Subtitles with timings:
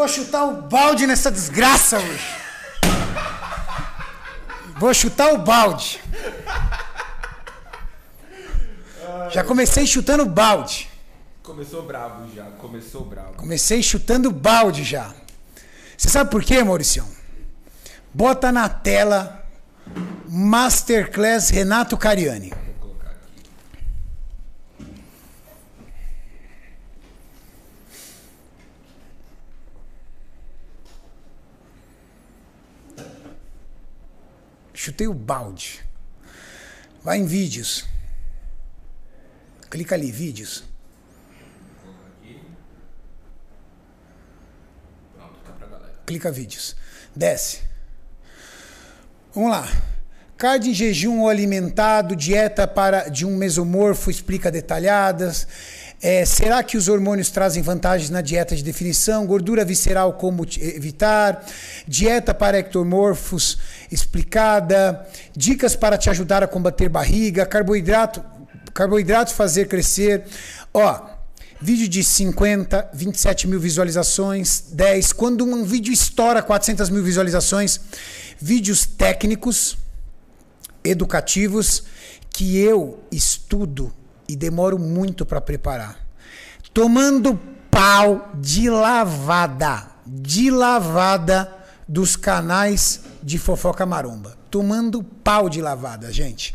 [0.00, 2.36] vou chutar o balde nessa desgraça hoje.
[4.78, 6.00] Vou chutar o balde.
[9.30, 10.88] Já comecei chutando balde.
[11.42, 13.34] Começou bravo já, começou bravo.
[13.34, 15.12] Comecei chutando balde já.
[15.98, 17.06] Você sabe por quê, Mauricião?
[18.14, 19.46] Bota na tela
[20.26, 22.48] Masterclass Renato Cariani.
[22.48, 23.50] Vou colocar aqui.
[35.00, 35.80] Chutei o balde.
[37.02, 37.86] Vai em vídeos.
[39.70, 40.62] Clica ali, vídeos.
[46.04, 46.76] Clica vídeos.
[47.16, 47.62] Desce.
[49.32, 49.66] Vamos lá.
[50.36, 55.46] Cardio em jejum ou alimentado, dieta para de um mesomorfo, explica detalhadas.
[56.02, 59.26] É, será que os hormônios trazem vantagens na dieta de definição?
[59.26, 61.44] Gordura visceral, como evitar?
[61.86, 63.58] Dieta para ectomorfos,
[63.90, 65.06] explicada.
[65.36, 67.46] Dicas para te ajudar a combater barriga.
[67.46, 68.22] Carboidrato,
[68.72, 70.24] carboidrato fazer crescer.
[70.72, 71.20] Ó,
[71.62, 75.12] Vídeo de 50, 27 mil visualizações, 10.
[75.12, 77.78] Quando um vídeo estoura 400 mil visualizações,
[78.40, 79.76] vídeos técnicos,
[80.82, 81.84] educativos,
[82.30, 83.92] que eu estudo
[84.26, 85.98] e demoro muito para preparar.
[86.72, 87.38] Tomando
[87.70, 91.52] pau de lavada, de lavada
[91.86, 94.36] dos canais de fofoca maromba.
[94.50, 96.54] Tomando pau de lavada, gente.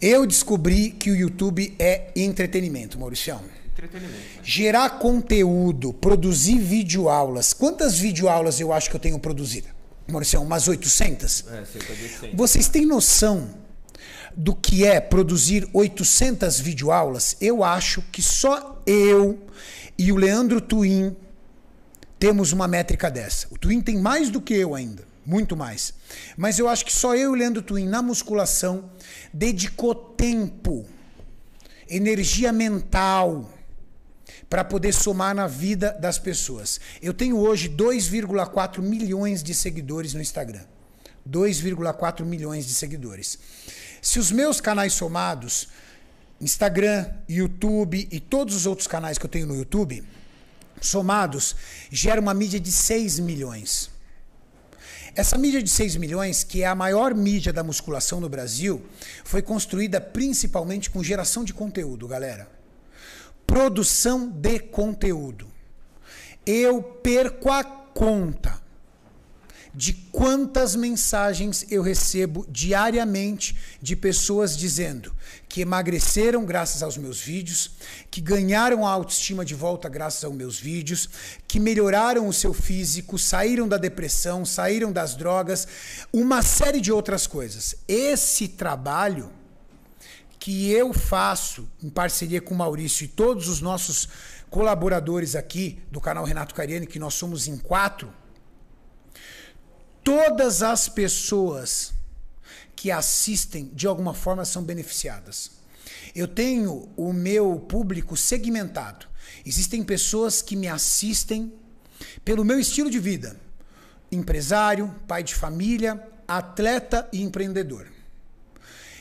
[0.00, 3.40] Eu descobri que o YouTube é entretenimento, Mauricião
[3.72, 4.14] Entretenimento.
[4.14, 4.42] né?
[4.44, 7.52] gerar conteúdo, produzir videoaulas.
[7.52, 9.68] Quantas videoaulas eu acho que eu tenho produzido?
[10.06, 11.44] Maurício, umas 800?
[11.48, 12.36] É, cerca de 100.
[12.36, 13.48] Vocês têm noção
[14.34, 17.36] do que é produzir 800 videoaulas?
[17.40, 19.38] Eu acho que só eu
[19.98, 21.14] e o Leandro Twin
[22.18, 23.48] temos uma métrica dessa.
[23.50, 25.92] O Twin tem mais do que eu ainda, muito mais.
[26.38, 28.90] Mas eu acho que só eu e o Leandro Twin na musculação
[29.32, 30.86] dedicou tempo,
[31.86, 33.52] energia mental
[34.48, 36.80] para poder somar na vida das pessoas.
[37.02, 40.64] Eu tenho hoje 2,4 milhões de seguidores no Instagram.
[41.28, 43.38] 2,4 milhões de seguidores.
[44.00, 45.68] Se os meus canais somados,
[46.40, 50.02] Instagram, YouTube e todos os outros canais que eu tenho no YouTube,
[50.80, 51.54] somados,
[51.90, 53.97] gera uma mídia de 6 milhões.
[55.14, 58.84] Essa mídia de 6 milhões, que é a maior mídia da musculação no Brasil,
[59.24, 62.48] foi construída principalmente com geração de conteúdo, galera.
[63.46, 65.48] Produção de conteúdo.
[66.46, 68.67] Eu perco a conta
[69.78, 75.14] de quantas mensagens eu recebo diariamente de pessoas dizendo
[75.48, 77.70] que emagreceram graças aos meus vídeos,
[78.10, 81.08] que ganharam a autoestima de volta graças aos meus vídeos,
[81.46, 85.68] que melhoraram o seu físico, saíram da depressão, saíram das drogas,
[86.12, 87.76] uma série de outras coisas.
[87.86, 89.30] Esse trabalho
[90.40, 94.08] que eu faço em parceria com o Maurício e todos os nossos
[94.50, 98.12] colaboradores aqui do canal Renato Cariani, que nós somos em quatro,
[100.08, 101.92] todas as pessoas
[102.74, 105.50] que assistem de alguma forma são beneficiadas.
[106.14, 109.06] Eu tenho o meu público segmentado.
[109.44, 111.52] Existem pessoas que me assistem
[112.24, 113.38] pelo meu estilo de vida:
[114.10, 117.86] empresário, pai de família, atleta e empreendedor.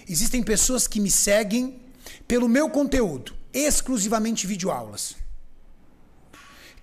[0.10, 1.80] Existem pessoas que me seguem
[2.28, 5.16] pelo meu conteúdo, exclusivamente videoaulas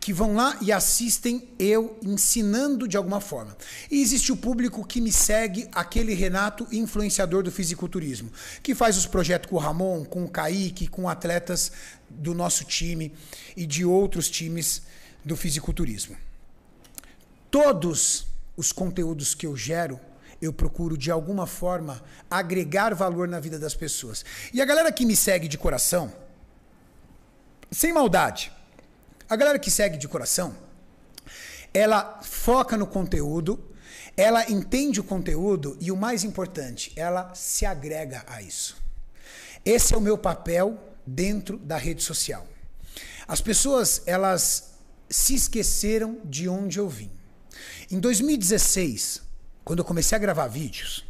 [0.05, 3.57] que vão lá e assistem eu ensinando de alguma forma.
[3.91, 8.31] E existe o público que me segue, aquele Renato influenciador do fisiculturismo,
[8.63, 11.73] que faz os projetos com o Ramon, com o Kaique, com atletas
[12.11, 13.15] do nosso time
[13.57, 14.83] e de outros times
[15.25, 16.19] do fisiculturismo.
[17.51, 18.27] Todos
[18.59, 19.99] os conteúdos que eu gero,
[20.39, 24.23] eu procuro de alguma forma agregar valor na vida das pessoas.
[24.53, 26.13] E a galera que me segue de coração,
[27.71, 28.53] sem maldade,
[29.29, 30.55] a galera que segue de coração,
[31.73, 33.59] ela foca no conteúdo,
[34.17, 38.77] ela entende o conteúdo e o mais importante, ela se agrega a isso.
[39.65, 42.47] Esse é o meu papel dentro da rede social.
[43.27, 44.75] As pessoas, elas
[45.09, 47.11] se esqueceram de onde eu vim.
[47.91, 49.23] Em 2016,
[49.65, 51.05] quando eu comecei a gravar vídeos,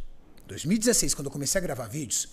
[0.47, 2.29] 2016, quando eu comecei a gravar vídeos,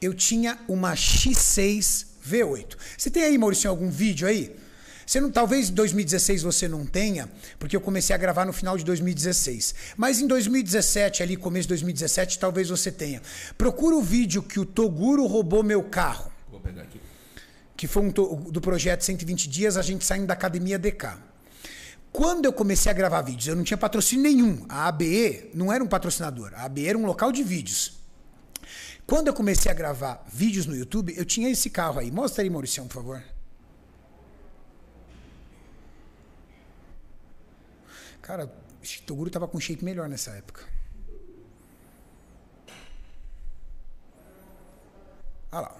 [0.00, 2.76] eu tinha uma X6 V8.
[2.96, 4.54] Você tem aí, Maurício, algum vídeo aí?
[5.06, 8.76] Você não, talvez em 2016 você não tenha, porque eu comecei a gravar no final
[8.76, 9.74] de 2016.
[9.96, 13.22] Mas em 2017, ali começo de 2017, talvez você tenha.
[13.56, 17.00] Procura o vídeo que o Toguro roubou meu carro, Vou pegar aqui.
[17.76, 21.16] que foi um do projeto 120 dias, a gente saindo da academia DK.
[22.10, 24.66] Quando eu comecei a gravar vídeos, eu não tinha patrocínio nenhum.
[24.68, 28.00] A ABE não era um patrocinador, a ABE era um local de vídeos.
[29.06, 32.10] Quando eu comecei a gravar vídeos no YouTube, eu tinha esse carro aí.
[32.10, 33.35] Mostra aí, Mauricião, por favor.
[38.26, 38.52] Cara,
[39.06, 40.64] Toguro tava com shape melhor nessa época.
[45.52, 45.76] Olha lá.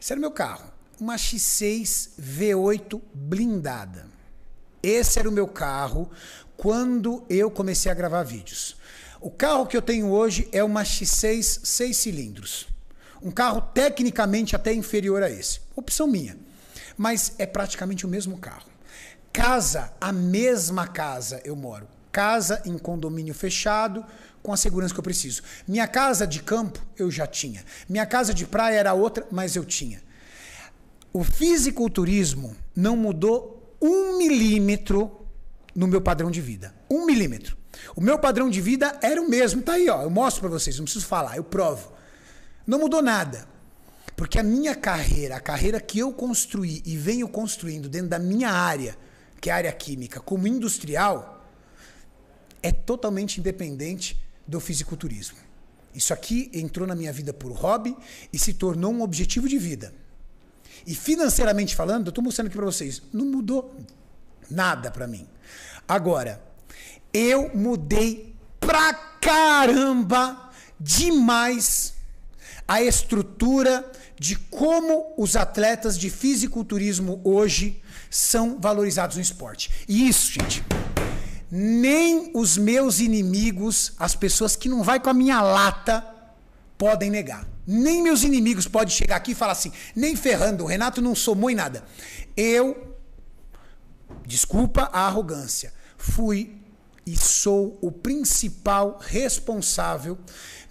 [0.00, 0.70] Esse era o meu carro.
[1.00, 4.06] Uma X6 V8 blindada.
[4.80, 6.08] Esse era o meu carro
[6.56, 8.76] quando eu comecei a gravar vídeos.
[9.20, 12.68] O carro que eu tenho hoje é uma X6 6 cilindros.
[13.20, 15.60] Um carro tecnicamente até inferior a esse.
[15.74, 16.38] Opção minha.
[16.96, 18.75] Mas é praticamente o mesmo carro.
[19.36, 21.86] Casa, a mesma casa eu moro.
[22.10, 24.02] Casa em condomínio fechado,
[24.42, 25.42] com a segurança que eu preciso.
[25.68, 27.62] Minha casa de campo eu já tinha.
[27.86, 30.02] Minha casa de praia era outra, mas eu tinha.
[31.12, 35.26] O fisiculturismo não mudou um milímetro
[35.74, 36.74] no meu padrão de vida.
[36.90, 37.58] Um milímetro.
[37.94, 39.60] O meu padrão de vida era o mesmo.
[39.60, 40.00] Tá aí, ó.
[40.00, 41.92] Eu mostro pra vocês, não preciso falar, eu provo.
[42.66, 43.46] Não mudou nada.
[44.16, 48.50] Porque a minha carreira, a carreira que eu construí e venho construindo dentro da minha
[48.50, 48.96] área,
[49.40, 51.44] que é a área química, como industrial,
[52.62, 55.38] é totalmente independente do fisiculturismo.
[55.94, 57.96] Isso aqui entrou na minha vida por hobby
[58.32, 59.94] e se tornou um objetivo de vida.
[60.86, 63.74] E financeiramente falando, eu estou mostrando aqui para vocês, não mudou
[64.50, 65.26] nada para mim.
[65.88, 66.42] Agora,
[67.12, 71.94] eu mudei pra caramba demais
[72.68, 79.70] a estrutura de como os atletas de fisiculturismo hoje são valorizados no esporte.
[79.88, 80.64] E isso, gente,
[81.50, 86.04] nem os meus inimigos, as pessoas que não vai com a minha lata,
[86.76, 87.46] podem negar.
[87.66, 91.50] Nem meus inimigos podem chegar aqui e falar assim, nem ferrando, o Renato não somou
[91.50, 91.84] em nada.
[92.36, 92.96] Eu,
[94.24, 96.56] desculpa a arrogância, fui
[97.04, 100.18] e sou o principal responsável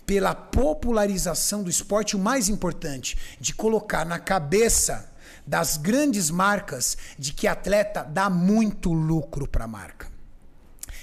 [0.05, 5.11] pela popularização do esporte, o mais importante, de colocar na cabeça
[5.45, 10.15] das grandes marcas de que atleta dá muito lucro para a marca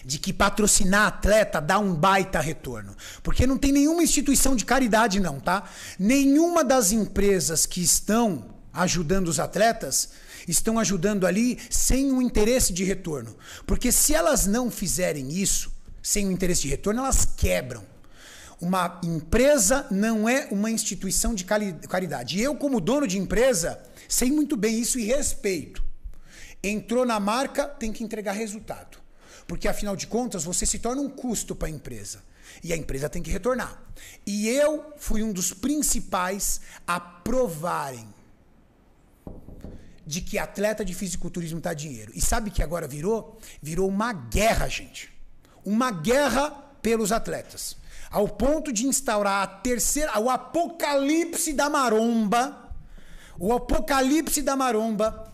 [0.05, 2.94] de que patrocinar atleta dá um baita retorno.
[3.22, 5.68] Porque não tem nenhuma instituição de caridade, não, tá?
[5.98, 10.11] Nenhuma das empresas que estão ajudando os atletas
[10.48, 13.37] estão ajudando ali sem um interesse de retorno.
[13.66, 15.70] Porque se elas não fizerem isso,
[16.02, 17.85] sem um interesse de retorno, elas quebram.
[18.61, 22.38] Uma empresa não é uma instituição de caridade.
[22.38, 23.81] E eu, como dono de empresa,
[24.12, 25.83] sei muito bem isso e respeito.
[26.62, 28.98] Entrou na marca, tem que entregar resultado.
[29.46, 32.22] Porque afinal de contas, você se torna um custo para a empresa.
[32.62, 33.83] E a empresa tem que retornar.
[34.27, 38.07] E eu fui um dos principais a provarem
[40.07, 42.12] de que atleta de fisiculturismo dá dinheiro.
[42.14, 43.40] E sabe que agora virou?
[43.62, 45.11] Virou uma guerra, gente.
[45.64, 46.51] Uma guerra
[46.83, 47.79] pelos atletas.
[48.11, 52.62] Ao ponto de instaurar a terceira, o apocalipse da maromba.
[53.38, 55.33] O apocalipse da maromba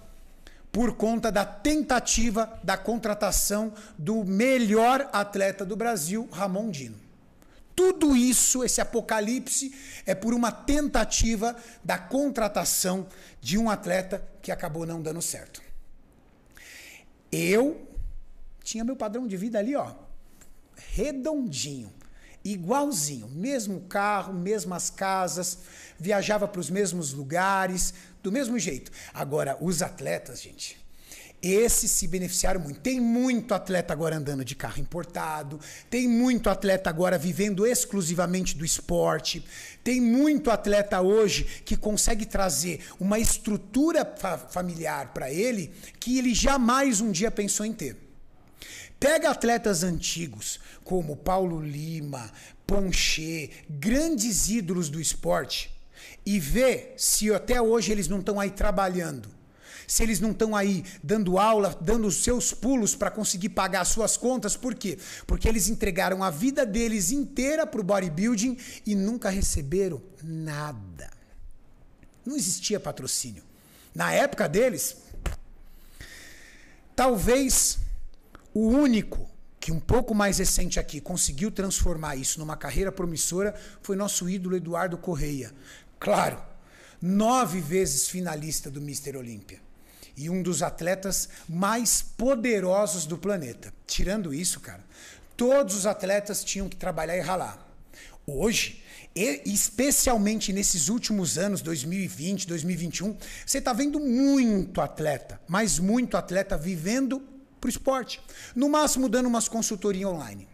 [0.71, 6.97] por conta da tentativa da contratação do melhor atleta do Brasil, Ramon Dino.
[7.75, 9.73] Tudo isso, esse apocalipse,
[10.05, 13.07] é por uma tentativa da contratação
[13.41, 15.63] de um atleta que acabou não dando certo.
[17.31, 17.89] Eu
[18.65, 19.93] tinha meu padrão de vida ali, ó,
[20.93, 21.93] redondinho,
[22.53, 25.59] igualzinho, mesmo carro, mesmas casas,
[25.99, 28.91] viajava para os mesmos lugares, do mesmo jeito.
[29.13, 30.79] Agora, os atletas, gente,
[31.43, 32.81] esses se beneficiaram muito.
[32.81, 38.65] Tem muito atleta agora andando de carro importado, tem muito atleta agora vivendo exclusivamente do
[38.65, 39.45] esporte,
[39.85, 46.35] tem muito atleta hoje que consegue trazer uma estrutura fa familiar para ele que ele
[46.35, 48.08] jamais um dia pensou em ter.
[48.99, 52.33] Pega atletas antigos como Paulo Lima,
[52.67, 55.75] Ponche, grandes ídolos do esporte
[56.27, 59.39] e vê se até hoje eles não estão aí trabalhando
[59.89, 63.89] se eles não estão aí dando aula, dando os seus pulos para conseguir pagar as
[63.89, 64.99] suas contas, por quê?
[65.27, 71.11] Porque eles entregaram a vida deles inteira para o bodybuilding e nunca receberam nada.
[72.25, 73.43] Não existia patrocínio.
[73.95, 74.99] Na época deles,
[76.95, 77.79] talvez
[78.61, 83.95] o único que um pouco mais recente aqui conseguiu transformar isso numa carreira promissora foi
[83.95, 85.53] nosso ídolo Eduardo Correia.
[86.01, 86.43] Claro,
[87.01, 89.61] nove vezes finalista do Mister Olímpia.
[90.17, 93.73] e um dos atletas mais poderosos do planeta.
[93.87, 94.85] Tirando isso, cara,
[95.37, 97.65] todos os atletas tinham que trabalhar e ralar.
[98.27, 98.83] Hoje,
[99.15, 103.17] especialmente nesses últimos anos, 2020, 2021,
[103.47, 108.21] você está vendo muito atleta, mas muito atleta vivendo pro esporte.
[108.55, 110.49] No máximo dando umas consultorias online.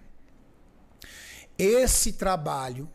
[1.56, 2.90] Esse trabalho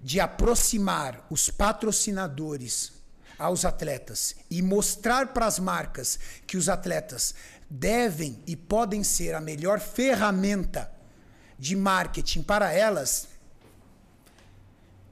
[0.00, 2.92] de aproximar os patrocinadores
[3.38, 7.34] aos atletas e mostrar para as marcas que os atletas
[7.70, 10.92] devem e podem ser a melhor ferramenta
[11.58, 13.28] de marketing para elas,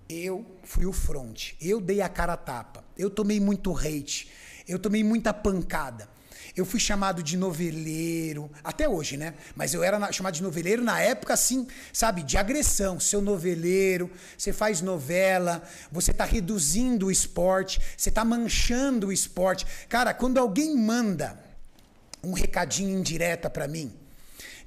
[0.08, 1.52] eu fui o front.
[1.60, 2.84] Eu dei a cara a tapa.
[2.98, 4.28] Eu tomei muito hate.
[4.66, 6.08] Eu tomei muita pancada.
[6.56, 9.34] Eu fui chamado de noveleiro, até hoje, né?
[9.54, 12.98] Mas eu era na, chamado de noveleiro na época, assim, sabe, de agressão.
[12.98, 19.66] Seu noveleiro, você faz novela, você tá reduzindo o esporte, você tá manchando o esporte.
[19.88, 21.38] Cara, quando alguém manda
[22.22, 23.92] um recadinho indireta para mim,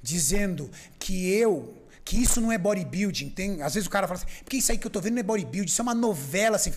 [0.02, 3.30] dizendo que eu que isso não é bodybuilding.
[3.30, 5.20] Tem, às vezes o cara fala assim, porque isso aí que eu tô vendo não
[5.20, 6.56] é bodybuilding, isso é uma novela.
[6.56, 6.74] Assim.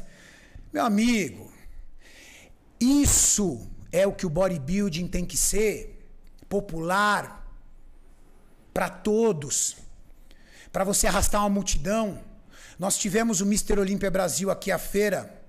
[0.71, 1.51] Meu amigo,
[2.79, 6.09] isso é o que o bodybuilding tem que ser
[6.49, 7.45] popular
[8.73, 9.77] para todos,
[10.71, 12.23] para você arrastar uma multidão.
[12.77, 13.79] Nós tivemos o Mr.
[13.79, 15.41] Olímpia Brasil aqui à feira.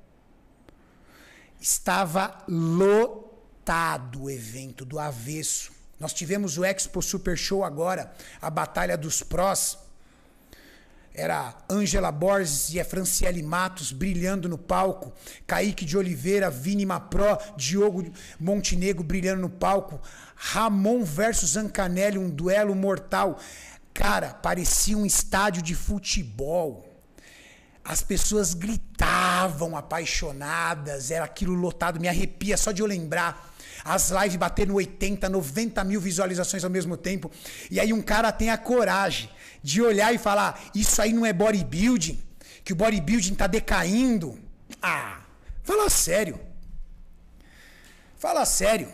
[1.61, 5.72] Estava lotado o evento do avesso.
[6.01, 9.77] Nós tivemos o Expo Super Show agora, a Batalha dos Prós.
[11.18, 15.12] Era Ângela Borges e Franciele Matos brilhando no palco.
[15.48, 20.00] Kaique de Oliveira, Vini Mapró, Diogo Montenegro brilhando no palco.
[20.37, 23.37] Ramon versus Ancanelli, um duelo mortal.
[23.92, 26.88] Cara, parecia um estádio de futebol.
[27.83, 33.52] As pessoas gritavam apaixonadas, era aquilo lotado, me arrepia só de eu lembrar.
[33.85, 37.28] As lives batendo 80, 90 mil visualizações ao mesmo tempo.
[37.72, 39.28] E aí um cara tem a coragem
[39.62, 42.22] de olhar e falar: Isso aí não é bodybuilding?
[42.64, 44.38] Que o bodybuilding tá decaindo?
[44.80, 45.20] Ah,
[45.62, 46.38] fala sério.
[48.18, 48.92] Fala sério.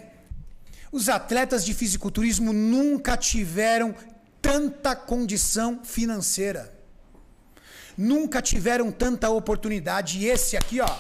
[0.93, 3.95] Os atletas de fisiculturismo nunca tiveram
[4.41, 6.73] tanta condição financeira.
[7.97, 10.19] Nunca tiveram tanta oportunidade.
[10.19, 10.97] E esse aqui, ó.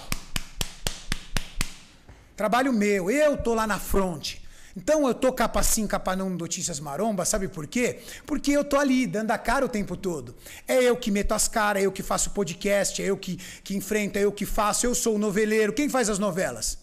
[2.37, 4.44] Trabalho meu, eu tô lá na fronte.
[4.77, 8.01] Então eu tô capa sim, capa não notícias maromba, sabe por quê?
[8.27, 10.35] Porque eu tô ali dando a cara o tempo todo.
[10.67, 13.77] É eu que meto as caras, é eu que faço podcast, é eu que, que
[13.77, 15.73] enfrento, é eu que faço, eu sou o noveleiro.
[15.73, 16.79] Quem faz as novelas?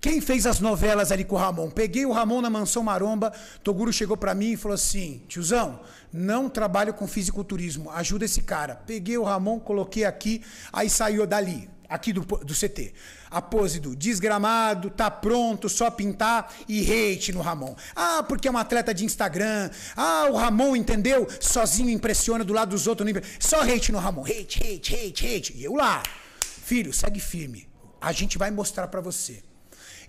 [0.00, 1.70] Quem fez as novelas ali com o Ramon?
[1.70, 3.32] Peguei o Ramon na Mansão Maromba,
[3.64, 5.80] Toguro chegou para mim e falou assim: tiozão,
[6.12, 8.76] não trabalho com fisiculturismo, ajuda esse cara.
[8.76, 12.92] Peguei o Ramon, coloquei aqui, aí saiu dali aqui do, do CT.
[13.30, 17.74] A pose do desgramado, tá pronto, só pintar e hate no Ramon.
[17.94, 19.70] Ah, porque é um atleta de Instagram.
[19.96, 21.26] Ah, o Ramon, entendeu?
[21.40, 23.10] Sozinho impressiona do lado dos outros.
[23.40, 24.24] Só hate no Ramon.
[24.24, 25.56] Hate, hate, hate, hate.
[25.56, 26.02] E eu lá.
[26.40, 27.68] Filho, segue firme.
[28.00, 29.42] A gente vai mostrar para você.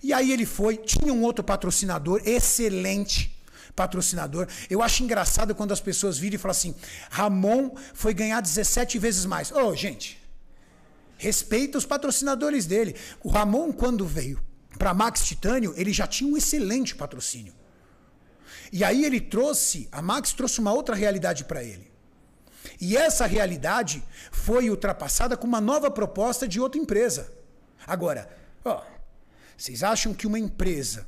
[0.02, 3.36] E aí ele foi, tinha um outro patrocinador, excelente
[3.74, 4.46] patrocinador.
[4.68, 6.74] Eu acho engraçado quando as pessoas viram e falam assim:
[7.10, 9.50] Ramon foi ganhar 17 vezes mais.
[9.52, 10.19] Ô, oh, gente,
[11.20, 12.96] Respeita os patrocinadores dele.
[13.22, 14.42] O Ramon, quando veio
[14.78, 17.52] para Max Titânio, ele já tinha um excelente patrocínio.
[18.72, 21.92] E aí ele trouxe, a Max trouxe uma outra realidade para ele.
[22.80, 24.02] E essa realidade
[24.32, 27.30] foi ultrapassada com uma nova proposta de outra empresa.
[27.86, 28.82] Agora, ó,
[29.58, 31.06] vocês acham que uma empresa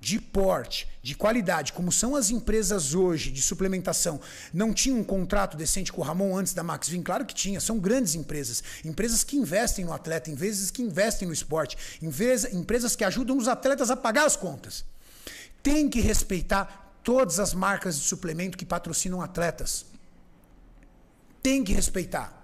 [0.00, 4.18] de porte, de qualidade, como são as empresas hoje de suplementação,
[4.52, 7.02] não tinham um contrato decente com o Ramon antes da Max Vim?
[7.02, 8.62] Claro que tinha, são grandes empresas.
[8.84, 13.90] Empresas que investem no atleta, empresas que investem no esporte, empresas que ajudam os atletas
[13.90, 14.84] a pagar as contas.
[15.62, 19.84] Tem que respeitar todas as marcas de suplemento que patrocinam atletas.
[21.42, 22.39] Tem que respeitar.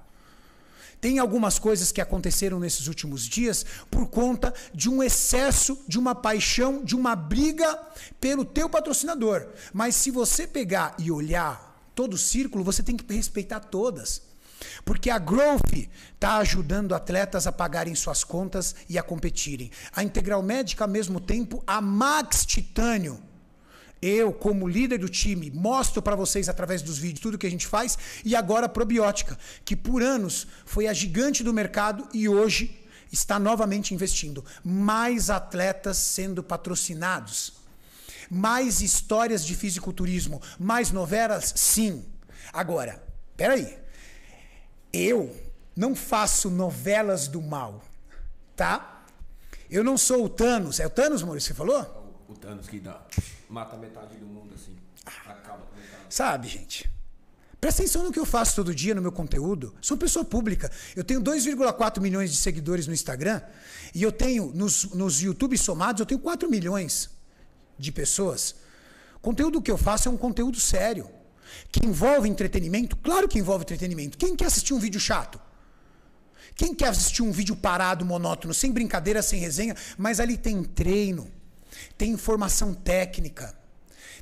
[1.07, 6.17] Tem algumas coisas que aconteceram nesses últimos dias por conta de um excesso, de uma
[6.17, 7.81] paixão, de uma briga
[8.21, 9.47] pelo teu patrocinador.
[9.73, 14.21] Mas se você pegar e olhar todo o círculo, você tem que respeitar todas.
[14.85, 19.71] Porque a Growth está ajudando atletas a pagarem suas contas e a competirem.
[19.93, 23.23] A Integral Médica, ao mesmo tempo, a Max Titânio
[24.01, 27.67] eu, como líder do time, mostro para vocês através dos vídeos tudo que a gente
[27.67, 27.99] faz.
[28.25, 33.39] E agora a Probiótica, que por anos foi a gigante do mercado e hoje está
[33.39, 34.45] novamente investindo.
[34.65, 37.55] Mais atletas sendo patrocinados.
[38.31, 40.43] Mais histórias de fisiculturismo.
[40.59, 41.53] Mais novelas?
[41.57, 42.05] Sim.
[42.53, 43.03] Agora,
[43.37, 43.79] peraí.
[44.93, 45.35] Eu
[45.75, 47.85] não faço novelas do mal,
[48.55, 49.05] tá?
[49.71, 50.81] Eu não sou o Thanos.
[50.81, 52.25] É o Thanos, Maurício, você falou?
[52.29, 53.01] O, Thanos que dá.
[53.49, 54.77] Mata metade do mundo assim.
[55.05, 56.03] Acaba com metade.
[56.09, 56.91] Sabe, gente?
[57.61, 59.75] Presta atenção no que eu faço todo dia no meu conteúdo.
[59.81, 60.71] Sou pessoa pública.
[60.95, 63.41] Eu tenho 2,4 milhões de seguidores no Instagram
[63.95, 67.11] e eu tenho, nos, nos YouTube somados, eu tenho 4 milhões
[67.79, 68.57] de pessoas.
[69.17, 71.11] O conteúdo que eu faço é um conteúdo sério.
[71.71, 72.97] Que envolve entretenimento?
[72.97, 74.19] Claro que envolve entretenimento.
[74.19, 75.41] Quem quer assistir um vídeo chato?
[76.55, 81.31] Quem quer assistir um vídeo parado, monótono, sem brincadeira, sem resenha, mas ali tem treino,
[81.97, 83.57] tem informação técnica,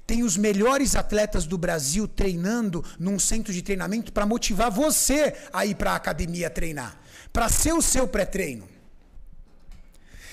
[0.06, 5.64] tem os melhores atletas do Brasil treinando num centro de treinamento para motivar você a
[5.64, 7.00] ir para a academia treinar,
[7.32, 8.68] para ser o seu pré-treino.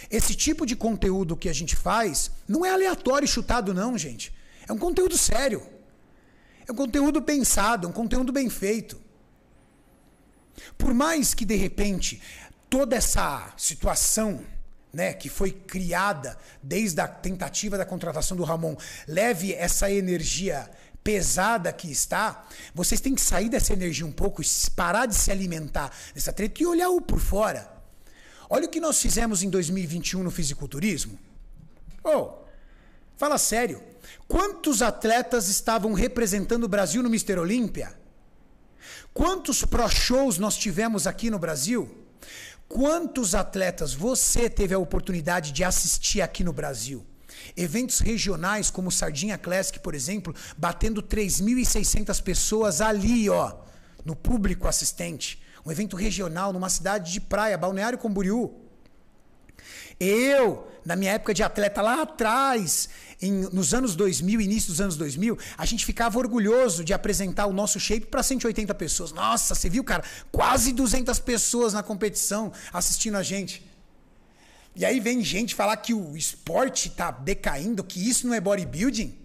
[0.10, 4.34] Esse tipo de conteúdo que a gente faz não é aleatório e chutado, não, gente.
[4.68, 5.66] É um conteúdo sério.
[6.68, 9.00] É um conteúdo pensado, um conteúdo bem feito.
[10.78, 12.22] Por mais que de repente
[12.70, 14.42] toda essa situação
[14.94, 18.76] né, que foi criada desde a tentativa da contratação do Ramon
[19.08, 20.70] leve essa energia
[21.04, 24.42] pesada que está, vocês têm que sair dessa energia um pouco,
[24.76, 27.72] parar de se alimentar dessa treta e olhar o por fora.
[28.50, 31.18] Olha o que nós fizemos em 2021 no fisiculturismo.
[32.04, 32.34] Oh,
[33.18, 33.82] fala sério.
[34.28, 37.98] Quantos atletas estavam representando o Brasil no Mister Olímpia?
[39.14, 42.01] Quantos pro shows nós tivemos aqui no Brasil?
[42.74, 47.06] Quantos atletas você teve a oportunidade de assistir aqui no Brasil?
[47.56, 53.58] Eventos regionais como o Sardinha Classic, por exemplo, batendo 3.600 pessoas ali, ó,
[54.06, 55.44] no público assistente.
[55.66, 58.71] Um evento regional numa cidade de praia, Balneário Camboriú.
[60.04, 62.90] Eu, na minha época de atleta lá atrás,
[63.22, 67.54] em, nos anos 2000, início dos anos 2000, a gente ficava orgulhoso de apresentar o
[67.54, 69.12] nosso shape para 180 pessoas.
[69.12, 70.04] Nossa, você viu, cara?
[70.32, 73.64] Quase 200 pessoas na competição assistindo a gente.
[74.76, 79.16] E aí vem gente falar que o esporte tá decaindo, que isso não é bodybuilding.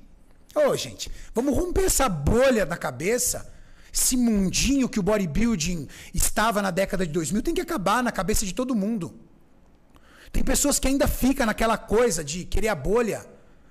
[0.54, 3.50] Ô, oh, gente, vamos romper essa bolha na cabeça.
[3.90, 8.44] Esse mundinho que o bodybuilding estava na década de 2000 tem que acabar na cabeça
[8.44, 9.25] de todo mundo.
[10.36, 13.24] Tem pessoas que ainda ficam naquela coisa de querer a bolha.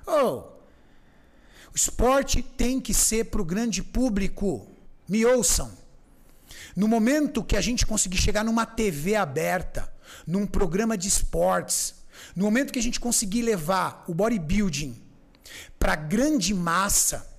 [0.04, 0.45] Oh,
[1.71, 4.67] o esporte tem que ser para o grande público.
[5.08, 5.71] Me ouçam.
[6.75, 9.93] No momento que a gente conseguir chegar numa TV aberta,
[10.25, 11.93] num programa de esportes,
[12.36, 14.99] no momento que a gente conseguir levar o bodybuilding
[15.78, 17.32] para grande massa,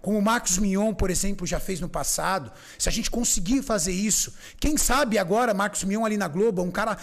[0.00, 3.92] como o Marcos Mion, por exemplo, já fez no passado, se a gente conseguir fazer
[3.92, 6.98] isso, quem sabe agora Marcos Mion ali na Globo, um cara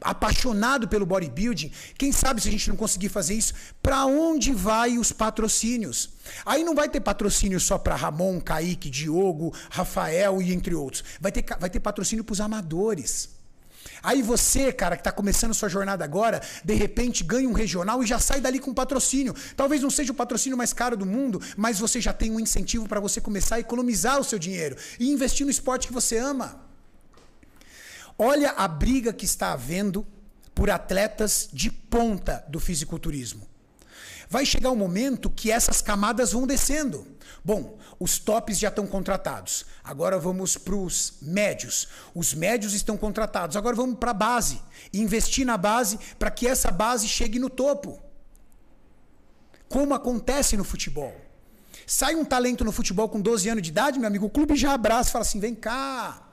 [0.00, 4.98] apaixonado pelo bodybuilding, quem sabe se a gente não conseguir fazer isso, para onde vai
[4.98, 6.10] os patrocínios?
[6.44, 11.04] Aí não vai ter patrocínio só para Ramon, Kaique, Diogo, Rafael e entre outros.
[11.20, 13.40] Vai ter, vai ter patrocínio para os amadores.
[14.02, 18.06] Aí você, cara, que está começando sua jornada agora, de repente ganha um regional e
[18.06, 19.34] já sai dali com patrocínio.
[19.56, 22.88] Talvez não seja o patrocínio mais caro do mundo, mas você já tem um incentivo
[22.88, 26.69] para você começar a economizar o seu dinheiro e investir no esporte que você ama.
[28.22, 30.06] Olha a briga que está havendo
[30.54, 33.48] por atletas de ponta do fisiculturismo.
[34.28, 37.06] Vai chegar um momento que essas camadas vão descendo.
[37.42, 39.64] Bom, os tops já estão contratados.
[39.82, 41.88] Agora vamos para os médios.
[42.14, 43.56] Os médios estão contratados.
[43.56, 44.60] Agora vamos para a base.
[44.92, 48.02] Investir na base para que essa base chegue no topo.
[49.66, 51.18] Como acontece no futebol.
[51.86, 54.74] Sai um talento no futebol com 12 anos de idade, meu amigo, o clube já
[54.74, 56.29] abraça e fala assim: vem cá.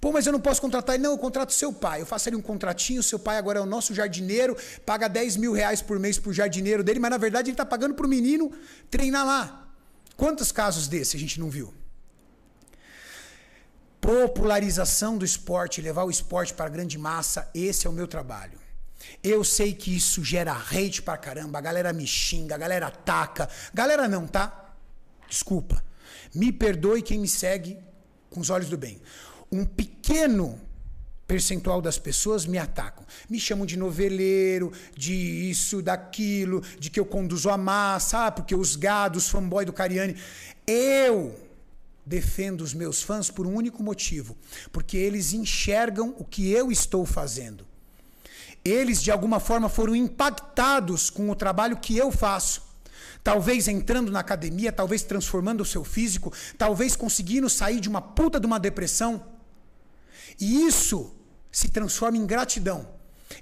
[0.00, 1.02] Pô, mas eu não posso contratar ele.
[1.02, 2.00] Não, eu contrato seu pai.
[2.00, 4.56] Eu faço ali um contratinho, seu pai agora é o nosso jardineiro,
[4.86, 7.94] paga 10 mil reais por mês pro jardineiro dele, mas na verdade ele está pagando
[7.94, 8.52] pro menino
[8.90, 9.68] treinar lá.
[10.16, 11.74] Quantos casos desse a gente não viu?
[14.00, 18.58] Popularização do esporte, levar o esporte para a grande massa, esse é o meu trabalho.
[19.22, 23.48] Eu sei que isso gera hate pra caramba, a galera me xinga, a galera ataca.
[23.74, 24.74] Galera não, tá?
[25.28, 25.82] Desculpa.
[26.34, 27.78] Me perdoe quem me segue
[28.30, 29.00] com os olhos do bem
[29.50, 30.60] um pequeno
[31.28, 33.04] percentual das pessoas me atacam.
[33.28, 38.54] Me chamam de noveleiro, de isso, daquilo, de que eu conduzo a massa, ah, porque
[38.54, 40.16] os gados, fanboy do Cariani.
[40.66, 41.38] Eu
[42.04, 44.34] defendo os meus fãs por um único motivo,
[44.72, 47.66] porque eles enxergam o que eu estou fazendo.
[48.64, 52.62] Eles, de alguma forma, foram impactados com o trabalho que eu faço.
[53.22, 58.40] Talvez entrando na academia, talvez transformando o seu físico, talvez conseguindo sair de uma puta
[58.40, 59.22] de uma depressão
[60.40, 61.14] e isso
[61.50, 62.88] se transforma em gratidão.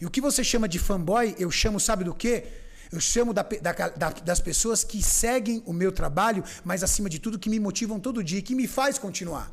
[0.01, 2.45] E o que você chama de fanboy, eu chamo, sabe do quê?
[2.91, 7.19] Eu chamo da, da, da, das pessoas que seguem o meu trabalho, mas acima de
[7.19, 9.53] tudo que me motivam todo dia, que me faz continuar.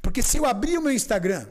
[0.00, 1.46] Porque se eu abrir o meu Instagram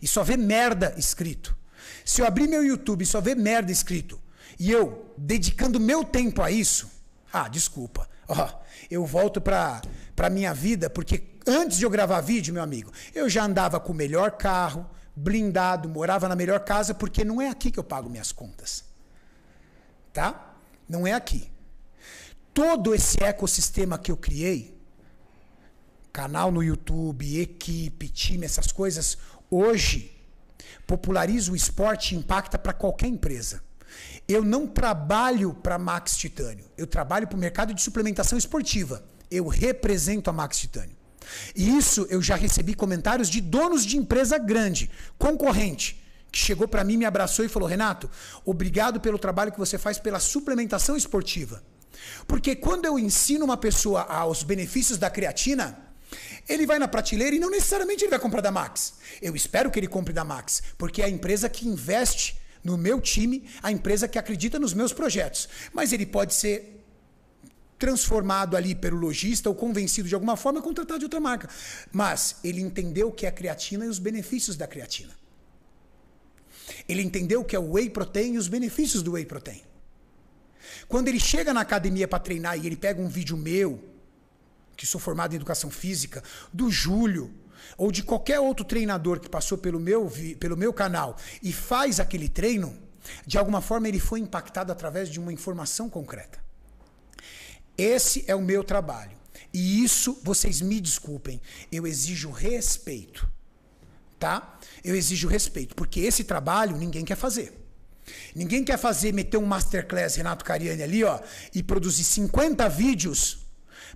[0.00, 1.56] e só ver merda escrito,
[2.04, 4.20] Se eu abrir meu YouTube e só ver merda escrito,
[4.58, 6.90] e eu dedicando meu tempo a isso,
[7.32, 8.08] ah, desculpa.
[8.28, 8.48] Ó,
[8.90, 9.80] eu volto pra,
[10.14, 13.92] pra minha vida, porque antes de eu gravar vídeo, meu amigo, eu já andava com
[13.92, 18.08] o melhor carro, blindado, morava na melhor casa, porque não é aqui que eu pago
[18.08, 18.84] minhas contas.
[20.12, 20.54] Tá?
[20.88, 21.50] Não é aqui.
[22.52, 24.78] Todo esse ecossistema que eu criei,
[26.12, 29.16] canal no YouTube, equipe, time, essas coisas,
[29.50, 30.12] hoje
[30.86, 33.62] populariza o esporte e impacta para qualquer empresa.
[34.28, 39.04] Eu não trabalho para Max Titânio, eu trabalho para o mercado de suplementação esportiva.
[39.30, 40.96] Eu represento a Max Titânio.
[41.54, 46.84] E isso eu já recebi comentários de donos de empresa grande, concorrente, que chegou para
[46.84, 48.10] mim, me abraçou e falou: Renato,
[48.44, 51.62] obrigado pelo trabalho que você faz pela suplementação esportiva.
[52.26, 55.78] Porque quando eu ensino uma pessoa aos benefícios da creatina,
[56.48, 58.94] ele vai na prateleira e não necessariamente ele vai comprar da Max.
[59.20, 63.00] Eu espero que ele compre da Max, porque é a empresa que investe no meu
[63.00, 65.48] time, a empresa que acredita nos meus projetos.
[65.72, 66.71] Mas ele pode ser
[67.82, 71.48] transformado ali pelo lojista ou convencido de alguma forma a contratar de outra marca.
[71.90, 75.12] Mas ele entendeu o que é a creatina e os benefícios da creatina.
[76.88, 79.60] Ele entendeu o que é o whey protein e os benefícios do whey protein.
[80.86, 83.82] Quando ele chega na academia para treinar e ele pega um vídeo meu,
[84.76, 86.22] que sou formado em educação física,
[86.52, 87.34] do Júlio,
[87.76, 90.08] ou de qualquer outro treinador que passou pelo meu,
[90.38, 92.78] pelo meu canal e faz aquele treino,
[93.26, 96.41] de alguma forma ele foi impactado através de uma informação concreta.
[97.76, 99.12] Esse é o meu trabalho.
[99.52, 103.28] E isso, vocês me desculpem, eu exijo respeito.
[104.18, 104.58] Tá?
[104.84, 107.58] Eu exijo respeito, porque esse trabalho ninguém quer fazer.
[108.34, 111.20] Ninguém quer fazer, meter um masterclass Renato Cariani ali, ó,
[111.54, 113.38] e produzir 50 vídeos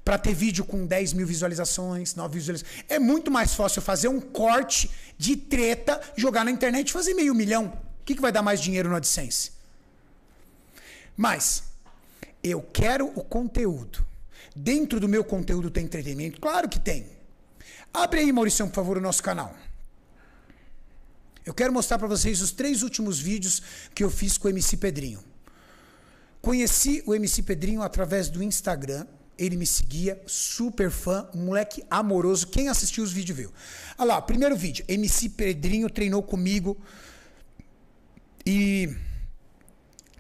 [0.05, 2.85] para ter vídeo com 10 mil visualizações, 9 visualizações.
[2.89, 7.35] É muito mais fácil fazer um corte de treta, jogar na internet e fazer meio
[7.35, 7.67] milhão.
[8.01, 9.53] O que, que vai dar mais dinheiro no AdSense?
[11.17, 11.65] Mas,
[12.49, 14.07] eu quero o conteúdo.
[14.55, 16.41] Dentro do meu conteúdo tem entretenimento?
[16.41, 17.07] Claro que tem.
[17.93, 19.55] Abre aí, Maurício, por favor, o nosso canal.
[21.45, 23.63] Eu quero mostrar para vocês os três últimos vídeos
[23.95, 25.23] que eu fiz com o MC Pedrinho.
[26.43, 29.07] Conheci o MC Pedrinho através do Instagram.
[29.39, 32.49] Ele me seguia, super fã, moleque amoroso.
[32.49, 33.53] Quem assistiu os vídeos viu.
[33.99, 34.85] Olha lá, primeiro vídeo.
[34.89, 36.77] MC Pedrinho treinou comigo.
[38.45, 38.95] E.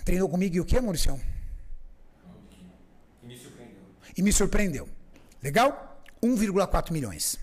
[0.04, 1.20] Treinou comigo e o que, Maurício?
[4.16, 4.88] E me surpreendeu.
[5.42, 6.02] Legal?
[6.22, 7.38] 1,4 milhões.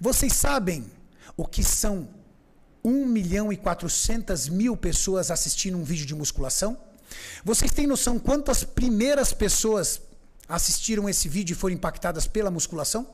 [0.00, 0.90] Vocês sabem
[1.36, 2.08] o que são
[2.84, 6.76] 1 milhão e 400 mil pessoas assistindo um vídeo de musculação?
[7.44, 10.00] Vocês têm noção quantas primeiras pessoas
[10.48, 13.06] assistiram esse vídeo e foram impactadas pela musculação?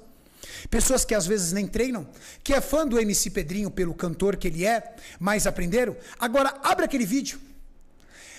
[0.70, 2.06] Pessoas que às vezes nem treinam,
[2.42, 5.96] que é fã do MC Pedrinho pelo cantor que ele é, mas aprenderam.
[6.18, 7.40] Agora, abre aquele vídeo.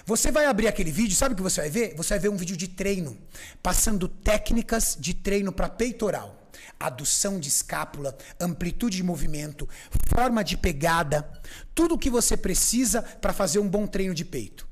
[0.07, 1.93] Você vai abrir aquele vídeo, sabe o que você vai ver?
[1.97, 3.17] Você vai ver um vídeo de treino,
[3.61, 6.49] passando técnicas de treino para peitoral.
[6.79, 9.67] Adução de escápula, amplitude de movimento,
[10.15, 11.29] forma de pegada,
[11.75, 14.65] tudo o que você precisa para fazer um bom treino de peito.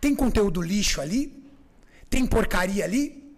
[0.00, 1.44] Tem conteúdo lixo ali?
[2.08, 3.36] Tem porcaria ali?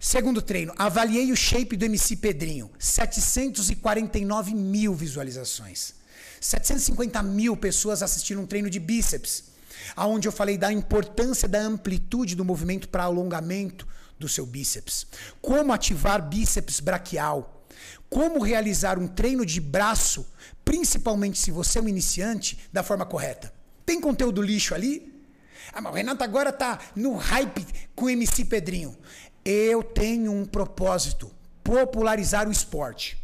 [0.00, 2.72] Segundo treino, avaliei o shape do MC Pedrinho.
[2.76, 5.94] 749 mil visualizações.
[6.40, 9.49] 750 mil pessoas assistiram um treino de bíceps
[9.96, 13.86] aonde eu falei da importância da amplitude do movimento para alongamento
[14.18, 15.06] do seu bíceps.
[15.40, 17.64] Como ativar bíceps braquial.
[18.08, 20.26] Como realizar um treino de braço,
[20.64, 23.52] principalmente se você é um iniciante, da forma correta.
[23.86, 25.24] Tem conteúdo lixo ali?
[25.72, 28.96] Ah, mas o Renato agora tá no hype com o MC Pedrinho.
[29.44, 31.30] Eu tenho um propósito:
[31.62, 33.16] popularizar o esporte.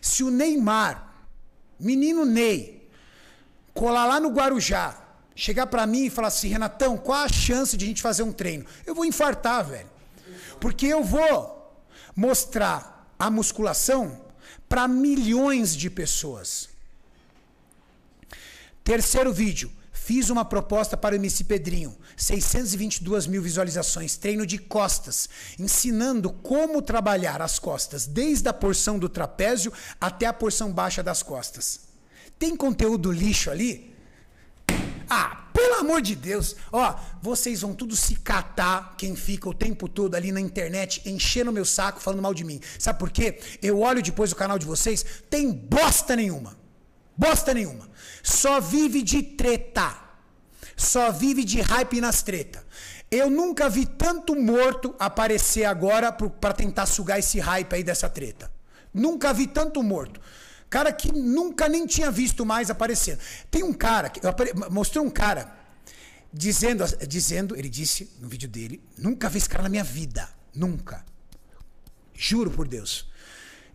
[0.00, 1.26] Se o Neymar,
[1.78, 2.88] menino Ney,
[3.74, 5.09] colar lá no Guarujá,
[5.40, 8.30] chegar para mim e falar assim, Renatão, qual a chance de a gente fazer um
[8.30, 8.66] treino?
[8.84, 9.88] Eu vou infartar, velho.
[10.60, 11.82] Porque eu vou
[12.14, 14.20] mostrar a musculação
[14.68, 16.68] para milhões de pessoas.
[18.84, 19.72] Terceiro vídeo.
[19.92, 25.28] Fiz uma proposta para o MC Pedrinho, 622 mil visualizações, treino de costas,
[25.58, 31.22] ensinando como trabalhar as costas, desde a porção do trapézio até a porção baixa das
[31.22, 31.80] costas.
[32.38, 33.89] Tem conteúdo lixo ali?
[35.12, 36.54] Ah, pelo amor de Deus.
[36.70, 41.50] Ó, vocês vão tudo se catar, quem fica o tempo todo ali na internet enchendo
[41.52, 42.60] meu saco falando mal de mim.
[42.78, 43.40] Sabe por quê?
[43.60, 46.56] Eu olho depois o canal de vocês, tem bosta nenhuma.
[47.16, 47.90] Bosta nenhuma.
[48.22, 49.94] Só vive de treta.
[50.76, 52.64] Só vive de hype nas treta.
[53.10, 58.50] Eu nunca vi tanto morto aparecer agora para tentar sugar esse hype aí dessa treta.
[58.94, 60.20] Nunca vi tanto morto.
[60.70, 63.18] Cara que nunca nem tinha visto mais aparecendo.
[63.50, 64.20] Tem um cara, que
[64.70, 65.52] mostrou um cara
[66.32, 71.04] dizendo, dizendo, ele disse no vídeo dele, nunca vi esse cara na minha vida, nunca.
[72.14, 73.10] Juro por Deus.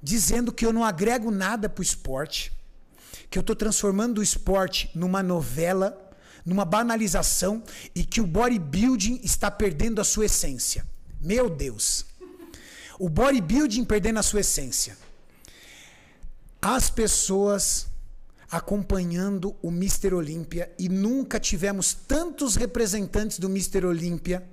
[0.01, 2.53] Dizendo que eu não agrego nada pro esporte,
[3.29, 6.01] que eu tô transformando o esporte numa novela,
[6.45, 7.61] numa banalização
[7.93, 10.85] e que o bodybuilding está perdendo a sua essência.
[11.19, 12.05] Meu Deus.
[12.97, 14.95] O bodybuilding perdendo a sua essência
[16.67, 17.85] as pessoas
[18.49, 24.43] acompanhando o Mister Olímpia e nunca tivemos tantos representantes do Mister Olímpia.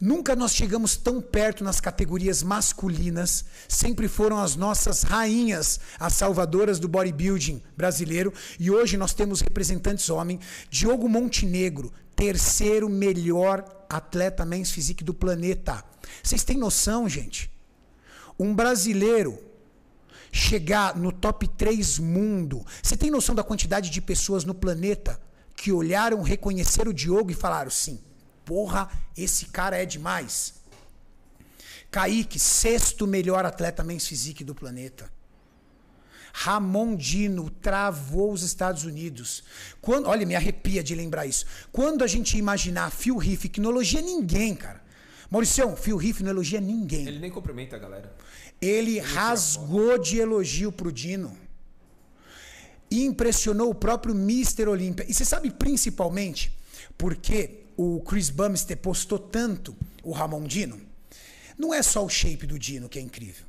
[0.00, 3.44] Nunca nós chegamos tão perto nas categorias masculinas.
[3.68, 8.32] Sempre foram as nossas rainhas, as salvadoras do bodybuilding brasileiro.
[8.58, 10.40] E hoje nós temos representantes homem.
[10.70, 15.84] Diogo Montenegro, terceiro melhor atleta men's physique do planeta.
[16.22, 17.50] Vocês têm noção, gente?
[18.38, 19.51] Um brasileiro
[20.32, 22.66] chegar no top 3 mundo.
[22.82, 25.20] Você tem noção da quantidade de pessoas no planeta
[25.54, 28.00] que olharam, reconheceram o Diogo e falaram sim,
[28.44, 30.54] porra, esse cara é demais.
[31.90, 35.12] Kaique, sexto melhor atleta men's physique do planeta.
[36.32, 39.44] Ramon Dino travou os Estados Unidos.
[39.82, 41.44] Quando, olha, me arrepia de lembrar isso.
[41.70, 44.80] Quando a gente imaginar Phil Riff, que não elogia ninguém, cara.
[45.30, 47.06] Mauricião, Phil Riff não elogia ninguém.
[47.06, 48.14] Ele nem cumprimenta a galera.
[48.62, 51.36] Ele rasgou de elogio pro Dino.
[52.88, 54.68] E impressionou o próprio Mr.
[54.68, 55.04] Olímpia.
[55.08, 56.56] E você sabe principalmente
[56.96, 60.80] porque o Chris Bumster postou tanto o Ramon Dino?
[61.58, 63.44] Não é só o shape do Dino que é incrível,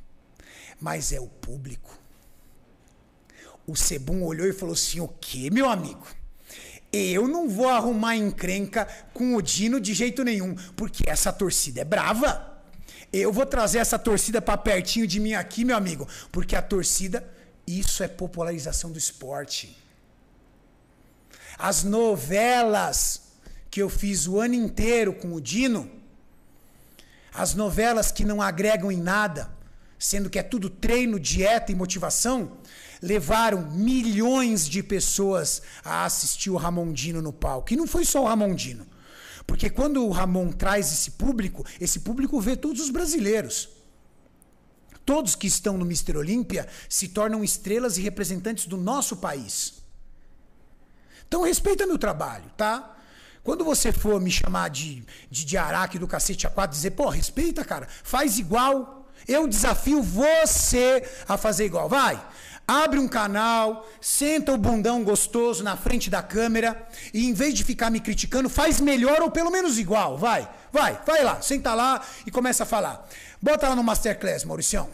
[0.80, 1.98] mas é o público.
[3.66, 6.06] O Sebum olhou e falou assim: o que, meu amigo?
[6.92, 11.84] Eu não vou arrumar encrenca com o Dino de jeito nenhum, porque essa torcida é
[11.84, 12.53] brava.
[13.16, 17.24] Eu vou trazer essa torcida para pertinho de mim aqui, meu amigo, porque a torcida,
[17.64, 19.78] isso é popularização do esporte.
[21.56, 23.22] As novelas
[23.70, 25.88] que eu fiz o ano inteiro com o Dino,
[27.32, 29.48] as novelas que não agregam em nada,
[29.96, 32.58] sendo que é tudo treino, dieta e motivação,
[33.00, 37.72] levaram milhões de pessoas a assistir o Ramondino no palco.
[37.72, 38.84] E não foi só o Ramondino.
[39.46, 43.68] Porque quando o Ramon traz esse público, esse público vê todos os brasileiros.
[45.04, 49.82] Todos que estão no Mister Olímpia se tornam estrelas e representantes do nosso país.
[51.28, 52.96] Então respeita meu trabalho, tá?
[53.42, 57.10] Quando você for me chamar de, de, de araque do cacete a quatro, dizer, pô,
[57.10, 59.06] respeita, cara, faz igual.
[59.28, 61.88] Eu desafio você a fazer igual.
[61.88, 62.22] Vai,
[62.66, 67.62] Abre um canal, senta o bundão gostoso na frente da câmera e em vez de
[67.62, 70.16] ficar me criticando, faz melhor ou pelo menos igual.
[70.16, 73.06] Vai, vai, vai lá, senta lá e começa a falar.
[73.40, 74.88] Bota lá no Masterclass, Mauricião.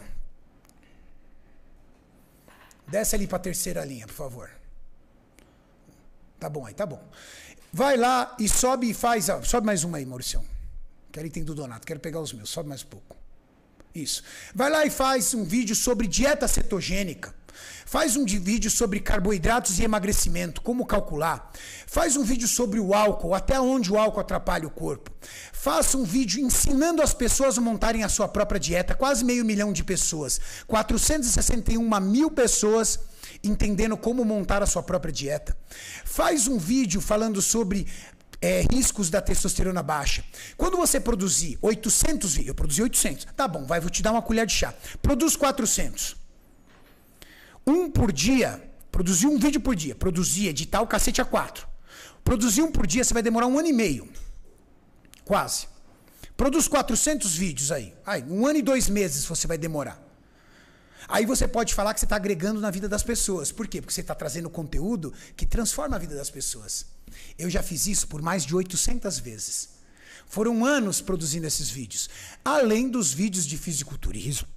[2.87, 4.49] Desce ali para a terceira linha, por favor.
[6.37, 7.01] Tá bom aí, tá bom.
[7.71, 9.29] Vai lá e sobe e faz.
[9.29, 10.43] Ó, sobe mais uma aí, Mauricião.
[11.09, 12.49] Quero item do Donato, quero pegar os meus.
[12.49, 13.15] Sobe mais um pouco.
[13.95, 14.23] Isso.
[14.53, 17.33] Vai lá e faz um vídeo sobre dieta cetogênica.
[17.91, 21.51] Faz um vídeo sobre carboidratos e emagrecimento, como calcular.
[21.85, 25.11] Faz um vídeo sobre o álcool, até onde o álcool atrapalha o corpo.
[25.51, 28.95] Faça um vídeo ensinando as pessoas a montarem a sua própria dieta.
[28.95, 30.39] Quase meio milhão de pessoas.
[30.67, 32.97] 461 mil pessoas
[33.43, 35.53] entendendo como montar a sua própria dieta.
[36.05, 37.85] Faz um vídeo falando sobre
[38.41, 40.23] é, riscos da testosterona baixa.
[40.55, 44.21] Quando você produzir 800 vídeos, eu produzi 800, tá bom, vai, vou te dar uma
[44.21, 44.73] colher de chá.
[45.01, 46.20] Produz 400
[47.65, 51.67] um por dia, produzir um vídeo por dia, produzir, editar o cacete a quatro.
[52.23, 54.09] Produzir um por dia, você vai demorar um ano e meio.
[55.25, 55.67] Quase.
[56.35, 57.93] Produz 400 vídeos aí.
[58.05, 58.23] aí.
[58.23, 60.01] Um ano e dois meses você vai demorar.
[61.07, 63.51] Aí você pode falar que você está agregando na vida das pessoas.
[63.51, 63.81] Por quê?
[63.81, 66.85] Porque você está trazendo conteúdo que transforma a vida das pessoas.
[67.37, 69.69] Eu já fiz isso por mais de 800 vezes.
[70.27, 72.09] Foram anos produzindo esses vídeos.
[72.45, 74.47] Além dos vídeos de fisiculturismo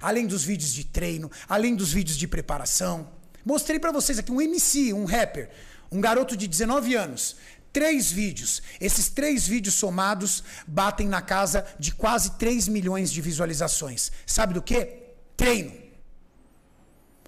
[0.00, 3.08] além dos vídeos de treino, além dos vídeos de preparação.
[3.44, 5.50] Mostrei para vocês aqui um MC, um rapper,
[5.90, 7.36] um garoto de 19 anos.
[7.72, 8.62] Três vídeos.
[8.80, 14.12] Esses três vídeos somados batem na casa de quase 3 milhões de visualizações.
[14.26, 14.96] Sabe do que?
[15.36, 15.72] Treino.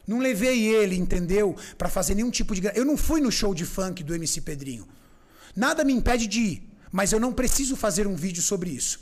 [0.07, 1.57] Não levei ele, entendeu?
[1.79, 2.63] Para fazer nenhum tipo de.
[2.75, 4.87] Eu não fui no show de funk do MC Pedrinho.
[5.57, 9.01] Nada me impede de ir, mas eu não preciso fazer um vídeo sobre isso.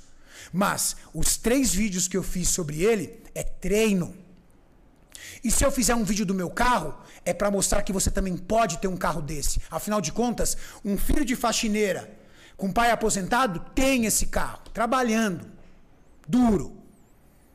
[0.53, 4.17] Mas os três vídeos que eu fiz sobre ele é treino.
[5.43, 8.37] E se eu fizer um vídeo do meu carro, é para mostrar que você também
[8.37, 9.61] pode ter um carro desse.
[9.71, 12.23] Afinal de contas, um filho de faxineira
[12.57, 15.47] com pai aposentado tem esse carro, trabalhando,
[16.29, 16.77] duro.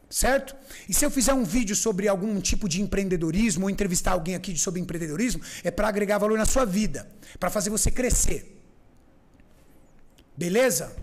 [0.09, 0.55] Certo?
[0.88, 4.57] E se eu fizer um vídeo sobre algum tipo de empreendedorismo ou entrevistar alguém aqui
[4.57, 7.09] sobre empreendedorismo, é para agregar valor na sua vida,
[7.39, 8.61] para fazer você crescer.
[10.36, 10.95] Beleza?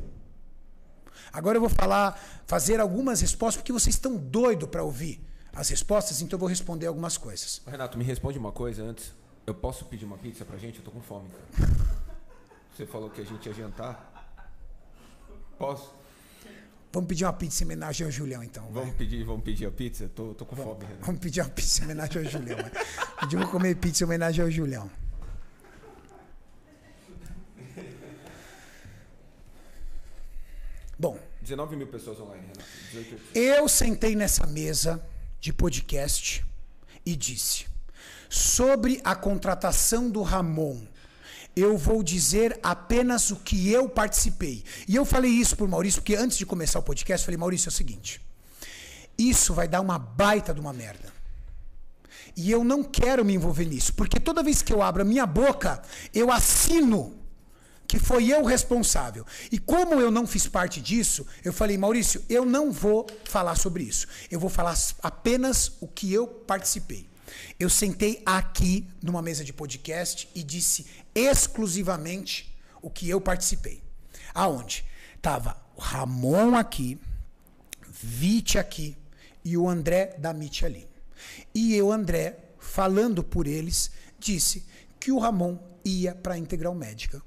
[1.32, 5.20] Agora eu vou falar, fazer algumas respostas porque vocês estão doidos para ouvir
[5.54, 7.62] as respostas, então eu vou responder algumas coisas.
[7.66, 9.12] Renato, me responde uma coisa antes.
[9.46, 10.78] Eu posso pedir uma pizza pra gente?
[10.78, 11.28] Eu tô com fome.
[12.74, 14.10] Você falou que a gente ia jantar.
[15.58, 15.92] Posso?
[16.92, 18.64] Vamos pedir uma pizza em homenagem ao Julião, então.
[18.70, 18.98] Vamos vai.
[18.98, 20.08] pedir, vamos pedir a pizza?
[20.08, 20.86] Tô, tô com vamos, fome.
[20.86, 21.06] Renato.
[21.06, 22.58] Vamos pedir uma pizza em homenagem ao Julião.
[23.20, 24.90] Pedimos comer pizza em homenagem ao Julião.
[30.98, 31.18] Bom.
[31.44, 32.64] 19 mil pessoas online, Renato.
[32.92, 33.22] 18...
[33.34, 35.06] Eu sentei nessa mesa
[35.38, 36.44] de podcast
[37.04, 37.66] e disse:
[38.28, 40.80] sobre a contratação do Ramon,
[41.54, 44.64] eu vou dizer apenas o que eu participei.
[44.88, 47.68] E eu falei isso por Maurício, porque antes de começar o podcast, eu falei: Maurício,
[47.68, 48.20] é o seguinte.
[49.16, 51.12] Isso vai dar uma baita de uma merda.
[52.36, 55.26] E eu não quero me envolver nisso, porque toda vez que eu abro a minha
[55.26, 55.80] boca,
[56.12, 57.23] eu assino
[57.86, 59.26] que foi eu responsável.
[59.50, 63.84] E como eu não fiz parte disso, eu falei, Maurício, eu não vou falar sobre
[63.84, 64.06] isso.
[64.30, 67.08] Eu vou falar apenas o que eu participei.
[67.58, 73.82] Eu sentei aqui numa mesa de podcast e disse exclusivamente o que eu participei.
[74.34, 74.84] Aonde?
[75.22, 76.98] Tava o Ramon aqui,
[78.06, 78.96] Vite aqui
[79.44, 80.88] e o André da MIT ali.
[81.54, 84.64] E eu, André, falando por eles, disse
[84.98, 87.22] que o Ramon ia para a Integral Médica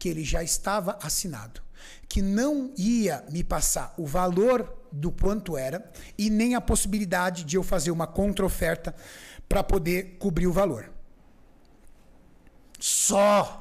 [0.00, 1.60] que ele já estava assinado,
[2.08, 7.56] que não ia me passar o valor do quanto era e nem a possibilidade de
[7.56, 8.94] eu fazer uma contraoferta
[9.46, 10.90] para poder cobrir o valor.
[12.80, 13.58] Só.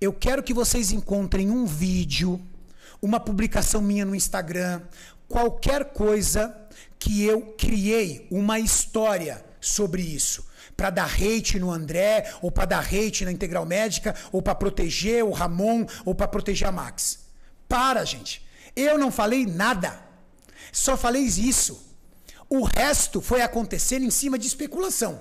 [0.00, 2.40] Eu quero que vocês encontrem um vídeo,
[3.02, 4.82] uma publicação minha no Instagram,
[5.26, 6.56] qualquer coisa
[6.98, 10.45] que eu criei uma história sobre isso
[10.76, 15.24] para dar hate no André, ou para dar hate na Integral Médica, ou para proteger
[15.24, 17.20] o Ramon, ou para proteger a Max.
[17.68, 18.46] Para, gente.
[18.74, 19.98] Eu não falei nada.
[20.70, 21.82] Só falei isso.
[22.48, 25.20] O resto foi acontecendo em cima de especulação.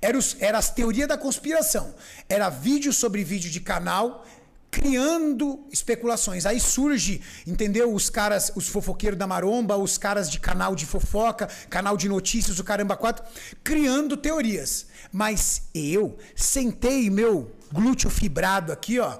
[0.00, 1.94] Era, os, era as teorias da conspiração.
[2.28, 4.26] Era vídeo sobre vídeo de canal
[4.70, 6.46] criando especulações.
[6.46, 7.94] Aí surge, entendeu?
[7.94, 12.58] Os caras, os fofoqueiros da maromba, os caras de canal de fofoca, canal de notícias,
[12.58, 13.24] o caramba quatro,
[13.64, 14.86] criando teorias.
[15.12, 19.18] Mas eu sentei meu glúteo fibrado aqui, ó,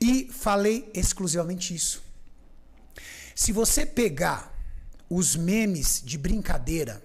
[0.00, 2.02] e falei exclusivamente isso.
[3.34, 4.52] Se você pegar
[5.08, 7.02] os memes de brincadeira,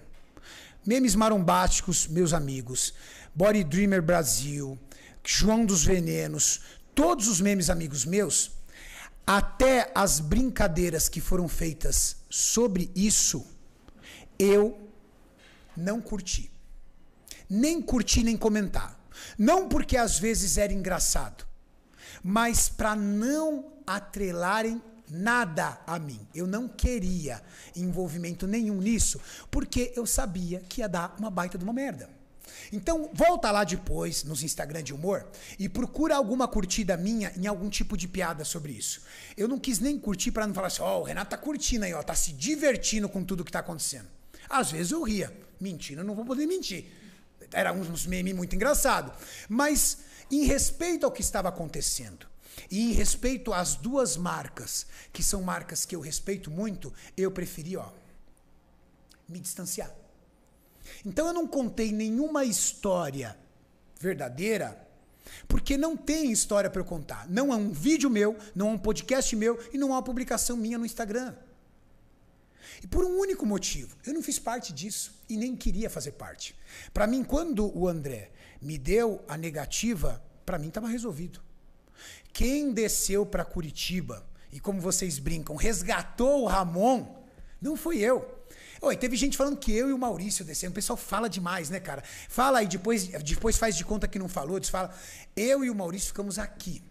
[0.84, 2.94] memes marombásticos, meus amigos,
[3.34, 4.78] Body Dreamer Brasil,
[5.24, 6.60] João dos Venenos,
[6.98, 8.50] todos os memes amigos meus,
[9.24, 13.46] até as brincadeiras que foram feitas sobre isso,
[14.36, 14.90] eu
[15.76, 16.50] não curti.
[17.48, 18.98] Nem curti nem comentar.
[19.38, 21.46] Não porque às vezes era engraçado,
[22.20, 26.26] mas para não atrelarem nada a mim.
[26.34, 27.40] Eu não queria
[27.76, 29.20] envolvimento nenhum nisso,
[29.52, 32.17] porque eu sabia que ia dar uma baita de uma merda.
[32.72, 35.26] Então, volta lá depois nos Instagram de humor
[35.58, 39.02] e procura alguma curtida minha em algum tipo de piada sobre isso.
[39.36, 41.84] Eu não quis nem curtir para não falar assim, ó, oh, o Renato tá curtindo
[41.84, 44.08] aí, ó, tá se divertindo com tudo que tá acontecendo.
[44.48, 45.32] Às vezes eu ria.
[45.60, 46.86] Mentira, eu não vou poder mentir.
[47.52, 49.12] Era uns memes muito engraçado.
[49.48, 49.98] Mas
[50.30, 52.26] em respeito ao que estava acontecendo
[52.70, 57.76] e em respeito às duas marcas, que são marcas que eu respeito muito, eu preferi,
[57.76, 57.88] ó,
[59.28, 59.94] me distanciar.
[61.04, 63.36] Então eu não contei nenhuma história
[64.00, 64.86] verdadeira,
[65.46, 67.28] porque não tem história para eu contar.
[67.28, 70.56] Não há um vídeo meu, não há um podcast meu e não há uma publicação
[70.56, 71.34] minha no Instagram.
[72.82, 76.54] E por um único motivo, eu não fiz parte disso e nem queria fazer parte.
[76.92, 78.30] Para mim, quando o André
[78.60, 81.40] me deu a negativa, para mim estava resolvido.
[82.32, 87.24] Quem desceu para Curitiba e, como vocês brincam, resgatou o Ramon,
[87.60, 88.37] não fui eu.
[88.80, 90.72] Oi, teve gente falando que eu e o Maurício descemos.
[90.72, 92.02] O pessoal fala demais, né, cara?
[92.28, 94.60] Fala aí, depois, depois faz de conta que não falou.
[94.60, 94.94] Desfala.
[95.34, 96.82] Eu e o Maurício ficamos aqui.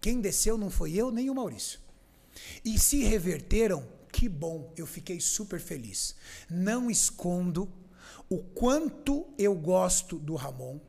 [0.00, 1.78] Quem desceu não foi eu nem o Maurício.
[2.64, 4.72] E se reverteram, que bom.
[4.76, 6.16] Eu fiquei super feliz.
[6.50, 7.72] Não escondo
[8.28, 10.80] o quanto eu gosto do Ramon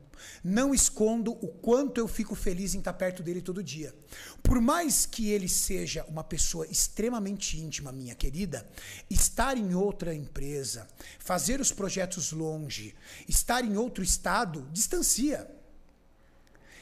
[0.42, 3.94] não escondo o quanto eu fico feliz em estar perto dele todo dia.
[4.42, 8.66] Por mais que ele seja uma pessoa extremamente íntima, minha querida,
[9.10, 10.88] estar em outra empresa,
[11.18, 12.94] fazer os projetos longe,
[13.28, 15.50] estar em outro estado, distancia.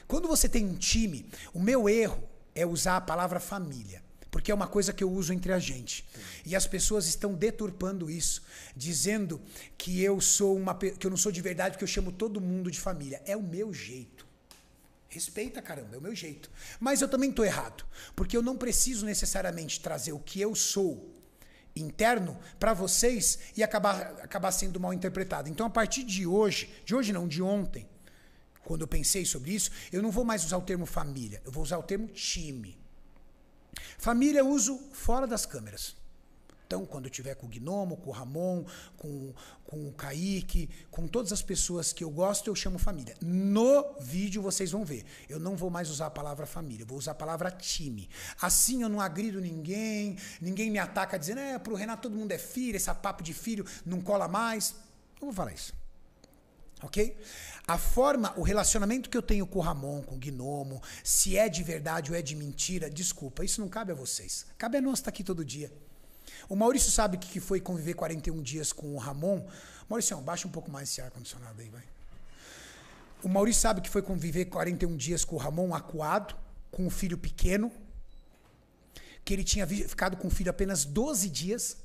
[0.07, 2.23] Quando você tem um time, o meu erro
[2.53, 4.04] é usar a palavra família.
[4.35, 6.03] Porque é uma coisa que eu uso entre a gente.
[6.45, 8.43] E as pessoas estão deturpando isso,
[8.75, 9.41] dizendo
[9.77, 12.69] que eu sou uma que eu não sou de verdade porque eu chamo todo mundo
[12.69, 13.21] de família.
[13.25, 14.27] É o meu jeito.
[15.07, 16.51] Respeita, caramba, é o meu jeito.
[16.81, 21.15] Mas eu também estou errado, porque eu não preciso necessariamente trazer o que eu sou
[21.73, 25.47] interno para vocês e acabar, acabar sendo mal interpretado.
[25.47, 27.87] Então, a partir de hoje, de hoje não, de ontem,
[28.65, 31.63] quando eu pensei sobre isso, eu não vou mais usar o termo família, eu vou
[31.63, 32.83] usar o termo time.
[33.97, 35.95] Família eu uso fora das câmeras.
[36.67, 38.65] Então, quando eu tiver com o Gnomo, com o Ramon,
[38.97, 39.33] com,
[39.65, 43.15] com o Kaique, com todas as pessoas que eu gosto, eu chamo família.
[43.21, 45.05] No vídeo vocês vão ver.
[45.29, 48.09] Eu não vou mais usar a palavra família, eu vou usar a palavra time.
[48.41, 52.37] Assim eu não agrido ninguém, ninguém me ataca dizendo, é, pro Renato todo mundo é
[52.39, 54.75] filho, esse papo de filho não cola mais.
[55.21, 55.84] Não vou falar isso.
[56.81, 57.17] Ok?
[57.67, 61.49] A forma, o relacionamento que eu tenho com o Ramon, com o Gnomo, se é
[61.49, 64.45] de verdade ou é de mentira, desculpa, isso não cabe a vocês.
[64.57, 65.71] Cabe a nós estar aqui todo dia.
[66.47, 69.45] O Maurício sabe o que foi conviver 41 dias com o Ramon.
[69.89, 71.83] Maurício, baixa um pouco mais esse ar-condicionado aí, vai.
[73.23, 76.35] O Maurício sabe que foi conviver 41 dias com o Ramon acuado,
[76.69, 77.71] com o filho pequeno,
[79.23, 81.77] que ele tinha ficado com o filho apenas 12 dias,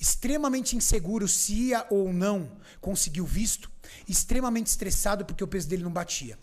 [0.00, 3.70] extremamente inseguro se ia ou não conseguir o visto,
[4.08, 6.38] extremamente estressado porque o peso dele não batia.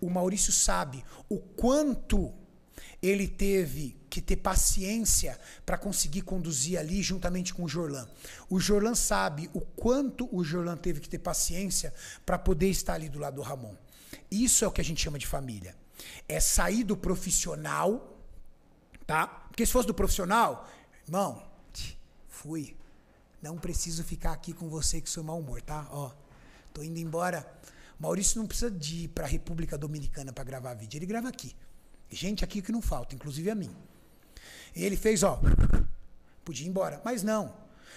[0.00, 2.32] O Maurício sabe o quanto
[3.02, 8.08] ele teve que ter paciência para conseguir conduzir ali juntamente com o Jorlan.
[8.48, 11.94] O Jorlan sabe o quanto o Jorlan teve que ter paciência
[12.24, 13.74] para poder estar ali do lado do Ramon.
[14.30, 15.76] Isso é o que a gente chama de família.
[16.28, 18.18] É sair do profissional,
[19.06, 19.26] tá?
[19.26, 20.68] Porque se fosse do profissional,
[21.06, 21.42] irmão,
[22.28, 22.77] fui.
[23.40, 25.86] Não preciso ficar aqui com você que sou mau humor, tá?
[25.90, 26.10] Ó,
[26.72, 27.46] tô indo embora.
[27.98, 31.54] Maurício não precisa de ir para a República Dominicana para gravar vídeo, ele grava aqui.
[32.10, 33.74] Gente aqui que não falta, inclusive a mim.
[34.74, 35.40] Ele fez, ó,
[36.44, 37.00] podia ir embora.
[37.04, 37.54] Mas não.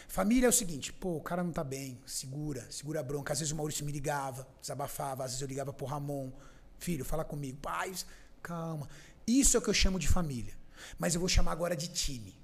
[0.08, 3.32] Família é o seguinte, pô, o cara não tá bem, segura, segura a bronca.
[3.32, 6.32] Às vezes o Maurício me ligava, desabafava, às vezes eu ligava pro Ramon.
[6.78, 7.58] Filho, fala comigo.
[7.62, 7.94] Pai,
[8.42, 8.90] calma.
[9.26, 10.54] Isso é o que eu chamo de família.
[10.98, 12.36] Mas eu vou chamar agora de time.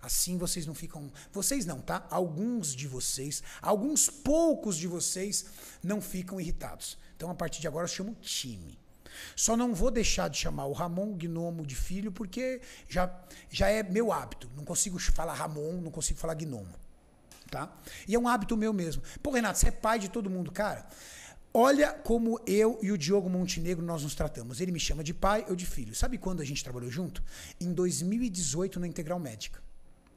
[0.00, 1.10] Assim vocês não ficam.
[1.32, 2.06] Vocês não, tá?
[2.10, 5.46] Alguns de vocês, alguns poucos de vocês
[5.82, 6.98] não ficam irritados.
[7.16, 8.78] Então a partir de agora eu chamo time.
[9.34, 13.12] Só não vou deixar de chamar o Ramon Gnomo de filho, porque já,
[13.50, 14.50] já é meu hábito.
[14.54, 16.74] Não consigo falar Ramon, não consigo falar Gnomo.
[17.50, 17.72] Tá?
[18.06, 19.02] E é um hábito meu mesmo.
[19.22, 20.86] Pô, Renato, você é pai de todo mundo, cara.
[21.54, 24.60] Olha como eu e o Diogo Montenegro nós nos tratamos.
[24.60, 25.94] Ele me chama de pai, eu de filho.
[25.94, 27.22] Sabe quando a gente trabalhou junto?
[27.58, 29.65] Em 2018 na Integral Médica.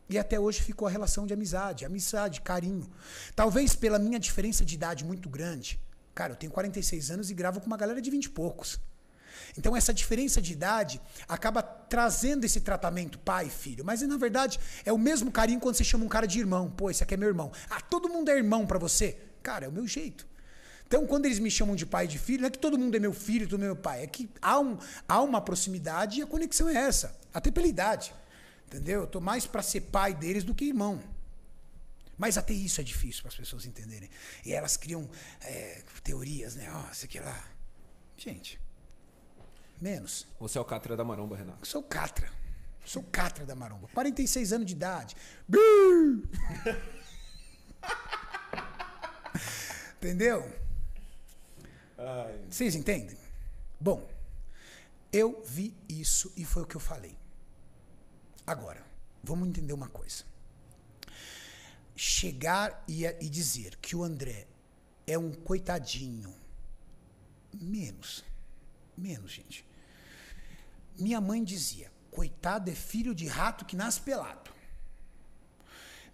[0.10, 2.90] E até hoje ficou a relação de amizade, amizade, carinho.
[3.36, 5.80] Talvez pela minha diferença de idade muito grande.
[6.16, 8.80] Cara, eu tenho 46 anos e gravo com uma galera de 20 e poucos.
[9.58, 14.60] Então essa diferença de idade acaba trazendo esse tratamento pai e filho, mas na verdade
[14.84, 16.70] é o mesmo carinho quando você chama um cara de irmão.
[16.72, 17.52] Pô, esse aqui é meu irmão.
[17.70, 19.18] Ah, todo mundo é irmão para você?
[19.44, 20.28] Cara, é o meu jeito.
[20.88, 22.96] Então, quando eles me chamam de pai e de filho, não é que todo mundo
[22.96, 24.02] é meu filho, todo mundo é meu pai.
[24.02, 24.76] É que há, um,
[25.08, 27.16] há uma proximidade e a conexão é essa.
[27.32, 28.12] Até pela idade.
[28.70, 29.02] Entendeu?
[29.02, 31.02] Eu tô mais para ser pai deles do que irmão.
[32.16, 34.10] Mas até isso é difícil para as pessoas entenderem.
[34.46, 35.10] E elas criam
[35.42, 36.72] é, teorias, né?
[36.72, 37.50] Ó, oh, isso aqui lá.
[38.16, 38.60] Gente,
[39.82, 40.28] Menos.
[40.40, 41.66] Você é o Catra da Maromba, Renato?
[41.66, 42.30] sou o Catra.
[42.86, 43.88] Sou o Catra da Maromba.
[43.94, 45.16] 46 anos de idade.
[49.98, 50.52] Entendeu?
[51.98, 52.46] Ai.
[52.50, 53.18] Vocês entendem?
[53.80, 54.10] Bom,
[55.12, 57.19] eu vi isso e foi o que eu falei.
[58.50, 58.84] Agora,
[59.24, 60.24] vamos entender uma coisa.
[61.96, 64.48] Chegar e, e dizer que o André
[65.06, 66.34] é um coitadinho,
[67.54, 68.24] menos.
[68.98, 69.64] Menos, gente.
[70.98, 74.50] Minha mãe dizia: coitado é filho de rato que nasce pelado.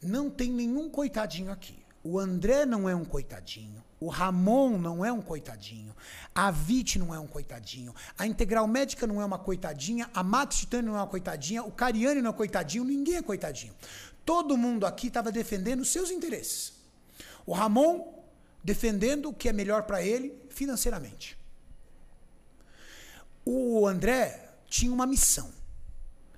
[0.02, 1.86] Não tem nenhum coitadinho aqui.
[2.04, 3.82] O André não é um coitadinho.
[4.00, 5.96] O Ramon não é um coitadinho.
[6.34, 7.96] A Vit não é um coitadinho.
[8.18, 10.10] A Integral Médica não é uma coitadinha.
[10.14, 11.64] A Max Titânio não é uma coitadinha.
[11.64, 12.84] O Cariani não é coitadinho.
[12.84, 13.74] Ninguém é coitadinho.
[14.26, 16.74] Todo mundo aqui estava defendendo seus interesses.
[17.46, 18.14] O Ramon
[18.64, 21.38] defendendo o que é melhor para ele financeiramente.
[23.46, 25.54] O André tinha uma missão.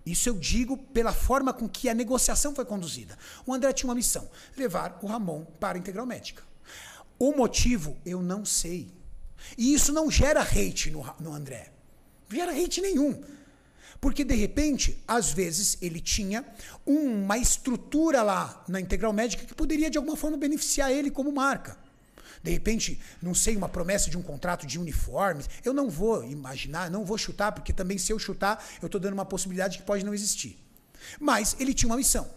[0.05, 3.17] Isso eu digo pela forma com que a negociação foi conduzida.
[3.45, 6.43] O André tinha uma missão: levar o Ramon para a Integral Médica.
[7.19, 8.91] O motivo eu não sei.
[9.57, 11.71] E isso não gera hate no, no André.
[12.29, 13.23] Não gera hate nenhum.
[13.99, 16.45] Porque, de repente, às vezes, ele tinha
[16.85, 21.77] uma estrutura lá na Integral Médica que poderia, de alguma forma, beneficiar ele como marca
[22.47, 25.49] de repente, não sei, uma promessa de um contrato de uniformes.
[25.65, 29.13] Eu não vou imaginar, não vou chutar, porque também se eu chutar, eu estou dando
[29.13, 30.57] uma possibilidade que pode não existir.
[31.19, 32.29] Mas ele tinha uma missão.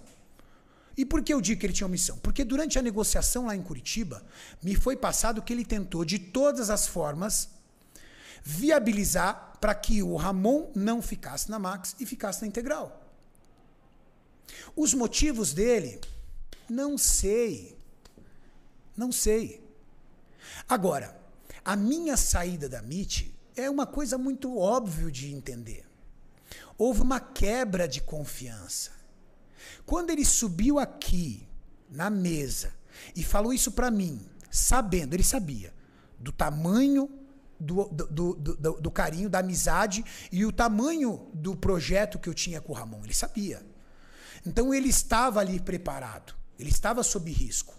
[1.00, 2.18] E por que eu digo que ele tinha uma missão?
[2.18, 4.22] Porque durante a negociação lá em Curitiba,
[4.62, 7.48] me foi passado que ele tentou, de todas as formas,
[8.44, 13.02] viabilizar para que o Ramon não ficasse na Max e ficasse na Integral.
[14.76, 16.02] Os motivos dele,
[16.68, 17.78] não sei.
[18.94, 19.66] Não sei.
[20.68, 21.18] Agora,
[21.64, 25.86] a minha saída da MIT é uma coisa muito óbvia de entender.
[26.76, 28.99] Houve uma quebra de confiança.
[29.84, 31.46] Quando ele subiu aqui
[31.90, 32.72] na mesa
[33.14, 35.72] e falou isso para mim, sabendo, ele sabia
[36.18, 37.08] do tamanho
[37.58, 42.60] do, do, do, do, carinho, da amizade e o tamanho do projeto que eu tinha
[42.60, 43.04] com o Ramon.
[43.04, 43.62] Ele sabia.
[44.46, 46.34] Então ele estava ali preparado.
[46.58, 47.74] Ele estava sob risco.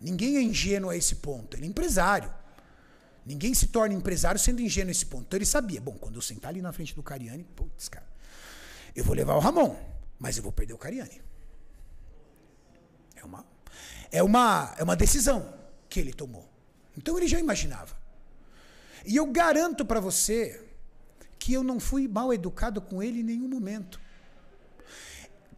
[0.00, 1.56] Ninguém é ingênuo a esse ponto.
[1.56, 2.32] Ele é empresário.
[3.26, 5.24] Ninguém se torna empresário sendo ingênuo a esse ponto.
[5.24, 5.80] Então ele sabia.
[5.80, 8.06] Bom, quando eu sentar ali na frente do Cariani, putz, cara,
[8.94, 9.76] eu vou levar o Ramon,
[10.18, 11.22] mas eu vou perder o Cariani.
[13.16, 13.46] É uma,
[14.10, 15.54] é uma, é uma decisão
[15.88, 16.48] que ele tomou.
[16.96, 17.96] Então ele já imaginava.
[19.04, 20.64] E eu garanto para você
[21.38, 24.00] que eu não fui mal educado com ele em nenhum momento.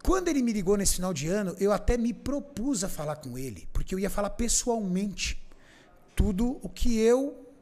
[0.02, 3.36] Quando ele me ligou nesse final de ano, eu até me propus a falar com
[3.36, 5.42] ele, porque eu ia falar pessoalmente
[6.14, 7.52] tudo o que eu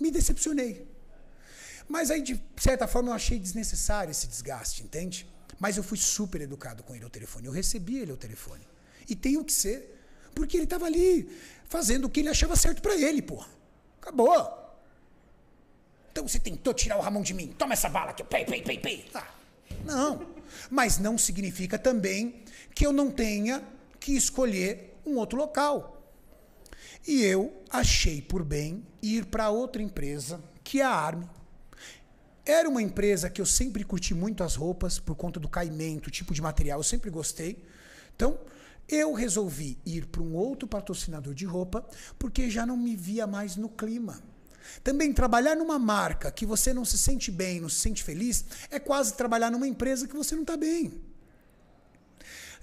[0.00, 0.88] me decepcionei.
[1.88, 5.28] Mas aí, de certa forma, eu achei desnecessário esse desgaste, entende?
[5.60, 7.46] Mas eu fui super educado com ele ao telefone.
[7.46, 8.66] Eu recebi ele ao telefone.
[9.06, 9.98] E tenho que ser.
[10.34, 11.30] Porque ele estava ali
[11.68, 13.48] fazendo o que ele achava certo para ele, porra.
[14.00, 14.58] Acabou.
[16.10, 17.54] Então você tentou tirar o Ramon de mim.
[17.58, 18.24] Toma essa bala aqui.
[18.24, 19.10] Pei, pei, pei, pei.
[19.14, 19.28] Ah,
[19.84, 20.26] não.
[20.70, 22.42] Mas não significa também
[22.74, 23.62] que eu não tenha
[24.00, 26.02] que escolher um outro local.
[27.06, 31.28] E eu achei por bem ir para outra empresa, que é a Arme.
[32.50, 36.34] Era uma empresa que eu sempre curti muito as roupas, por conta do caimento, tipo
[36.34, 37.64] de material, eu sempre gostei.
[38.16, 38.40] Então,
[38.88, 41.86] eu resolvi ir para um outro patrocinador de roupa,
[42.18, 44.20] porque já não me via mais no clima.
[44.82, 48.80] Também trabalhar numa marca que você não se sente bem, não se sente feliz, é
[48.80, 51.00] quase trabalhar numa empresa que você não está bem.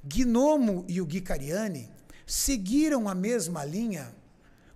[0.03, 1.89] Gnomo e o Gui Cariani
[2.25, 4.13] seguiram a mesma linha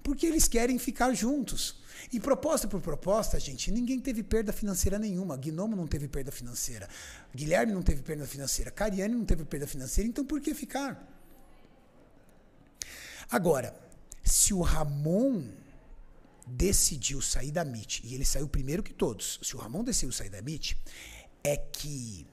[0.02, 1.81] porque eles querem ficar juntos.
[2.12, 5.38] E proposta por proposta, gente, ninguém teve perda financeira nenhuma.
[5.38, 6.88] Gnomo não teve perda financeira.
[7.36, 8.72] Guilherme não teve perda financeira.
[8.72, 10.08] Cariani não teve perda financeira.
[10.08, 11.08] Então por que ficar?
[13.30, 13.76] Agora,
[14.24, 15.44] se o Ramon
[16.46, 20.30] decidiu sair da MIT, e ele saiu primeiro que todos, se o Ramon decidiu sair
[20.30, 20.78] da MIT,
[21.44, 22.28] é que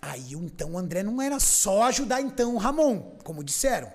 [0.00, 3.92] aí então o André não era só ajudar então o Ramon, como disseram.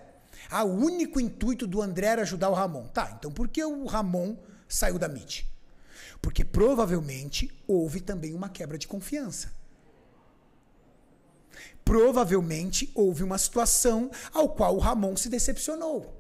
[0.49, 2.87] Ah, o único intuito do André era ajudar o Ramon.
[2.87, 4.35] Tá, então por que o Ramon
[4.67, 5.47] saiu da MIT?
[6.21, 9.53] Porque provavelmente houve também uma quebra de confiança.
[11.85, 16.15] Provavelmente houve uma situação ao qual o Ramon se decepcionou.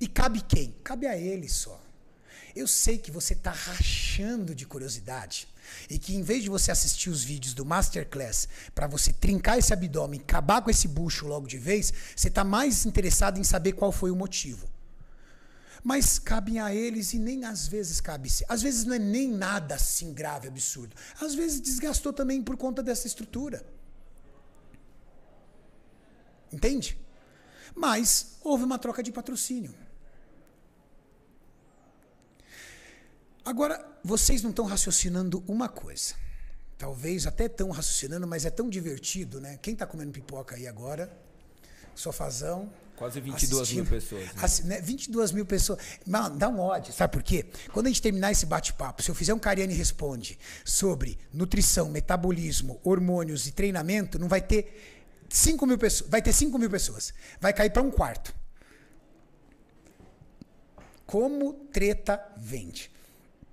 [0.00, 0.74] E cabe quem?
[0.82, 1.80] Cabe a ele só.
[2.54, 5.48] Eu sei que você está rachando de curiosidade
[5.88, 9.72] e que em vez de você assistir os vídeos do Masterclass para você trincar esse
[9.72, 13.92] abdômen, acabar com esse bucho logo de vez, você está mais interessado em saber qual
[13.92, 14.68] foi o motivo.
[15.82, 18.28] Mas cabem a eles e nem às vezes cabe.
[18.48, 20.94] Às vezes não é nem nada assim grave, absurdo.
[21.20, 23.64] Às vezes desgastou também por conta dessa estrutura.
[26.52, 26.98] Entende?
[27.74, 29.74] Mas houve uma troca de patrocínio.
[33.44, 36.14] Agora, vocês não estão raciocinando uma coisa.
[36.76, 39.58] Talvez até estão raciocinando, mas é tão divertido, né?
[39.60, 41.10] Quem está comendo pipoca aí agora?
[41.94, 42.70] Sofazão.
[42.96, 44.24] Quase 22 mil pessoas.
[44.24, 44.32] Né?
[44.42, 44.80] Assim, né?
[44.80, 45.78] 22 mil pessoas.
[46.06, 47.46] Mano, dá um ódio, sabe por quê?
[47.72, 52.78] Quando a gente terminar esse bate-papo, se eu fizer um Cariani Responde sobre nutrição, metabolismo,
[52.84, 56.10] hormônios e treinamento, não vai ter 5 mil pessoas.
[56.10, 57.14] Vai ter 5 mil pessoas.
[57.40, 58.34] Vai cair para um quarto.
[61.06, 62.90] Como treta vende.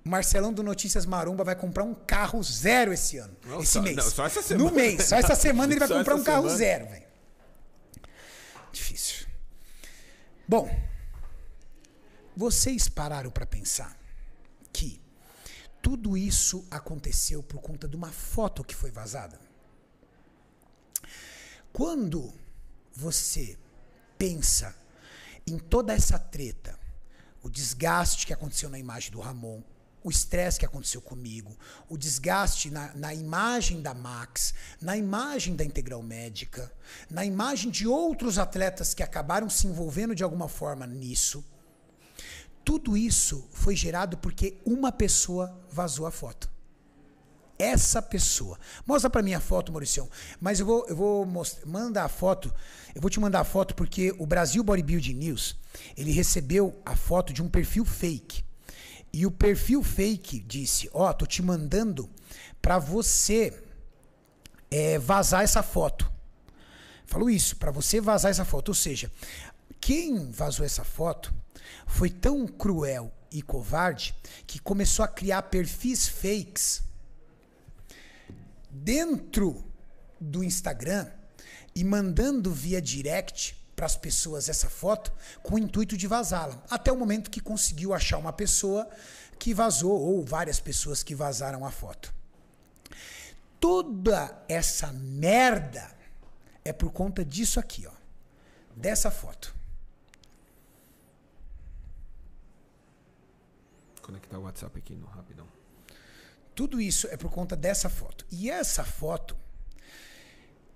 [0.04, 3.36] Marcelão do Notícias Maromba vai comprar um carro zero esse ano.
[3.44, 3.96] Não, esse só, mês.
[3.96, 4.70] Não, só essa semana.
[4.70, 5.04] No mês.
[5.04, 6.58] Só essa semana ele vai comprar um carro semana.
[6.58, 7.06] zero, velho.
[8.72, 9.26] Difícil.
[10.46, 10.68] Bom,
[12.36, 13.98] vocês pararam para pensar
[14.72, 15.00] que
[15.82, 19.38] tudo isso aconteceu por conta de uma foto que foi vazada?
[21.72, 22.32] Quando
[22.94, 23.58] você
[24.16, 24.74] pensa
[25.46, 26.78] em toda essa treta,
[27.42, 29.62] o desgaste que aconteceu na imagem do Ramon,
[30.02, 31.56] o estresse que aconteceu comigo,
[31.88, 36.72] o desgaste na, na, imagem da Max, na imagem da Integral Médica,
[37.10, 41.44] na imagem de outros atletas que acabaram se envolvendo de alguma forma nisso.
[42.64, 46.50] Tudo isso foi gerado porque uma pessoa vazou a foto.
[47.58, 48.56] essa pessoa.
[48.86, 50.08] Mostra para mim a foto, Mauricião.
[50.40, 52.54] Mas eu vou, eu vou mostrar, manda a foto.
[52.94, 55.56] Eu vou te mandar a foto porque o Brasil Bodybuilding News,
[55.96, 58.44] ele recebeu a foto de um perfil fake.
[59.18, 62.08] E o perfil fake disse: "Ó, oh, tô te mandando
[62.62, 63.60] para você
[64.70, 66.08] é, vazar essa foto".
[67.04, 68.68] Falou isso, para você vazar essa foto.
[68.68, 69.10] Ou seja,
[69.80, 71.34] quem vazou essa foto
[71.84, 74.14] foi tão cruel e covarde
[74.46, 76.84] que começou a criar perfis fakes
[78.70, 79.64] dentro
[80.20, 81.10] do Instagram
[81.74, 86.60] e mandando via direct para as pessoas essa foto com o intuito de vazá-la.
[86.68, 88.90] Até o momento que conseguiu achar uma pessoa
[89.38, 92.12] que vazou ou várias pessoas que vazaram a foto.
[93.60, 95.96] Toda essa merda
[96.64, 97.92] é por conta disso aqui, ó.
[98.74, 99.54] Dessa foto.
[104.02, 105.46] Conectar o WhatsApp aqui no rapidão.
[106.52, 108.26] Tudo isso é por conta dessa foto.
[108.28, 109.36] E essa foto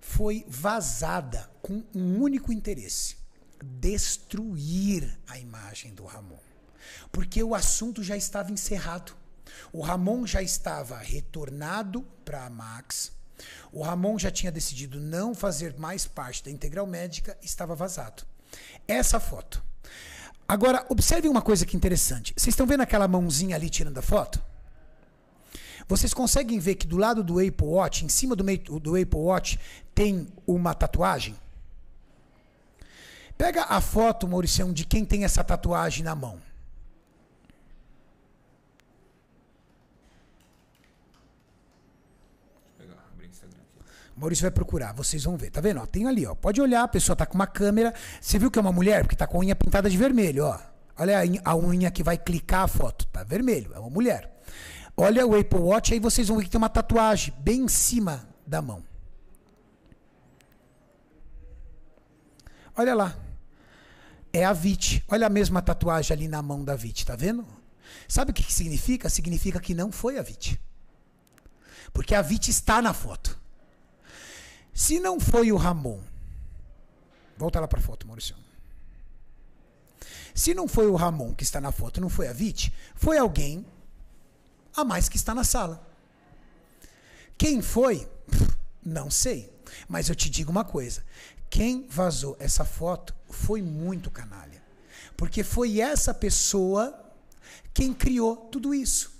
[0.03, 3.15] foi vazada com um único interesse:
[3.63, 6.37] destruir a imagem do Ramon.
[7.11, 9.15] Porque o assunto já estava encerrado.
[9.71, 13.13] O Ramon já estava retornado para a Max.
[13.71, 18.23] O Ramon já tinha decidido não fazer mais parte da Integral Médica, estava vazado.
[18.87, 19.63] Essa foto.
[20.47, 22.33] Agora, observe uma coisa que interessante.
[22.35, 24.43] Vocês estão vendo aquela mãozinha ali tirando a foto?
[25.87, 28.43] Vocês conseguem ver que do lado do Apple Watch, em cima do,
[28.79, 29.59] do Apple Watch,
[29.93, 31.35] tem uma tatuagem?
[33.37, 36.39] Pega a foto, Mauricião, de quem tem essa tatuagem na mão.
[44.15, 45.49] Maurício vai procurar, vocês vão ver.
[45.49, 45.81] Tá vendo?
[45.81, 46.35] Ó, tem ali, ó.
[46.35, 47.93] Pode olhar, a pessoa tá com uma câmera.
[48.21, 49.01] Você viu que é uma mulher?
[49.01, 50.59] Porque tá com a unha pintada de vermelho, ó.
[50.97, 53.07] Olha a, unha que vai clicar a foto.
[53.07, 54.31] Tá vermelho, é uma mulher.
[54.95, 58.27] Olha o Apple Watch, aí vocês vão ver que tem uma tatuagem bem em cima
[58.45, 58.83] da mão.
[62.75, 63.17] Olha lá.
[64.31, 65.03] É a VIT.
[65.07, 67.45] Olha a mesma tatuagem ali na mão da VIT, tá vendo?
[68.07, 69.09] Sabe o que, que significa?
[69.09, 70.59] Significa que não foi a VIT.
[71.91, 73.39] Porque a VIT está na foto.
[74.73, 75.99] Se não foi o Ramon,
[77.37, 78.35] volta lá para a foto, Maurício.
[80.33, 83.63] Se não foi o Ramon que está na foto, não foi a VIT, foi alguém
[84.75, 85.87] a mais que está na sala.
[87.37, 88.07] Quem foi?
[88.83, 89.51] Não sei.
[89.87, 91.03] Mas eu te digo uma coisa:
[91.49, 94.61] quem vazou essa foto foi muito canalha.
[95.15, 96.99] Porque foi essa pessoa
[97.73, 99.11] quem criou tudo isso.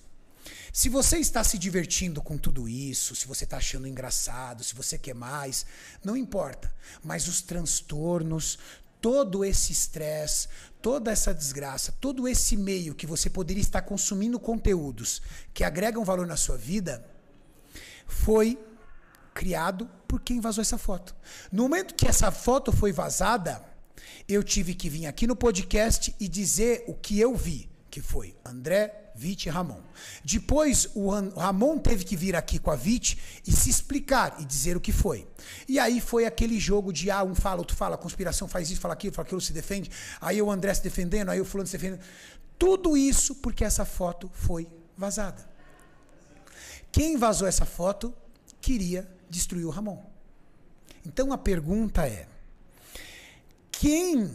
[0.72, 4.98] Se você está se divertindo com tudo isso, se você está achando engraçado, se você
[4.98, 5.68] quer mais,
[6.04, 6.74] não importa.
[7.04, 8.58] Mas os transtornos,
[9.04, 10.48] todo esse estresse,
[10.82, 15.22] toda essa desgraça, todo esse meio que você poderia estar consumindo conteúdos
[15.54, 17.06] que agregam valor na sua vida,
[18.08, 18.58] foi
[19.34, 21.14] criado por quem vazou essa foto.
[21.52, 23.62] No momento que essa foto foi vazada,
[24.26, 28.34] eu tive que vir aqui no podcast e dizer o que eu vi, que foi
[28.46, 29.82] André Vite e Ramon.
[30.24, 34.76] Depois, o Ramon teve que vir aqui com a Vite e se explicar e dizer
[34.76, 35.28] o que foi.
[35.68, 38.94] E aí foi aquele jogo de, ah, um fala, outro fala, conspiração faz isso, fala
[38.94, 39.92] aquilo, fala aquilo, se defende.
[40.20, 42.02] Aí o André se defendendo, aí o fulano se defendendo.
[42.58, 45.48] Tudo isso porque essa foto foi vazada.
[46.92, 48.14] Quem vazou essa foto
[48.62, 50.02] queria destruir o Ramon.
[51.06, 52.28] Então a pergunta é:
[53.72, 54.32] quem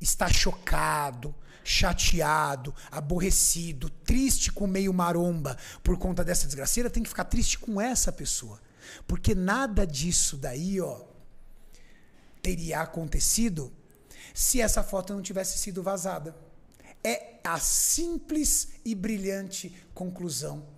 [0.00, 7.24] está chocado, chateado, aborrecido, triste com meio maromba por conta dessa desgraceira, tem que ficar
[7.24, 8.60] triste com essa pessoa.
[9.06, 11.00] Porque nada disso daí, ó,
[12.42, 13.72] teria acontecido
[14.34, 16.36] se essa foto não tivesse sido vazada.
[17.02, 20.74] É a simples e brilhante conclusão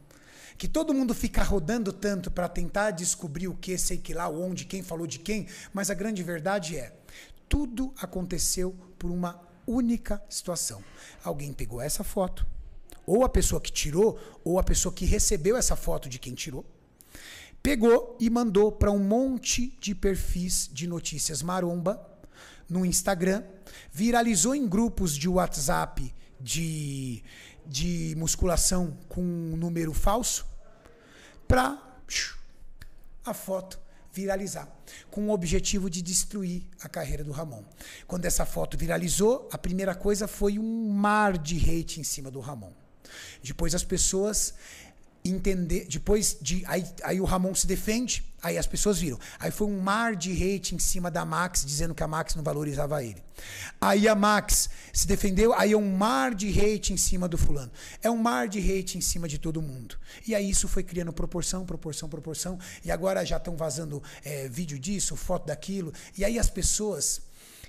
[0.59, 4.64] que todo mundo fica rodando tanto para tentar descobrir o que, sei que lá, onde,
[4.64, 6.97] quem falou de quem, mas a grande verdade é:
[7.49, 10.83] tudo aconteceu por uma única situação.
[11.23, 12.47] Alguém pegou essa foto,
[13.07, 16.64] ou a pessoa que tirou, ou a pessoa que recebeu essa foto de quem tirou,
[17.62, 22.01] pegou e mandou para um monte de perfis de notícias maromba
[22.69, 23.43] no Instagram,
[23.93, 27.23] viralizou em grupos de WhatsApp de,
[27.67, 30.47] de musculação com um número falso,
[31.49, 31.81] para
[33.25, 33.86] a foto
[34.17, 34.67] viralizar,
[35.11, 37.62] com o objetivo de destruir a carreira do Ramon.
[38.07, 42.41] Quando essa foto viralizou, a primeira coisa foi um mar de hate em cima do
[42.41, 42.73] Ramon.
[43.43, 44.55] Depois as pessoas
[45.29, 45.87] entender.
[45.89, 46.64] Depois de.
[46.66, 49.18] Aí, aí o Ramon se defende, aí as pessoas viram.
[49.39, 52.43] Aí foi um mar de hate em cima da Max, dizendo que a Max não
[52.43, 53.22] valorizava ele.
[53.81, 57.70] Aí a Max se defendeu, aí é um mar de hate em cima do fulano.
[58.03, 59.99] É um mar de hate em cima de todo mundo.
[60.27, 62.59] E aí isso foi criando proporção, proporção, proporção.
[62.85, 65.93] E agora já estão vazando é, vídeo disso, foto daquilo.
[66.16, 67.26] E aí as pessoas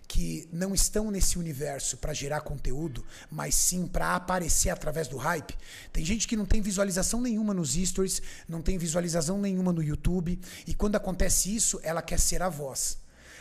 [0.07, 5.55] que não estão nesse universo para gerar conteúdo, mas sim para aparecer através do hype.
[5.91, 10.39] Tem gente que não tem visualização nenhuma nos stories, não tem visualização nenhuma no YouTube,
[10.65, 12.97] e quando acontece isso, ela quer ser a voz.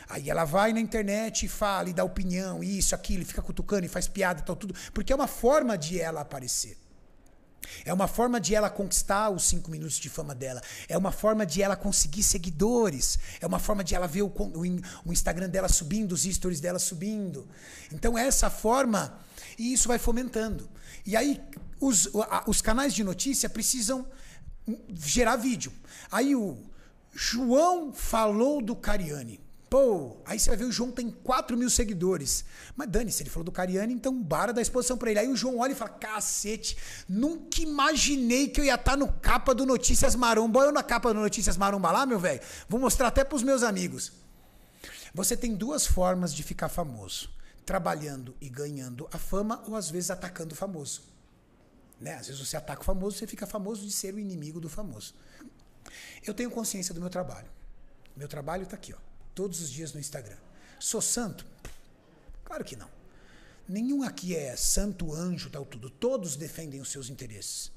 [0.09, 3.85] Aí ela vai na internet e fala e dá opinião, isso, aquilo, e fica cutucando
[3.85, 6.77] e faz piada tal, tudo, porque é uma forma de ela aparecer.
[7.85, 10.61] É uma forma de ela conquistar os cinco minutos de fama dela.
[10.87, 13.17] É uma forma de ela conseguir seguidores.
[13.39, 14.61] É uma forma de ela ver o, o,
[15.05, 17.47] o Instagram dela subindo, os stories dela subindo.
[17.91, 19.19] Então, é essa forma,
[19.57, 20.69] e isso vai fomentando.
[21.05, 21.41] E aí,
[21.79, 22.09] os,
[22.45, 24.07] os canais de notícia precisam
[24.93, 25.71] gerar vídeo.
[26.11, 26.57] Aí, o
[27.13, 29.46] João falou do Cariani.
[29.69, 32.45] Pô, aí você vai ver o João tem 4 mil seguidores.
[32.75, 35.19] Mas dane-se, ele falou do Cariani, então bara da exposição pra ele.
[35.19, 39.11] Aí o João olha e fala: cacete, nunca imaginei que eu ia estar tá no
[39.11, 40.61] capa do Notícias Maromba.
[40.61, 42.39] Eu na capa do Notícias Maromba lá, meu velho.
[42.69, 44.13] Vou mostrar até pros meus amigos.
[45.13, 47.29] Você tem duas formas de ficar famoso:
[47.65, 51.01] trabalhando e ganhando a fama, ou às vezes atacando o famoso.
[51.99, 52.13] Né?
[52.13, 55.13] Às vezes você ataca o famoso, você fica famoso de ser o inimigo do famoso.
[56.25, 57.49] Eu tenho consciência do meu trabalho.
[58.15, 59.06] Meu trabalho está aqui, ó
[59.37, 60.35] todos os dias no Instagram.
[60.79, 61.45] Sou santo?
[62.43, 62.89] Claro que não.
[63.69, 65.91] Nenhum aqui é santo, anjo, tal, tudo.
[65.91, 67.71] Todos defendem os seus interesses.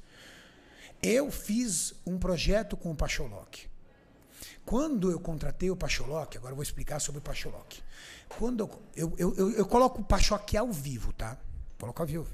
[1.02, 3.58] Eu fiz um projeto com o Pacholoc.
[4.64, 7.74] Quando eu contratei o Pacholoc, agora eu vou explicar sobre o Pacholoc.
[8.38, 11.36] Quando eu, eu, eu, eu coloco o Pachoc ao vivo, tá?
[11.78, 12.26] Coloco ao vivo.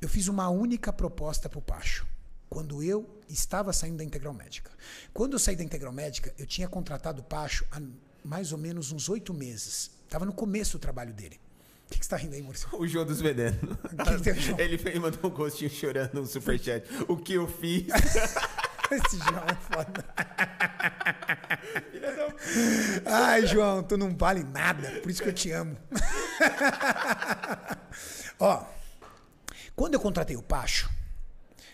[0.00, 2.04] Eu fiz uma única proposta para o Pacho
[2.50, 4.72] quando eu estava saindo da Integral Médica.
[5.14, 7.64] Quando eu saí da Integral Médica, eu tinha contratado o Pacho
[8.24, 9.90] mais ou menos uns oito meses.
[10.04, 11.40] Estava no começo do trabalho dele.
[11.86, 12.68] O que, que você tá rindo aí, Maurício?
[12.72, 13.76] O João dos Veneno.
[14.22, 16.86] Que que Ele fez, mandou um gostinho chorando no superchat.
[17.08, 17.86] O que eu fiz?
[18.90, 20.04] Esse João é foda.
[23.06, 25.00] Ai, João, tu não vale nada.
[25.00, 25.76] Por isso que eu te amo.
[28.38, 28.66] Ó,
[29.74, 30.90] quando eu contratei o Pacho,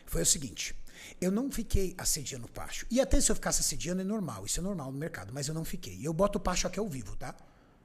[0.06, 0.77] foi o seguinte.
[1.20, 2.86] Eu não fiquei assediando o Pacho.
[2.90, 5.54] E até se eu ficasse assediando é normal, isso é normal no mercado, mas eu
[5.54, 5.98] não fiquei.
[6.02, 7.34] Eu boto o Pacho aqui ao vivo, tá?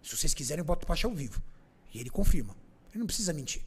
[0.04, 1.42] Se vocês quiserem, eu boto o Pacho ao vivo.
[1.94, 2.56] E ele confirma.
[2.92, 3.64] Ele não precisa mentir.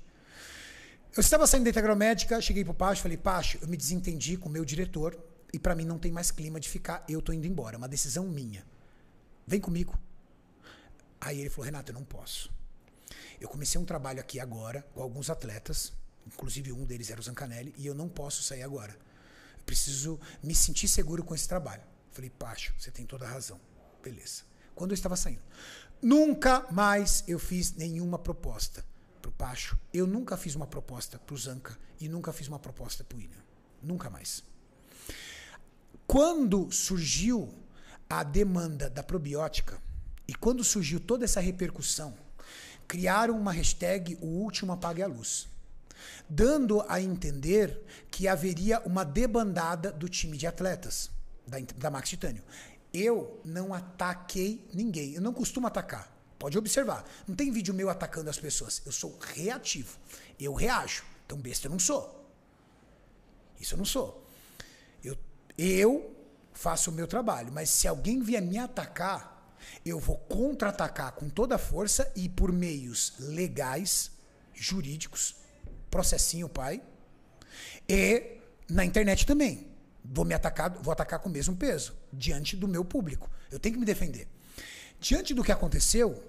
[1.17, 4.53] Eu estava saindo da Integromédica, cheguei pro Pacho, falei, Pacho, eu me desentendi com o
[4.53, 5.19] meu diretor
[5.53, 7.89] e para mim não tem mais clima de ficar, eu tô indo embora, é uma
[7.89, 8.65] decisão minha.
[9.47, 9.99] Vem comigo.
[11.21, 12.53] Aí ele falou, Renato, eu não posso.
[13.41, 15.93] Eu comecei um trabalho aqui agora com alguns atletas,
[16.27, 18.95] inclusive um deles era o Zancanelli, e eu não posso sair agora
[19.67, 21.83] preciso me sentir seguro com esse trabalho.
[22.13, 23.61] Falei, Pacho, você tem toda a razão.
[24.03, 24.45] Beleza.
[24.75, 25.43] Quando eu estava saindo,
[26.01, 28.85] nunca mais eu fiz nenhuma proposta
[29.21, 29.77] para o Pacho.
[29.93, 33.19] Eu nunca fiz uma proposta para o Zanca e nunca fiz uma proposta para o
[33.19, 33.43] William.
[33.83, 34.45] Nunca mais.
[36.07, 37.53] Quando surgiu
[38.09, 39.83] a demanda da probiótica
[40.29, 42.17] e quando surgiu toda essa repercussão,
[42.87, 45.49] criaram uma hashtag O Último Apague a Luz
[46.29, 51.11] dando a entender que haveria uma debandada do time de atletas
[51.47, 52.43] da, da Max Titânio.
[52.93, 55.15] Eu não ataquei ninguém.
[55.15, 56.13] Eu não costumo atacar.
[56.39, 57.05] Pode observar.
[57.27, 58.83] Não tem vídeo meu atacando as pessoas.
[58.85, 59.99] Eu sou reativo.
[60.39, 61.05] Eu reajo.
[61.25, 62.31] Então, besta eu não sou.
[63.61, 64.27] Isso eu não sou.
[65.03, 65.17] Eu,
[65.57, 66.15] eu
[66.53, 67.53] faço o meu trabalho.
[67.53, 69.37] Mas se alguém vier me atacar,
[69.85, 74.11] eu vou contra-atacar com toda a força e por meios legais,
[74.55, 75.37] jurídicos,
[75.97, 76.83] processinho pai.
[77.89, 78.37] E
[78.69, 79.67] na internet também.
[80.05, 83.29] Vou me atacar, vou atacar com o mesmo peso diante do meu público.
[83.51, 84.29] Eu tenho que me defender.
[85.01, 86.23] Diante do que aconteceu,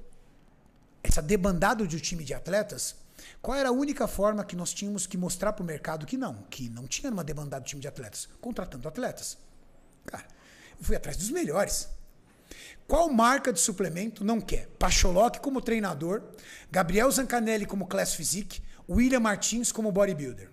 [1.04, 2.96] essa debandada de um time de atletas,
[3.42, 6.44] qual era a única forma que nós tínhamos que mostrar para o mercado que não,
[6.50, 8.28] que não tinha uma debandada de time de atletas?
[8.42, 9.38] Contratando atletas.
[10.06, 10.26] Cara,
[10.80, 11.88] eu fui atrás dos melhores.
[12.88, 14.68] Qual marca de suplemento não quer?
[14.80, 16.24] Pacholoc como treinador,
[16.72, 20.50] Gabriel Zancanelli como class physique, William Martins como bodybuilder.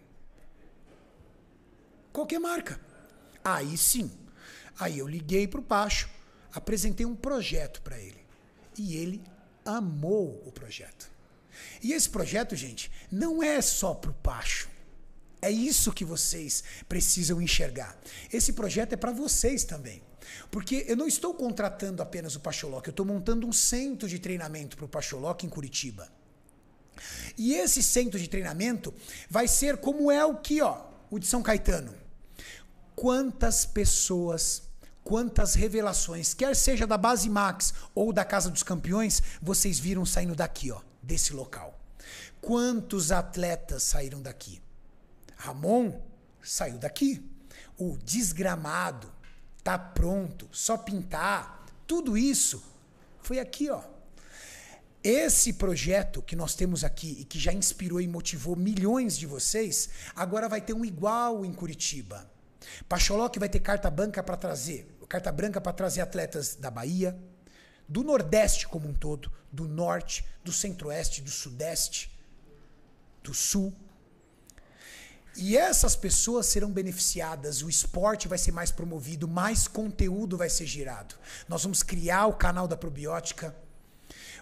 [2.13, 2.81] Qualquer marca.
[3.45, 4.11] Aí sim.
[4.79, 6.09] Aí eu liguei pro Pacho,
[6.53, 8.25] apresentei um projeto para ele.
[8.77, 9.23] E ele
[9.65, 11.11] amou o projeto.
[11.83, 14.69] E esse projeto, gente, não é só pro Pacho.
[15.41, 17.97] É isso que vocês precisam enxergar.
[18.33, 20.03] Esse projeto é para vocês também.
[20.51, 24.77] Porque eu não estou contratando apenas o Pacholoc, eu estou montando um centro de treinamento
[24.77, 26.11] para o Pacholoc em Curitiba.
[27.37, 28.95] E esse centro de treinamento
[29.29, 31.95] vai ser como é o que, ó, o de São Caetano.
[32.97, 34.63] quantas pessoas,
[35.03, 40.35] quantas revelações, quer seja da base Max ou da Casa dos Campeões, vocês viram saindo
[40.35, 41.79] daqui, ó, desse local.
[42.41, 44.63] Quantos atletas saíram daqui?
[45.37, 46.01] Ramon
[46.43, 47.29] saiu daqui.
[47.79, 49.11] O desgramado
[49.63, 51.67] tá pronto, só pintar.
[51.87, 52.63] Tudo isso
[53.23, 53.83] foi aqui, ó.
[55.05, 59.91] Esse projeto que nós temos aqui e que já inspirou e motivou milhões de vocês,
[60.17, 62.27] agora vai ter um igual em Curitiba.
[62.89, 67.15] Pacholoc vai ter carta branca para trazer, carta branca para trazer atletas da Bahia,
[67.87, 72.11] do Nordeste como um todo, do Norte, do Centro-Oeste, do Sudeste,
[73.23, 73.75] do Sul.
[75.37, 80.65] E essas pessoas serão beneficiadas, o esporte vai ser mais promovido, mais conteúdo vai ser
[80.65, 81.15] gerado.
[81.47, 83.55] Nós vamos criar o canal da probiótica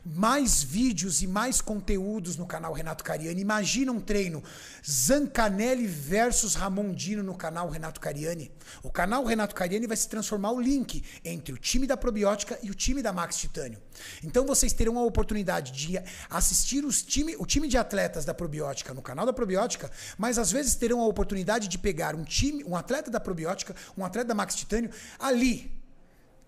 [0.05, 3.41] mais vídeos e mais conteúdos no canal Renato Cariani.
[3.41, 4.43] Imagina um treino
[4.85, 8.51] Zancanelli versus Ramondino no canal Renato Cariani.
[8.83, 12.71] O canal Renato Cariani vai se transformar o link entre o time da probiótica e
[12.71, 13.81] o time da Max Titânio.
[14.25, 18.93] Então vocês terão a oportunidade de assistir os time, o time de atletas da probiótica
[18.93, 22.77] no canal da probiótica, mas às vezes terão a oportunidade de pegar um time, um
[22.77, 25.81] atleta da probiótica, um atleta da Max Titânio ali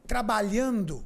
[0.06, 1.04] trabalhando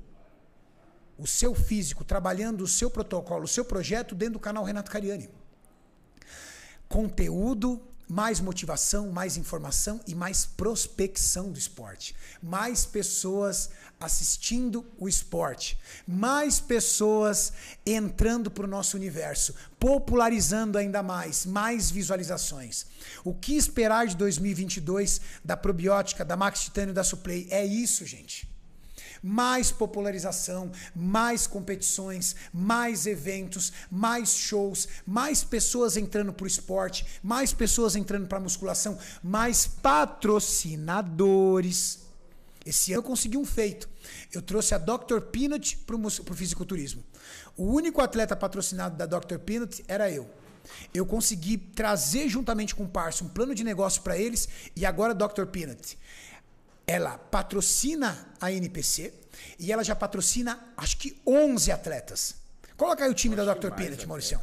[1.18, 5.28] o seu físico, trabalhando o seu protocolo, o seu projeto dentro do canal Renato Cariani.
[6.88, 12.16] Conteúdo, mais motivação, mais informação e mais prospecção do esporte.
[12.42, 13.68] Mais pessoas
[14.00, 15.78] assistindo o esporte.
[16.06, 17.52] Mais pessoas
[17.84, 19.54] entrando para o nosso universo.
[19.78, 21.44] Popularizando ainda mais.
[21.44, 22.86] Mais visualizações.
[23.22, 27.46] O que esperar de 2022 da probiótica, da Max Titânio da Suplay?
[27.50, 28.47] É isso, gente
[29.22, 37.52] mais popularização, mais competições, mais eventos, mais shows, mais pessoas entrando para o esporte, mais
[37.52, 42.00] pessoas entrando para musculação, mais patrocinadores.
[42.64, 43.88] Esse ano eu consegui um feito.
[44.32, 45.20] Eu trouxe a Dr.
[45.32, 47.02] Peanut para o fisiculturismo.
[47.56, 49.38] O único atleta patrocinado da Dr.
[49.38, 50.30] Peanut era eu.
[50.92, 54.46] Eu consegui trazer juntamente com o Parça um plano de negócio para eles
[54.76, 55.46] e agora Dr.
[55.46, 55.96] Peanut
[56.88, 59.12] ela patrocina a NPC
[59.58, 62.36] e ela já patrocina, acho que 11 atletas.
[62.78, 63.70] Coloca aí o time da Dr.
[63.72, 64.42] Peanut, Mauricião.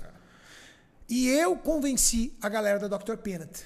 [1.10, 3.18] E eu convenci a galera da Dr.
[3.18, 3.66] Peanut.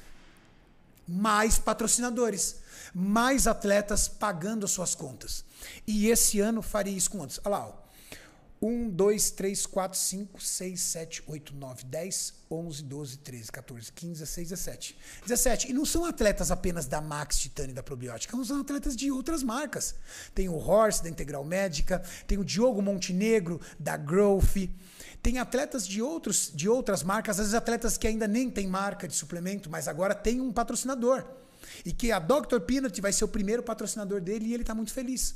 [1.06, 2.62] Mais patrocinadores,
[2.94, 5.44] mais atletas pagando as suas contas.
[5.86, 7.42] E esse ano faria isso com outros.
[7.44, 7.79] Olha lá, ó.
[8.62, 14.20] 1, 2, 3, 4, 5, 6, 7, 8, 9, 10, 11, 12, 13, 14, 15,
[14.20, 14.98] 16, 17.
[15.22, 15.70] 17.
[15.70, 19.96] E não são atletas apenas da Max Titânio da Probiótica, são atletas de outras marcas.
[20.36, 24.70] Tem o Horse da Integral Médica, tem o Diogo Montenegro da Growth,
[25.24, 29.08] tem atletas de, outros, de outras marcas, às vezes atletas que ainda nem têm marca
[29.08, 31.26] de suplemento, mas agora tem um patrocinador.
[31.86, 32.60] E que a Dr.
[32.66, 35.36] Peanut vai ser o primeiro patrocinador dele e ele está muito feliz.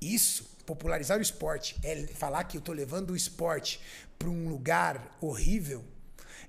[0.00, 3.80] Isso popularizar o esporte, é falar que eu estou levando o esporte
[4.18, 5.82] para um lugar horrível,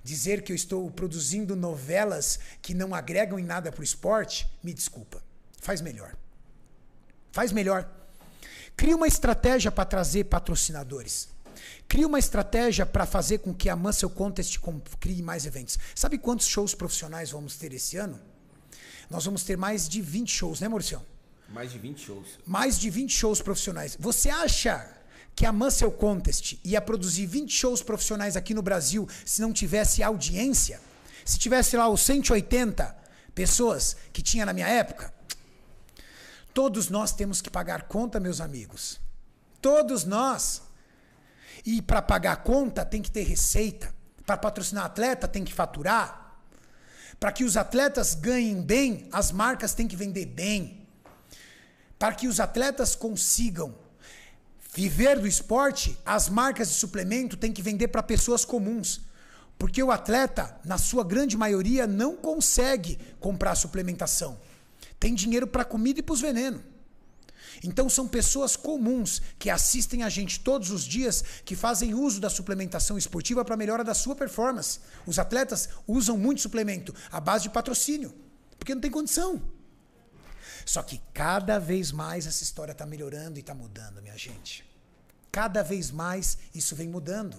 [0.04, 4.74] dizer que eu estou produzindo novelas que não agregam em nada para o esporte, me
[4.74, 5.22] desculpa.
[5.62, 6.14] Faz melhor.
[7.32, 7.88] Faz melhor.
[8.76, 11.30] Cria uma estratégia para trazer patrocinadores.
[11.88, 14.58] Cria uma estratégia para fazer com que a Muscle Contest
[14.98, 15.78] crie mais eventos.
[15.94, 18.20] Sabe quantos shows profissionais vamos ter esse ano?
[19.08, 21.00] Nós vamos ter mais de 20 shows, né, Maurício?
[21.50, 22.38] Mais de 20 shows.
[22.46, 23.96] Mais de 20 shows profissionais.
[23.98, 24.88] Você acha
[25.34, 30.02] que a Muscle Contest ia produzir 20 shows profissionais aqui no Brasil se não tivesse
[30.02, 30.80] audiência?
[31.24, 32.96] Se tivesse lá os 180
[33.34, 35.12] pessoas que tinha na minha época?
[36.54, 39.00] Todos nós temos que pagar conta, meus amigos.
[39.60, 40.62] Todos nós.
[41.64, 43.94] E para pagar conta tem que ter receita.
[44.24, 46.38] Para patrocinar atleta tem que faturar.
[47.18, 50.79] Para que os atletas ganhem bem, as marcas têm que vender bem.
[52.00, 53.74] Para que os atletas consigam
[54.74, 59.02] viver do esporte, as marcas de suplemento têm que vender para pessoas comuns.
[59.58, 64.40] Porque o atleta, na sua grande maioria, não consegue comprar suplementação.
[64.98, 66.62] Tem dinheiro para comida e para os venenos.
[67.62, 72.30] Então são pessoas comuns que assistem a gente todos os dias, que fazem uso da
[72.30, 74.80] suplementação esportiva para melhora da sua performance.
[75.04, 78.14] Os atletas usam muito suplemento à base de patrocínio,
[78.58, 79.59] porque não tem condição.
[80.70, 84.64] Só que cada vez mais essa história está melhorando e está mudando, minha gente.
[85.32, 87.36] Cada vez mais isso vem mudando.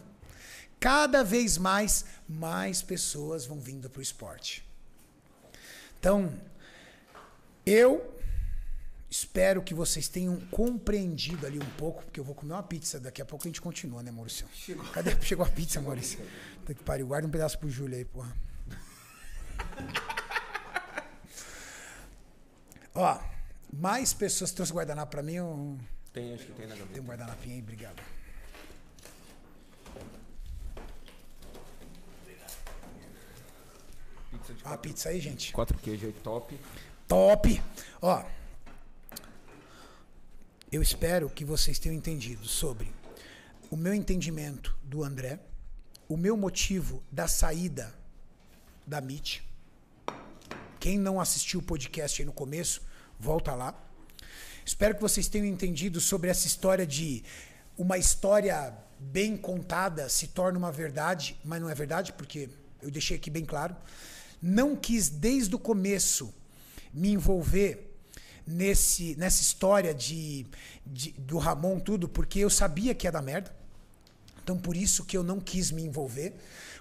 [0.78, 4.68] Cada vez mais, mais pessoas vão vindo para o esporte.
[5.98, 6.38] Então,
[7.66, 8.22] eu
[9.10, 13.00] espero que vocês tenham compreendido ali um pouco, porque eu vou comer uma pizza.
[13.00, 14.46] Daqui a pouco a gente continua, né, Maurício?
[14.54, 14.84] Chegou.
[14.88, 15.16] Cadê?
[15.22, 16.20] Chegou a pizza, Maurício?
[16.66, 17.08] Tem que pariu.
[17.08, 18.36] Guarda um pedaço pro Júlio aí, porra.
[22.94, 23.20] Ó,
[23.72, 25.36] mais pessoas trouxe guardanapo pra mim.
[25.36, 25.78] Eu...
[26.14, 26.94] Tem, acho que tem na gaveta.
[26.94, 28.02] Tem um guardanapinho aí, obrigado.
[34.30, 35.54] Pizza de Ó a quatro, pizza aí, gente.
[35.54, 36.60] quatro queijos aí, top.
[37.08, 37.64] Top!
[38.02, 38.24] Ó.
[40.72, 42.94] Eu espero que vocês tenham entendido sobre
[43.70, 45.40] o meu entendimento do André,
[46.08, 47.94] o meu motivo da saída
[48.86, 49.51] da MIT.
[50.82, 52.82] Quem não assistiu o podcast aí no começo,
[53.20, 53.80] volta lá.
[54.66, 57.24] Espero que vocês tenham entendido sobre essa história de
[57.78, 62.50] uma história bem contada se torna uma verdade, mas não é verdade, porque
[62.82, 63.76] eu deixei aqui bem claro.
[64.42, 66.34] Não quis desde o começo
[66.92, 67.96] me envolver
[68.48, 70.48] nesse, nessa história de,
[70.84, 73.56] de, do Ramon, tudo, porque eu sabia que ia dar merda.
[74.44, 76.34] Então, por isso que eu não quis me envolver.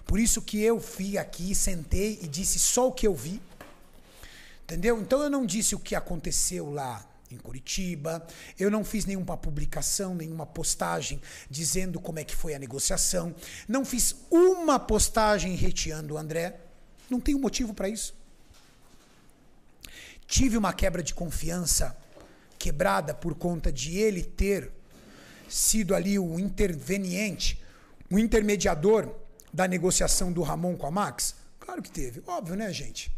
[0.07, 3.39] Por isso que eu fui aqui, sentei e disse só o que eu vi.
[4.63, 4.99] Entendeu?
[5.01, 8.25] Então, eu não disse o que aconteceu lá em Curitiba.
[8.59, 13.33] Eu não fiz nenhuma publicação, nenhuma postagem dizendo como é que foi a negociação.
[13.67, 16.59] Não fiz uma postagem reteando o André.
[17.09, 18.13] Não tenho motivo para isso.
[20.27, 21.97] Tive uma quebra de confiança
[22.57, 24.71] quebrada por conta de ele ter
[25.49, 27.61] sido ali o interveniente,
[28.09, 29.13] o intermediador
[29.53, 31.35] da negociação do Ramon com a Max?
[31.59, 32.23] Claro que teve.
[32.25, 33.11] Óbvio, né, gente?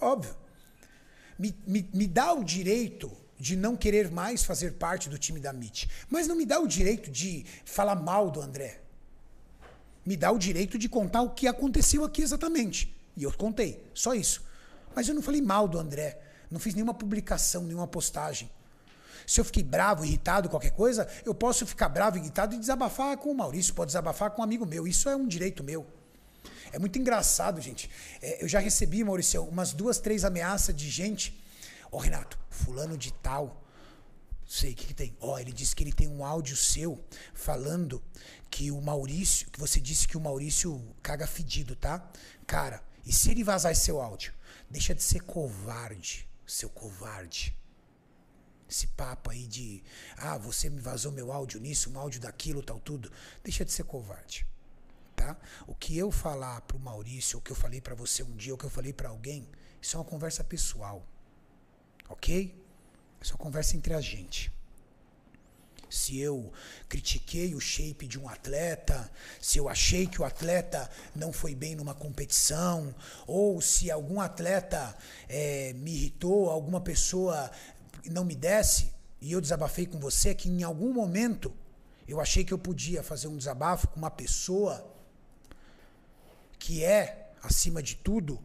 [0.00, 0.34] Óbvio.
[1.38, 5.50] Me, me, me dá o direito de não querer mais fazer parte do time da
[5.50, 5.88] MIT.
[6.08, 8.82] Mas não me dá o direito de falar mal do André.
[10.04, 12.94] Me dá o direito de contar o que aconteceu aqui exatamente.
[13.16, 13.82] E eu contei.
[13.94, 14.44] Só isso.
[14.94, 16.20] Mas eu não falei mal do André.
[16.50, 18.50] Não fiz nenhuma publicação, nenhuma postagem.
[19.26, 23.30] Se eu fiquei bravo, irritado, qualquer coisa, eu posso ficar bravo, irritado e desabafar com
[23.30, 24.88] o Maurício, pode desabafar com um amigo meu.
[24.88, 25.86] Isso é um direito meu.
[26.72, 27.90] É muito engraçado, gente.
[28.20, 31.38] É, eu já recebi, Maurício, umas duas, três ameaças de gente.
[31.90, 33.64] Ó, oh, Renato, fulano de tal.
[34.46, 35.16] Sei o que, que tem.
[35.20, 37.02] Ó, oh, ele disse que ele tem um áudio seu
[37.34, 38.02] falando
[38.50, 42.10] que o Maurício, que você disse que o Maurício caga fedido, tá?
[42.46, 44.32] Cara, e se ele vazar esse seu áudio?
[44.68, 47.56] Deixa de ser covarde, seu covarde.
[48.68, 49.82] Esse papo aí de,
[50.16, 53.10] ah, você me vazou meu áudio nisso, um áudio daquilo, tal, tudo.
[53.42, 54.46] Deixa de ser covarde.
[55.20, 55.36] Tá?
[55.66, 58.56] O que eu falar pro Maurício, o que eu falei para você um dia, o
[58.56, 59.46] que eu falei para alguém,
[59.78, 61.06] isso é uma conversa pessoal.
[62.08, 62.58] Ok?
[63.20, 64.50] Isso é uma conversa entre a gente
[65.90, 66.52] se eu
[66.88, 69.10] critiquei o shape de um atleta,
[69.40, 72.94] se eu achei que o atleta não foi bem numa competição,
[73.26, 74.96] ou se algum atleta
[75.28, 77.50] é, me irritou, alguma pessoa
[78.08, 81.52] não me desce, e eu desabafei com você que em algum momento
[82.06, 84.99] eu achei que eu podia fazer um desabafo com uma pessoa
[86.60, 88.38] que é, acima de tudo,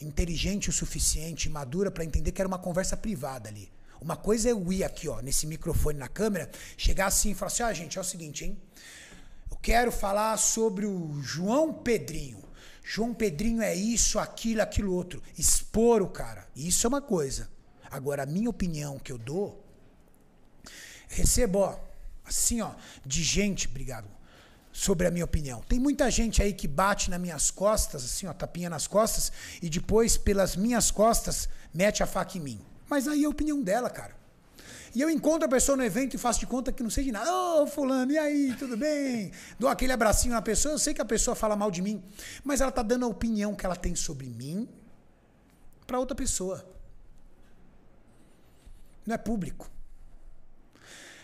[0.00, 3.70] inteligente o suficiente, madura para entender que era uma conversa privada ali.
[4.00, 7.48] Uma coisa é eu ir aqui, ó, nesse microfone na câmera, chegar assim e falar
[7.48, 8.56] assim: ah, gente, é o seguinte, hein?
[9.50, 12.42] Eu quero falar sobre o João Pedrinho.
[12.82, 15.22] João Pedrinho é isso, aquilo, aquilo outro.
[15.36, 16.48] Expor o cara.
[16.56, 17.50] Isso é uma coisa.
[17.90, 19.62] Agora, a minha opinião que eu dou,
[21.08, 21.78] recebo, ó,
[22.24, 22.72] assim, ó,
[23.04, 24.08] de gente, obrigado,
[24.72, 25.62] sobre a minha opinião.
[25.62, 29.68] Tem muita gente aí que bate nas minhas costas, assim, ó, tapinha nas costas, e
[29.68, 32.60] depois, pelas minhas costas, mete a faca em mim.
[32.88, 34.18] Mas aí é a opinião dela, cara.
[34.94, 37.12] E eu encontro a pessoa no evento e faço de conta que não sei de
[37.12, 37.32] nada.
[37.32, 39.30] Ô, oh, fulano, e aí, tudo bem?
[39.58, 42.02] Dou aquele abracinho na pessoa, eu sei que a pessoa fala mal de mim,
[42.42, 44.68] mas ela tá dando a opinião que ela tem sobre mim
[45.86, 46.64] para outra pessoa.
[49.06, 49.70] Não é público.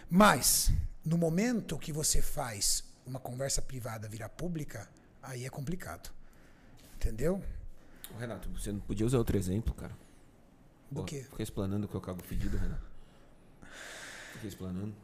[0.09, 0.71] Mas,
[1.05, 4.89] no momento que você faz uma conversa privada virar pública,
[5.23, 6.11] aí é complicado.
[6.97, 7.43] Entendeu?
[8.19, 9.97] Renato, você não podia usar outro exemplo, cara?
[10.91, 11.27] Do quê?
[11.31, 12.79] Fiquei explanando que eu cago fedido, Renan.
[14.33, 14.95] Fiquei explanando.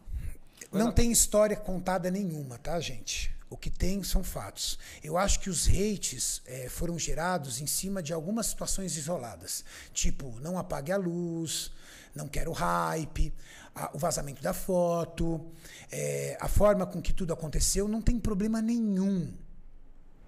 [0.71, 3.35] Não tem história contada nenhuma, tá, gente?
[3.51, 4.79] O que tem são fatos.
[5.03, 9.65] Eu acho que os hates é, foram gerados em cima de algumas situações isoladas.
[9.93, 11.71] Tipo, não apague a luz,
[12.15, 13.33] não quero hype,
[13.75, 15.53] a, o vazamento da foto,
[15.91, 17.89] é, a forma com que tudo aconteceu.
[17.89, 19.33] Não tem problema nenhum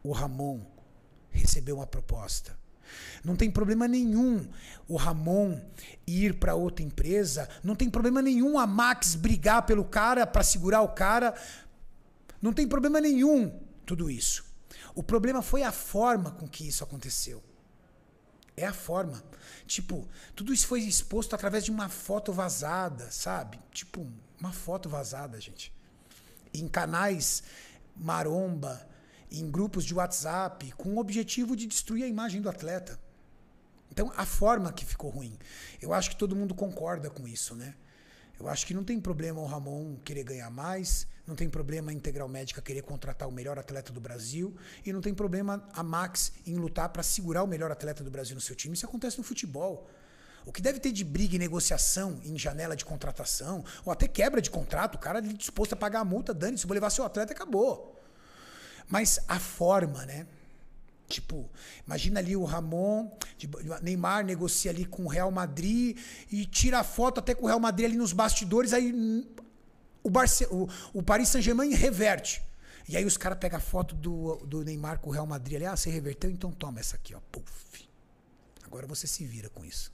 [0.03, 0.61] o Ramon
[1.31, 2.57] receber uma proposta.
[3.25, 4.47] Não tem problema nenhum
[4.87, 5.61] o Ramon
[6.07, 7.49] ir para outra empresa.
[7.63, 11.35] Não tem problema nenhum a Max brigar pelo cara para segurar o cara.
[12.41, 14.45] Não tem problema nenhum tudo isso.
[14.95, 17.43] O problema foi a forma com que isso aconteceu.
[18.57, 19.23] É a forma.
[19.67, 23.59] Tipo, tudo isso foi exposto através de uma foto vazada, sabe?
[23.73, 24.07] Tipo,
[24.39, 25.73] uma foto vazada, gente.
[26.53, 27.43] Em canais
[27.97, 28.87] maromba,
[29.31, 32.99] em grupos de WhatsApp com o objetivo de destruir a imagem do atleta.
[33.91, 35.39] Então, a forma que ficou ruim.
[35.81, 37.75] Eu acho que todo mundo concorda com isso, né?
[38.39, 41.95] Eu acho que não tem problema o Ramon querer ganhar mais, não tem problema a
[41.95, 46.33] Integral Médica querer contratar o melhor atleta do Brasil e não tem problema a Max
[46.47, 48.75] em lutar para segurar o melhor atleta do Brasil no seu time.
[48.75, 49.89] Isso acontece no futebol.
[50.45, 54.43] O que deve ter de briga e negociação em janela de contratação, ou até quebra
[54.43, 57.33] de contrato, o cara é disposto a pagar a multa, dane-se, vou levar seu atleta,
[57.33, 57.99] acabou.
[58.87, 60.27] Mas a forma, né?
[61.09, 61.49] Tipo,
[61.87, 63.11] imagina ali o Ramon,
[63.83, 65.99] Neymar negocia ali com o Real Madrid
[66.31, 68.93] e tira a foto até com o Real Madrid ali nos bastidores, aí
[70.05, 72.43] o, Barce o, o Paris Saint-Germain reverte.
[72.89, 75.67] E aí os caras pegam a foto do, do Neymar com o Real Madrid ali,
[75.67, 77.21] ah, você reverteu, então toma essa aqui, ó.
[77.33, 77.89] Puf.
[78.63, 79.91] Agora você se vira com isso.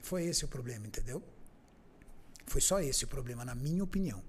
[0.00, 1.22] Foi esse o problema, entendeu?
[2.46, 4.22] Foi só esse o problema, na minha opinião.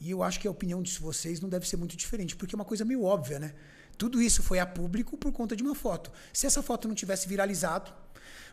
[0.00, 2.56] E eu acho que a opinião de vocês não deve ser muito diferente, porque é
[2.56, 3.54] uma coisa meio óbvia, né?
[3.98, 6.10] Tudo isso foi a público por conta de uma foto.
[6.32, 7.92] Se essa foto não tivesse viralizado,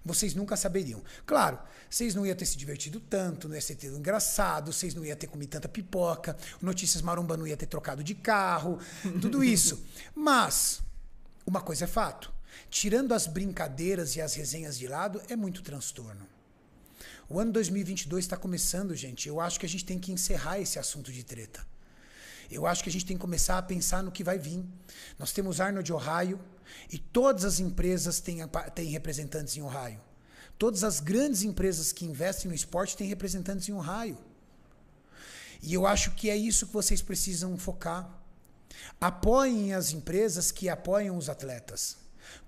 [0.04, 1.04] vocês nunca saberiam.
[1.26, 1.60] Claro,
[1.90, 5.18] vocês não iam ter se divertido tanto, não ia ter sido engraçado, vocês não iam
[5.18, 8.80] ter comido tanta pipoca, Notícias Maromba não ia ter trocado de carro,
[9.22, 9.86] tudo isso.
[10.16, 10.82] Mas,
[11.45, 12.32] uma coisa é fato:
[12.70, 16.28] tirando as brincadeiras e as resenhas de lado, é muito transtorno.
[17.30, 19.28] O ano 2022 está começando, gente.
[19.28, 21.66] Eu acho que a gente tem que encerrar esse assunto de treta.
[22.49, 24.64] Eu acho que a gente tem que começar a pensar no que vai vir.
[25.20, 26.40] Nós temos Arnold Ohio
[26.91, 28.39] e todas as empresas têm,
[28.73, 29.99] têm representantes em Ohio.
[30.57, 34.18] Todas as grandes empresas que investem no esporte têm representantes em Ohio.
[35.61, 38.10] E eu acho que é isso que vocês precisam focar.
[38.99, 41.98] Apoiem as empresas que apoiam os atletas.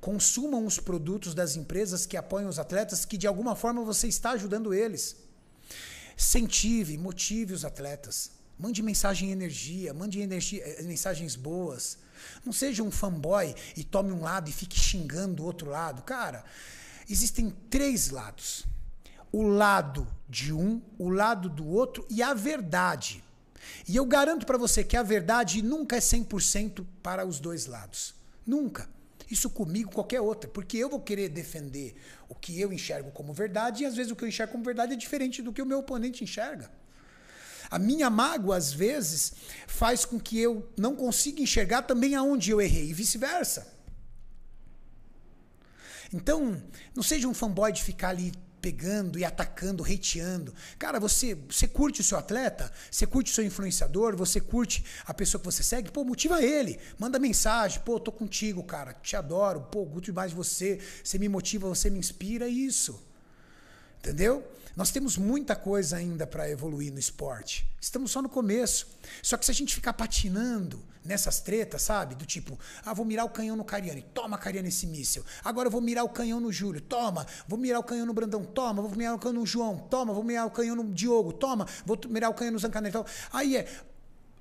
[0.01, 4.31] Consumam os produtos das empresas que apoiam os atletas, que de alguma forma você está
[4.31, 5.15] ajudando eles.
[6.17, 8.31] Incentive, motive os atletas.
[8.57, 11.97] Mande mensagem energia, mande energia, eh, mensagens boas.
[12.45, 16.01] Não seja um fanboy e tome um lado e fique xingando o outro lado.
[16.03, 16.43] Cara,
[17.09, 18.65] existem três lados:
[19.31, 23.23] o lado de um, o lado do outro e a verdade.
[23.87, 28.15] E eu garanto para você que a verdade nunca é 100% para os dois lados.
[28.45, 28.89] Nunca.
[29.29, 30.49] Isso comigo, qualquer outra.
[30.49, 31.95] Porque eu vou querer defender
[32.27, 34.93] o que eu enxergo como verdade e às vezes o que eu enxergo como verdade
[34.93, 36.71] é diferente do que o meu oponente enxerga.
[37.69, 39.33] A minha mágoa, às vezes,
[39.67, 43.67] faz com que eu não consiga enxergar também aonde eu errei e vice-versa.
[46.11, 46.61] Então,
[46.95, 48.31] não seja um fanboy de ficar ali
[48.61, 50.53] pegando e atacando, hateando.
[50.77, 55.13] Cara, você, você curte o seu atleta, você curte o seu influenciador, você curte a
[55.13, 56.79] pessoa que você segue, pô, motiva ele.
[56.97, 61.67] Manda mensagem, pô, tô contigo, cara, te adoro, pô, curto mais você, você me motiva,
[61.67, 63.01] você me inspira, isso.
[63.99, 64.45] Entendeu?
[64.75, 67.69] Nós temos muita coisa ainda para evoluir no esporte.
[67.81, 68.87] Estamos só no começo.
[69.21, 72.15] Só que se a gente ficar patinando nessas tretas, sabe?
[72.15, 75.25] Do tipo, ah, vou mirar o canhão no Cariani, toma, Cariani, esse míssil.
[75.43, 77.25] Agora eu vou mirar o canhão no Júlio, toma.
[77.47, 78.81] Vou mirar o canhão no Brandão, toma.
[78.81, 80.13] Vou mirar o canhão no João, toma.
[80.13, 81.65] Vou mirar o canhão no Diogo, toma.
[81.85, 82.97] Vou mirar o canhão no Zancanete.
[83.33, 83.67] Aí é,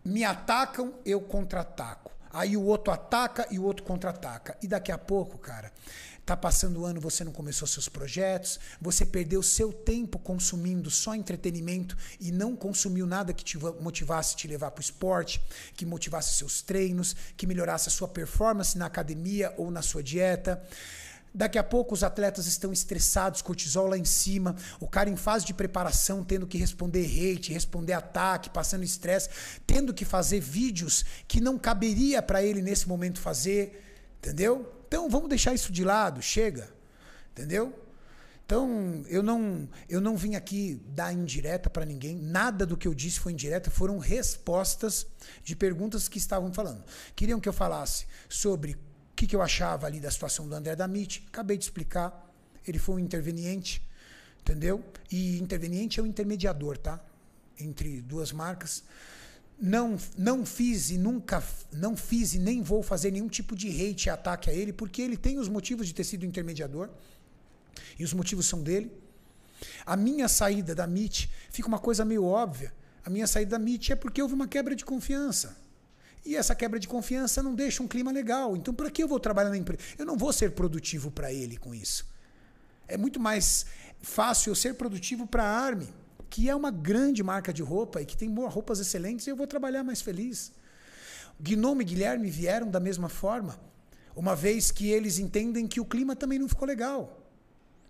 [0.04, 2.12] me atacam, eu contra-ataco.
[2.30, 4.56] Aí o outro ataca e o outro contra-ataca.
[4.62, 5.72] E daqui a pouco, cara,
[6.28, 11.14] tá passando o ano, você não começou seus projetos, você perdeu seu tempo consumindo só
[11.14, 15.40] entretenimento e não consumiu nada que te motivasse te levar para o esporte,
[15.74, 20.62] que motivasse seus treinos, que melhorasse a sua performance na academia ou na sua dieta.
[21.34, 25.46] Daqui a pouco os atletas estão estressados, cortisol lá em cima, o cara em fase
[25.46, 29.30] de preparação, tendo que responder hate, responder ataque, passando estresse,
[29.66, 33.82] tendo que fazer vídeos que não caberia para ele nesse momento fazer,
[34.18, 34.77] entendeu?
[34.88, 36.68] Então vamos deixar isso de lado, chega,
[37.30, 37.72] entendeu?
[38.44, 42.94] Então, eu não, eu não vim aqui dar indireta para ninguém, nada do que eu
[42.94, 45.06] disse foi indireta, foram respostas
[45.44, 46.82] de perguntas que estavam falando.
[47.14, 48.78] Queriam que eu falasse sobre
[49.18, 51.26] que, que eu achava ali da situação do André Damit?
[51.26, 52.32] Acabei de explicar.
[52.64, 53.82] Ele foi um interveniente,
[54.40, 54.84] entendeu?
[55.10, 57.04] E interveniente é o um intermediador, tá?
[57.58, 58.84] Entre duas marcas.
[59.60, 64.06] Não, não fiz e nunca não fiz e nem vou fazer nenhum tipo de hate
[64.06, 66.88] e ataque a ele, porque ele tem os motivos de ter sido intermediador.
[67.98, 68.90] E os motivos são dele.
[69.84, 72.72] A minha saída da MIT fica uma coisa meio óbvia.
[73.04, 75.56] A minha saída da MIT é porque houve uma quebra de confiança.
[76.24, 78.56] E essa quebra de confiança não deixa um clima legal.
[78.56, 79.82] Então, para que eu vou trabalhar na empresa?
[79.98, 82.06] Eu não vou ser produtivo para ele com isso.
[82.86, 83.66] É muito mais
[84.00, 85.88] fácil eu ser produtivo para a Army,
[86.30, 89.46] que é uma grande marca de roupa e que tem roupas excelentes, e eu vou
[89.46, 90.52] trabalhar mais feliz.
[91.40, 93.58] Gnome e Guilherme vieram da mesma forma,
[94.14, 97.22] uma vez que eles entendem que o clima também não ficou legal.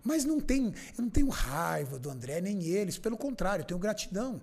[0.05, 3.81] Mas não tem, eu não tenho raiva do André nem eles, pelo contrário, eu tenho
[3.81, 4.41] gratidão.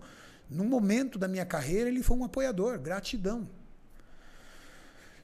[0.50, 3.48] Num momento da minha carreira, ele foi um apoiador, gratidão.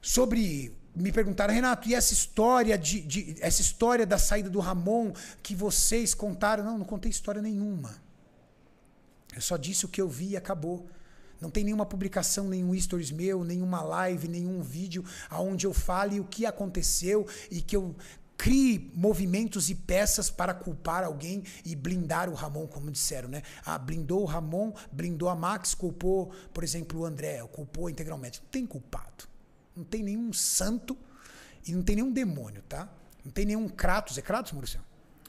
[0.00, 5.12] Sobre me perguntaram, Renato, e essa história de, de, essa história da saída do Ramon
[5.42, 6.64] que vocês contaram?
[6.64, 7.94] Não, não contei história nenhuma.
[9.34, 10.88] Eu só disse o que eu vi e acabou.
[11.40, 16.24] Não tem nenhuma publicação, nenhum stories meu, nenhuma live, nenhum vídeo aonde eu fale o
[16.24, 17.96] que aconteceu e que eu
[18.36, 23.42] crie movimentos e peças para culpar alguém e blindar o Ramon, como disseram, né?
[23.64, 28.40] Ah, blindou o Ramon, blindou a Max, culpou, por exemplo, o André, culpou integralmente.
[28.42, 29.28] Não tem culpado.
[29.76, 30.96] Não tem nenhum santo
[31.66, 32.88] e não tem nenhum demônio, tá?
[33.24, 34.18] Não tem nenhum Kratos.
[34.18, 34.80] É Kratos, Maurício?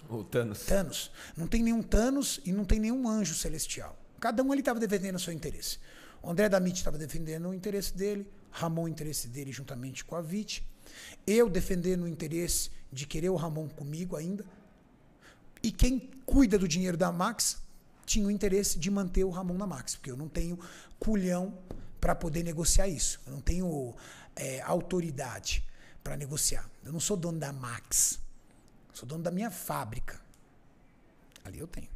[0.09, 0.65] O Thanos.
[0.65, 1.11] Thanos.
[1.35, 3.97] Não tem nenhum Thanos e não tem nenhum anjo celestial.
[4.19, 5.79] Cada um ali estava defendendo o seu interesse.
[6.21, 10.21] O André Damit estava defendendo o interesse dele, Ramon o interesse dele juntamente com a
[10.21, 10.65] Vit.
[11.27, 14.45] Eu defendendo o interesse de querer o Ramon comigo ainda.
[15.61, 17.57] E quem cuida do dinheiro da Max
[18.05, 20.59] tinha o interesse de manter o Ramon na Max, porque eu não tenho
[20.99, 21.57] culhão
[21.99, 23.19] para poder negociar isso.
[23.25, 23.95] Eu não tenho
[24.35, 25.65] é, autoridade
[26.03, 26.69] para negociar.
[26.83, 28.19] Eu não sou dono da Max.
[28.93, 30.21] Sou dono da minha fábrica.
[31.43, 31.89] Ali eu tenho.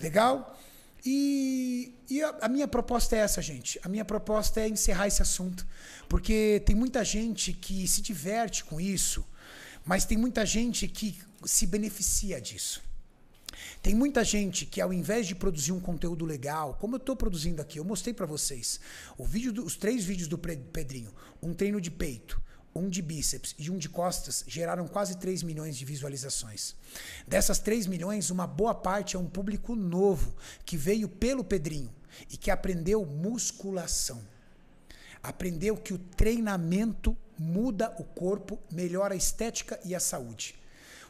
[0.00, 0.58] Legal?
[1.04, 3.78] E, e a, a, minha proposta é essa, gente.
[3.82, 5.66] A minha proposta é encerrar esse assunto.
[6.08, 9.24] Porque tem muita gente que se diverte com isso,
[9.84, 12.82] mas tem muita gente que se beneficia disso.
[13.82, 17.62] Tem muita gente que, ao invés de produzir um conteúdo legal, como eu estou produzindo
[17.62, 18.80] aqui, eu mostrei para vocês
[19.16, 21.12] o vídeo do, os três vídeos do Pedrinho:
[21.42, 22.40] um treino de peito,
[22.78, 26.74] um de bíceps e um de costas geraram quase 3 milhões de visualizações.
[27.26, 30.34] Dessas 3 milhões, uma boa parte é um público novo
[30.64, 31.92] que veio pelo Pedrinho
[32.30, 34.20] e que aprendeu musculação.
[35.22, 40.54] Aprendeu que o treinamento muda o corpo, melhora a estética e a saúde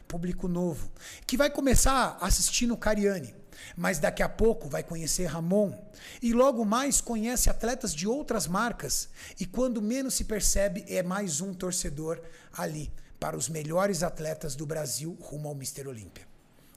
[0.07, 0.91] público novo,
[1.25, 3.35] que vai começar assistindo Cariani,
[3.75, 5.73] mas daqui a pouco vai conhecer Ramon
[6.21, 9.09] e logo mais conhece atletas de outras marcas
[9.39, 12.21] e quando menos se percebe é mais um torcedor
[12.53, 16.27] ali para os melhores atletas do Brasil rumo ao Mister Olímpia.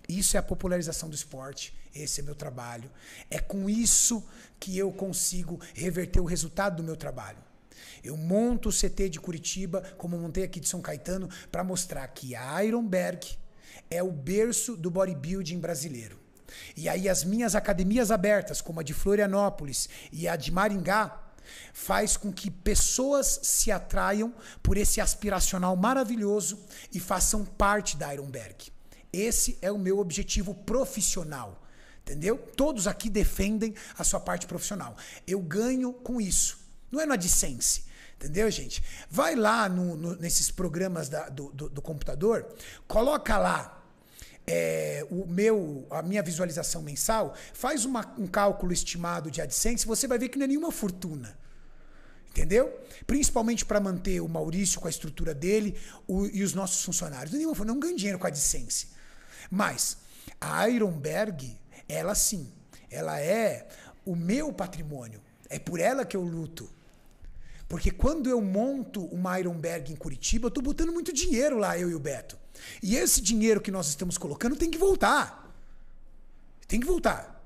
[0.09, 2.91] Isso é a popularização do esporte, esse é meu trabalho.
[3.31, 4.25] É com isso
[4.59, 7.50] que eu consigo reverter o resultado do meu trabalho.
[8.03, 12.35] Eu monto o CT de Curitiba, como montei aqui de São Caetano, para mostrar que
[12.35, 13.39] a Ironberg
[13.91, 16.19] é o berço do bodybuilding brasileiro.
[16.77, 21.31] E aí as minhas academias abertas, como a de Florianópolis e a de Maringá,
[21.73, 26.59] faz com que pessoas se atraiam por esse aspiracional maravilhoso
[26.93, 28.73] e façam parte da Ironberg.
[29.13, 31.61] Esse é o meu objetivo profissional.
[32.03, 32.39] Entendeu?
[32.57, 34.97] Todos aqui defendem a sua parte profissional.
[35.27, 36.60] Eu ganho com isso.
[36.91, 37.85] Não é no AdSense.
[38.17, 38.83] Entendeu, gente?
[39.11, 42.47] Vai lá no, no, nesses programas da, do, do, do, computador,
[42.87, 43.83] coloca lá
[44.47, 50.07] é, o meu, a minha visualização mensal, faz uma, um cálculo estimado de AdSense, você
[50.07, 51.39] vai ver que não é nenhuma fortuna.
[52.29, 52.79] Entendeu?
[53.07, 57.33] Principalmente para manter o Maurício com a estrutura dele o, e os nossos funcionários.
[57.33, 58.89] Não, é não ganha dinheiro com a AdSense.
[59.51, 59.97] Mas
[60.41, 61.59] a Ironberg,
[61.89, 62.53] ela sim,
[62.91, 63.67] ela é
[64.05, 65.21] o meu patrimônio.
[65.49, 66.71] É por ela que eu luto.
[67.71, 71.89] Porque quando eu monto uma Ironberg em Curitiba, eu estou botando muito dinheiro lá, eu
[71.89, 72.37] e o Beto.
[72.83, 75.55] E esse dinheiro que nós estamos colocando tem que voltar.
[76.67, 77.41] Tem que voltar.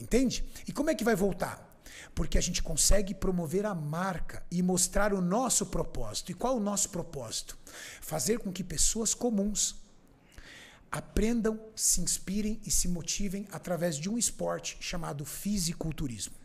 [0.00, 0.42] Entende?
[0.66, 1.62] E como é que vai voltar?
[2.14, 6.32] Porque a gente consegue promover a marca e mostrar o nosso propósito.
[6.32, 7.58] E qual é o nosso propósito?
[8.00, 9.76] Fazer com que pessoas comuns
[10.90, 16.44] aprendam, se inspirem e se motivem através de um esporte chamado fisiculturismo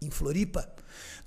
[0.00, 0.72] em Floripa,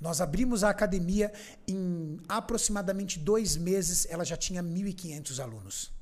[0.00, 1.32] nós abrimos a academia
[1.66, 5.92] em aproximadamente dois meses, ela já tinha 1.500 alunos.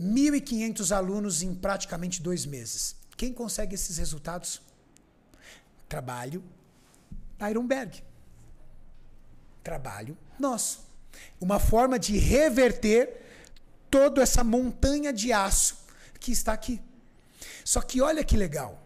[0.00, 2.96] 1.500 alunos em praticamente dois meses.
[3.16, 4.62] Quem consegue esses resultados?
[5.88, 6.42] Trabalho
[7.48, 8.02] Ironberg.
[9.62, 10.86] Trabalho nosso.
[11.40, 13.22] Uma forma de reverter
[13.90, 15.78] toda essa montanha de aço
[16.20, 16.80] que está aqui.
[17.64, 18.82] Só que olha que legal.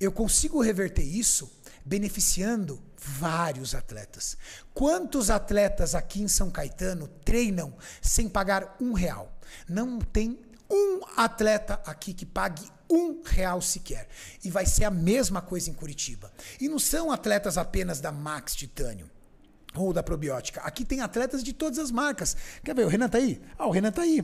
[0.00, 1.50] Eu consigo reverter isso
[1.84, 4.36] beneficiando vários atletas.
[4.74, 7.72] Quantos atletas aqui em São Caetano treinam
[8.02, 9.32] sem pagar um real?
[9.68, 10.38] Não tem
[10.68, 14.08] um atleta aqui que pague um real sequer.
[14.44, 16.32] E vai ser a mesma coisa em Curitiba.
[16.60, 19.08] E não são atletas apenas da Max Titânio
[19.74, 20.60] ou da Probiótica.
[20.62, 22.36] Aqui tem atletas de todas as marcas.
[22.64, 22.86] Quer ver?
[22.86, 23.40] O Renan tá aí?
[23.58, 24.22] Ah, o Renan tá aí.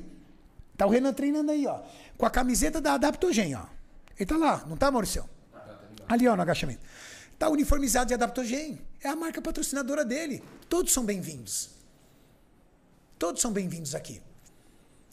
[0.76, 1.82] Tá o Renan treinando aí, ó.
[2.16, 3.66] Com a camiseta da Adaptogen, ó.
[4.18, 5.28] Ele tá lá, não tá, Maurício?
[6.08, 6.80] Ali, ó, no agachamento.
[7.42, 8.80] Está uniformizado de Adaptogen.
[9.02, 10.44] É a marca patrocinadora dele.
[10.68, 11.70] Todos são bem-vindos.
[13.18, 14.22] Todos são bem-vindos aqui.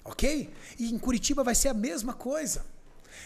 [0.06, 0.54] Ok?
[0.78, 2.64] E em Curitiba vai ser a mesma coisa.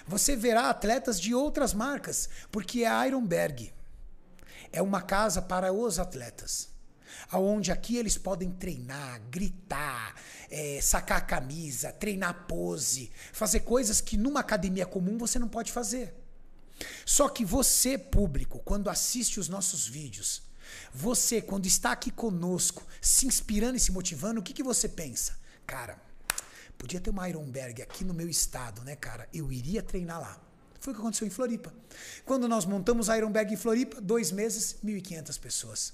[0.07, 3.73] Você verá atletas de outras marcas, porque é Ironberg.
[4.71, 6.69] É uma casa para os atletas.
[7.29, 10.15] Aonde aqui eles podem treinar, gritar,
[10.49, 15.73] é, sacar a camisa, treinar pose, fazer coisas que numa academia comum você não pode
[15.73, 16.22] fazer.
[17.05, 20.41] Só que você, público, quando assiste os nossos vídeos,
[20.93, 25.37] você, quando está aqui conosco, se inspirando e se motivando, o que, que você pensa?
[25.65, 25.99] Cara,
[26.77, 29.27] podia ter uma Ironberg aqui no meu estado, né, cara?
[29.33, 30.41] Eu iria treinar lá.
[30.79, 31.73] Foi o que aconteceu em Floripa.
[32.25, 35.93] Quando nós montamos a Ironberg em Floripa, dois meses, 1.500 pessoas.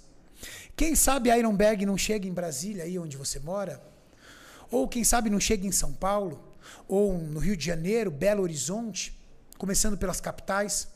[0.76, 3.82] Quem sabe a Ironberg não chega em Brasília, aí onde você mora?
[4.72, 6.44] Ou quem sabe não chega em São Paulo?
[6.88, 9.19] Ou no Rio de Janeiro, Belo Horizonte?
[9.60, 10.88] Começando pelas capitais.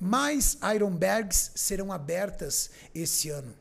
[0.00, 3.54] Mais Ironbergs serão abertas esse ano.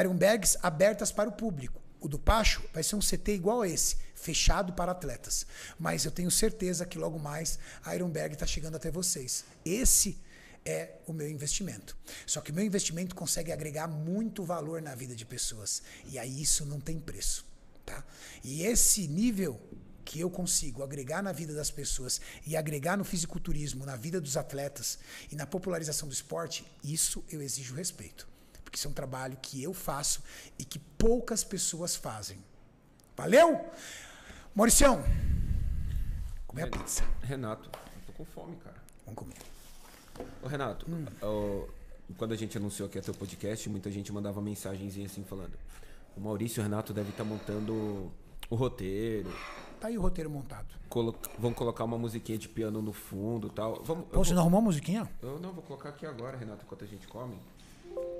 [0.00, 1.82] Ironbergs abertas para o público.
[2.00, 5.44] O do Pacho vai ser um CT igual a esse, fechado para atletas.
[5.80, 9.44] Mas eu tenho certeza que logo mais a Ironberg está chegando até vocês.
[9.64, 10.16] Esse
[10.64, 11.96] é o meu investimento.
[12.24, 15.82] Só que o meu investimento consegue agregar muito valor na vida de pessoas.
[16.04, 17.44] E aí isso não tem preço.
[17.84, 18.04] Tá?
[18.44, 19.60] E esse nível
[20.06, 24.36] que eu consigo agregar na vida das pessoas e agregar no fisiculturismo, na vida dos
[24.36, 24.98] atletas
[25.30, 28.26] e na popularização do esporte, isso eu exijo respeito.
[28.64, 30.22] Porque isso é um trabalho que eu faço
[30.58, 32.38] e que poucas pessoas fazem.
[33.16, 33.68] Valeu?
[34.54, 35.02] Mauricião,
[36.46, 37.02] comer a pizza.
[37.22, 38.76] Renato, eu tô com fome, cara.
[39.04, 39.36] Vamos comer.
[40.42, 41.04] Ô, Renato, Hum.
[41.20, 41.66] ó,
[42.16, 45.52] quando a gente anunciou que ia ter o podcast, muita gente mandava mensagenzinha assim falando:
[46.16, 48.10] o Maurício e o Renato devem estar montando
[48.48, 49.28] o roteiro,
[49.80, 50.66] Tá aí o roteiro montado.
[50.88, 53.82] colo- vão colocar uma musiquinha de piano no fundo e tal.
[53.84, 55.08] Vamos, Pô, você vou- não arrumou a musiquinha?
[55.22, 57.34] Eu não, vou colocar aqui agora, Renato, enquanto a gente come.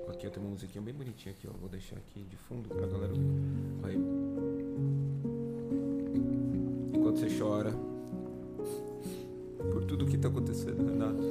[0.09, 1.57] Aqui eu tenho uma musiquinha bem bonitinha aqui, ó.
[1.59, 3.27] Vou deixar aqui de fundo pra galera ouvir.
[3.83, 3.97] Aí.
[6.93, 7.73] Enquanto você chora.
[9.73, 11.23] Por tudo que tá acontecendo, Renato.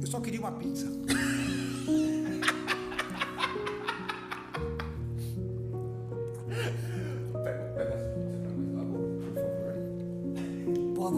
[0.00, 0.86] Eu só queria uma pizza.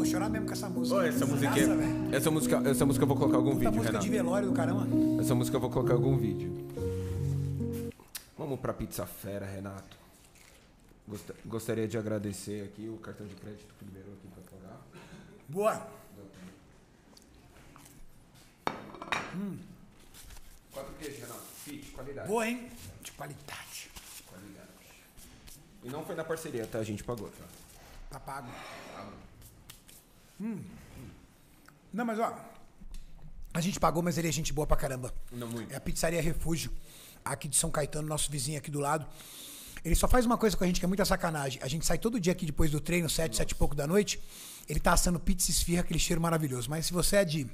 [0.05, 0.97] vou chorar mesmo com essa música.
[0.97, 1.77] Ô, essa Desgraça, musiquinha.
[1.77, 2.15] velho.
[2.15, 4.05] Essa música, essa música eu vou colocar algum Puta vídeo, música Renato.
[4.05, 4.87] de velório do caramba.
[5.21, 6.53] Essa música eu vou colocar algum vídeo.
[8.37, 9.97] Vamos pra Pizza Fera, Renato.
[11.09, 14.81] Gost- Gostaria de agradecer aqui o cartão de crédito que liberou aqui pra pagar.
[15.49, 15.87] Boa.
[20.73, 21.41] Quatro queijos, Renato.
[21.65, 22.29] Fit, qualidade.
[22.29, 22.69] Boa, hein?
[23.03, 23.91] De qualidade.
[24.27, 24.69] Qualidade.
[25.83, 26.79] E não foi na parceria, tá?
[26.79, 27.45] A gente pagou, tá?
[28.11, 28.49] Tá pago.
[30.41, 30.63] Hum.
[31.93, 32.37] Não, mas ó.
[33.53, 35.15] A gente pagou, mas ele é gente boa pra caramba.
[35.31, 35.73] Não muito.
[35.73, 36.73] É a pizzaria Refúgio,
[37.25, 39.07] aqui de São Caetano, nosso vizinho aqui do lado.
[39.85, 41.61] Ele só faz uma coisa com a gente que é muita sacanagem.
[41.63, 44.21] A gente sai todo dia aqui depois do treino, sete, sete e pouco da noite.
[44.69, 46.69] Ele tá assando pizza e esfirra, aquele cheiro maravilhoso.
[46.71, 47.47] Mas se você é de,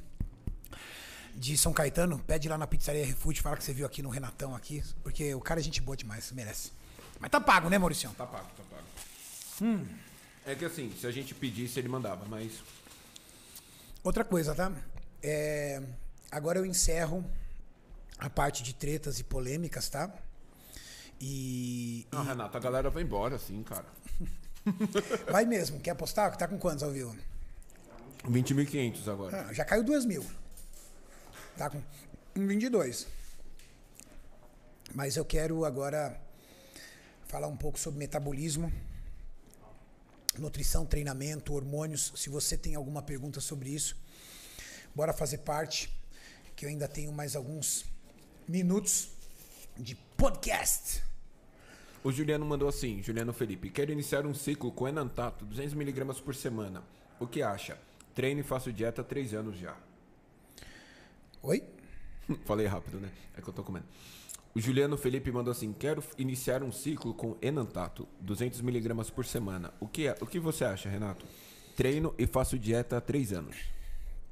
[1.34, 4.54] de São Caetano, pede lá na pizzaria Refúgio, fala que você viu aqui no Renatão
[4.54, 6.70] aqui, porque o cara é gente boa demais, merece.
[7.18, 8.14] Mas tá pago, né, Mauricião?
[8.14, 8.84] Tá pago, tá pago.
[10.46, 12.62] É que assim, se a gente pedisse, ele mandava, mas.
[14.02, 14.72] Outra coisa, tá?
[15.22, 15.82] É,
[16.30, 17.24] agora eu encerro
[18.18, 20.12] a parte de tretas e polêmicas, tá?
[21.20, 23.84] E, Não, Renato, a galera vai embora, assim, cara.
[24.18, 25.78] e vai mesmo.
[25.80, 26.34] Quer apostar?
[26.36, 27.14] Tá com quantos ao vivo?
[28.24, 29.46] 20.500 agora.
[29.48, 30.24] Ah, já caiu duas mil.
[31.56, 31.82] Tá com
[32.36, 33.06] um 22.
[34.94, 36.18] Mas eu quero agora
[37.26, 38.72] falar um pouco sobre metabolismo,
[40.40, 42.12] nutrição, treinamento, hormônios.
[42.16, 43.96] Se você tem alguma pergunta sobre isso,
[44.94, 45.92] bora fazer parte,
[46.56, 47.84] que eu ainda tenho mais alguns
[48.48, 49.10] minutos
[49.76, 51.02] de podcast.
[52.02, 56.82] O Juliano mandou assim, Juliano Felipe, quero iniciar um ciclo com enantato, 200mg por semana.
[57.18, 57.78] O que acha?
[58.14, 59.76] Treino e faço dieta há 3 anos já.
[61.42, 61.62] Oi?
[62.46, 63.10] Falei rápido, né?
[63.36, 63.86] É que eu tô comendo.
[64.52, 69.72] O Juliano Felipe mandou assim: Quero iniciar um ciclo com enantato, 200mg por semana.
[69.78, 71.24] O que, é, o que você acha, Renato?
[71.76, 73.56] Treino e faço dieta há 3 anos.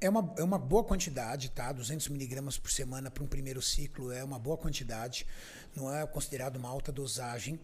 [0.01, 1.71] É uma, é uma boa quantidade, tá?
[1.71, 5.25] 200 miligramas por semana para um primeiro ciclo é uma boa quantidade,
[5.75, 7.59] não é considerado uma alta dosagem.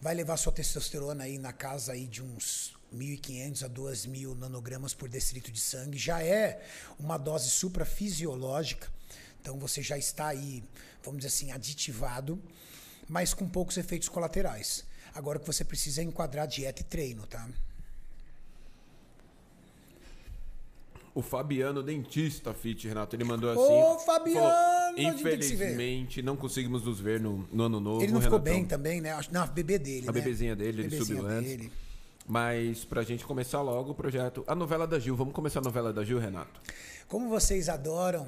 [0.00, 5.08] Vai levar sua testosterona aí na casa aí de uns 1.500 a 2.000 nanogramas por
[5.08, 5.96] decilitro de sangue.
[5.96, 6.62] Já é
[6.98, 8.88] uma dose suprafisiológica,
[9.42, 10.62] então você já está aí,
[11.02, 12.40] vamos dizer assim, aditivado,
[13.08, 14.84] mas com poucos efeitos colaterais.
[15.12, 17.48] Agora o que você precisa é enquadrar dieta e treino, tá?
[21.14, 23.60] O Fabiano, dentista fit, Renato, ele mandou assim.
[23.60, 25.02] Ô, Fabiano, ver.
[25.02, 28.02] Infelizmente, não conseguimos nos ver no, no ano novo.
[28.02, 28.60] Ele não ficou Renatão.
[28.60, 29.20] bem também, né?
[29.30, 30.08] Não, a bebê dele.
[30.08, 30.20] A né?
[30.20, 31.50] bebezinha dele, ele Bebezinha subiu antes.
[31.50, 31.72] dele.
[32.26, 34.42] Mas pra gente começar logo o projeto.
[34.46, 35.14] A novela da Gil.
[35.14, 36.62] Vamos começar a novela da Gil, Renato?
[37.08, 38.26] Como vocês adoram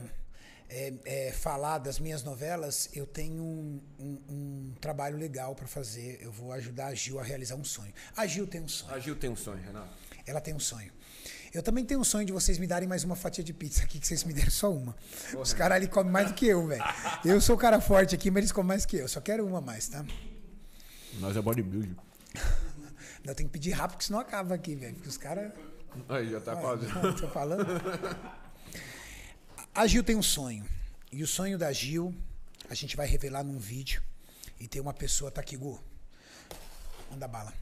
[0.75, 6.19] é, é, falar das minhas novelas, eu tenho um, um, um trabalho legal para fazer.
[6.21, 7.93] Eu vou ajudar a Gil a realizar um sonho.
[8.17, 8.93] A Gil tem um sonho.
[8.93, 9.89] A Gil tem um sonho, Renato.
[10.27, 10.91] Ela tem um sonho.
[11.53, 14.01] Eu também tenho um sonho de vocês me darem mais uma fatia de pizza aqui,
[14.01, 14.97] que vocês me deram só uma.
[15.31, 15.43] Porra.
[15.45, 16.83] Os caras ali comem mais do que eu, velho.
[17.25, 19.07] Eu sou o cara forte aqui, mas eles comem mais que eu.
[19.07, 20.05] Só quero uma mais, tá?
[21.21, 21.95] Nós é bodybuilder.
[23.25, 24.95] Eu tenho que pedir rápido, porque senão acaba aqui, velho.
[24.95, 25.53] Porque os caras.
[26.09, 26.87] Aí, já tá quase.
[27.21, 27.65] Tô falando.
[29.75, 30.65] A Gil tem um sonho.
[31.11, 32.15] E o sonho da Gil,
[32.71, 34.01] a gente vai revelar num vídeo.
[34.61, 35.83] E tem uma pessoa, tá aqui, Gu.
[37.11, 37.53] Manda bala.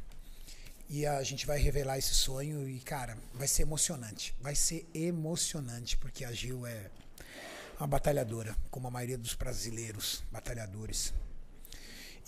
[0.90, 4.34] E a gente vai revelar esse sonho e, cara, vai ser emocionante.
[4.43, 6.90] Vai ser emocionante, porque a Gil é
[7.80, 11.14] uma batalhadora, como a maioria dos brasileiros batalhadores.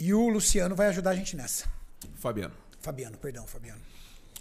[0.01, 1.71] E o Luciano vai ajudar a gente nessa.
[2.15, 2.55] Fabiano.
[2.81, 3.83] Fabiano, perdão, Fabiano.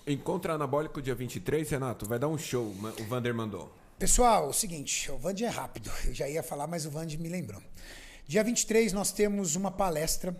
[0.07, 2.07] Encontro anabólico dia 23, Renato.
[2.07, 3.82] Vai dar um show, o Vander mandou.
[3.99, 5.89] Pessoal, o seguinte, o Vander é rápido.
[6.03, 7.61] Eu já ia falar, mas o Vander me lembrou.
[8.27, 10.35] Dia 23 nós temos uma palestra.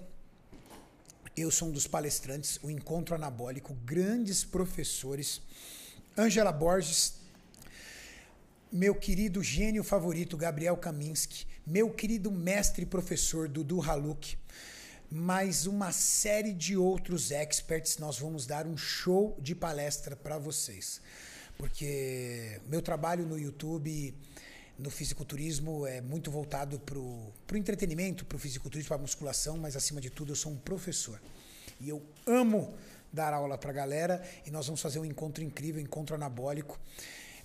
[1.38, 5.42] Eu sou um dos palestrantes, o Encontro Anabólico, grandes professores.
[6.18, 7.16] Angela Borges,
[8.72, 14.38] meu querido gênio favorito, Gabriel Kaminski, meu querido mestre e professor, Dudu Haluk,
[15.10, 17.98] mais uma série de outros experts.
[17.98, 21.02] Nós vamos dar um show de palestra para vocês.
[21.58, 24.14] Porque meu trabalho no YouTube,
[24.78, 29.76] no fisiculturismo, é muito voltado para o entretenimento, para o fisiculturismo, para a musculação, mas
[29.76, 31.22] acima de tudo eu sou um professor.
[31.80, 32.74] E eu amo
[33.12, 36.80] dar aula para a galera e nós vamos fazer um encontro incrível, um encontro anabólico.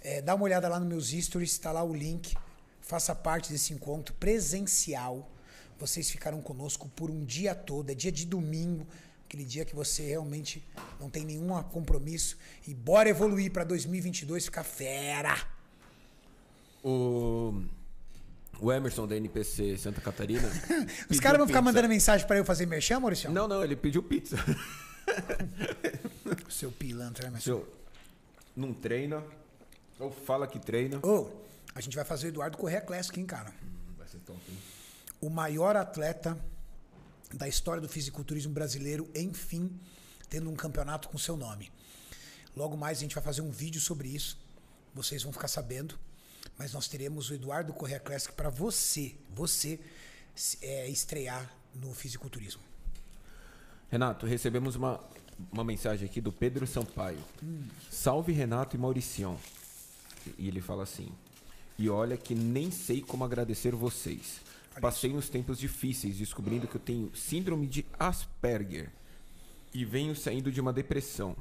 [0.00, 2.34] É, dá uma olhada lá nos meus stories, está lá o link.
[2.80, 5.30] Faça parte desse encontro presencial
[5.78, 8.86] vocês ficaram conosco por um dia todo, é dia de domingo,
[9.28, 10.66] aquele dia que você realmente
[10.98, 12.38] não tem nenhum compromisso.
[12.66, 15.36] E bora evoluir para 2022 ficar fera!
[16.82, 17.62] O,
[18.58, 20.48] o Emerson da NPC Santa Catarina.
[21.10, 23.30] Os caras vão ficar mandando mensagem para eu fazer merchan, Maurício?
[23.30, 24.36] Não, não, ele pediu pizza.
[26.48, 27.44] Seu pilantra, Emerson.
[27.44, 27.68] Seu,
[28.56, 29.22] não treina,
[30.00, 30.98] ou fala que treina.
[31.02, 31.30] Ô, oh,
[31.74, 33.50] a gente vai fazer o Eduardo Correia Classic, hein, cara?
[33.62, 34.58] Hum, vai ser top, hein?
[35.20, 36.38] o maior atleta
[37.32, 39.70] da história do fisiculturismo brasileiro, enfim,
[40.28, 41.70] tendo um campeonato com seu nome.
[42.56, 44.38] Logo mais a gente vai fazer um vídeo sobre isso.
[44.94, 45.98] Vocês vão ficar sabendo.
[46.56, 49.78] Mas nós teremos o Eduardo Correa Classic para você, você
[50.60, 52.60] é, estrear no fisiculturismo.
[53.90, 55.00] Renato, recebemos uma,
[55.52, 57.22] uma mensagem aqui do Pedro Sampaio.
[57.42, 57.62] Hum.
[57.90, 59.38] Salve Renato e Mauricião.
[60.36, 61.08] E ele fala assim:
[61.78, 64.40] E olha que nem sei como agradecer vocês.
[64.80, 68.90] Passei uns tempos difíceis descobrindo que eu tenho síndrome de Asperger
[69.74, 71.36] e venho saindo de uma depressão.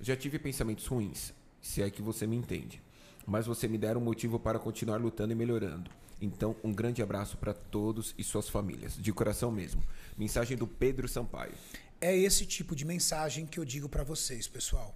[0.00, 1.32] Já tive pensamentos ruins,
[1.62, 2.82] se é que você me entende.
[3.26, 5.90] Mas você me dera um motivo para continuar lutando e melhorando.
[6.20, 9.82] Então, um grande abraço para todos e suas famílias, de coração mesmo.
[10.16, 11.54] Mensagem do Pedro Sampaio.
[12.00, 14.94] É esse tipo de mensagem que eu digo para vocês, pessoal.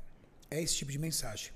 [0.51, 1.53] É esse tipo de mensagem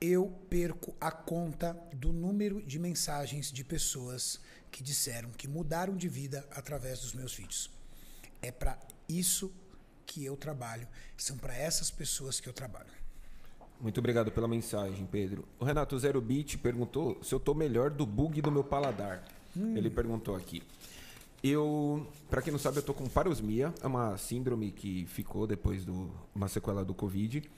[0.00, 4.38] eu perco a conta do número de mensagens de pessoas
[4.74, 7.70] que disseram que mudaram de vida através dos meus vídeos.
[8.42, 8.76] É para
[9.08, 9.52] isso
[10.04, 12.90] que eu trabalho, são para essas pessoas que eu trabalho.
[13.80, 15.44] Muito obrigado pela mensagem, Pedro.
[15.60, 19.24] O Renato Zero Beat perguntou se eu tô melhor do bug do meu paladar.
[19.56, 19.76] Hum.
[19.76, 20.60] Ele perguntou aqui.
[21.40, 25.84] Eu, para quem não sabe, eu tô com parosmia, é uma síndrome que ficou depois
[25.84, 27.48] do uma sequela do Covid.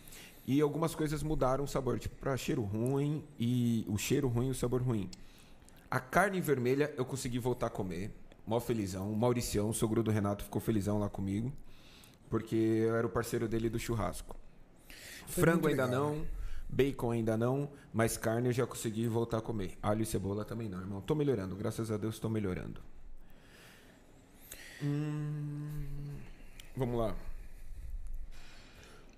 [0.47, 4.51] E algumas coisas mudaram o sabor, tipo, para cheiro ruim e o cheiro ruim e
[4.51, 5.09] o sabor ruim.
[5.91, 8.11] A carne vermelha eu consegui voltar a comer.
[8.47, 9.13] Mó felizão.
[9.13, 11.53] O Mauricião, o sogro do Renato, ficou felizão lá comigo.
[12.29, 14.37] Porque eu era o parceiro dele do churrasco.
[15.27, 16.27] Foi Frango ainda legal, não, né?
[16.69, 19.77] bacon ainda não, mas carne eu já consegui voltar a comer.
[19.83, 21.01] Alho e cebola também não, irmão.
[21.01, 22.81] Tô melhorando, graças a Deus tô melhorando.
[24.83, 25.85] Hum,
[26.77, 27.15] vamos lá.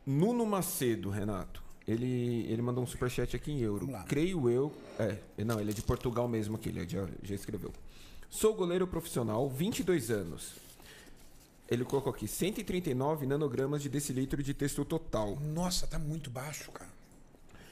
[0.07, 1.68] Nuno Macedo, Renato.
[1.89, 3.89] Ele, ele mandou um superchat aqui em euro.
[4.07, 4.71] Creio eu.
[4.99, 7.73] É, não, ele é de Portugal mesmo aqui, ele já, já escreveu.
[8.29, 10.53] Sou goleiro profissional, 22 anos.
[11.71, 15.37] Ele colocou aqui 139 nanogramas de decilitro de texto total.
[15.41, 16.91] Nossa, tá muito baixo, cara.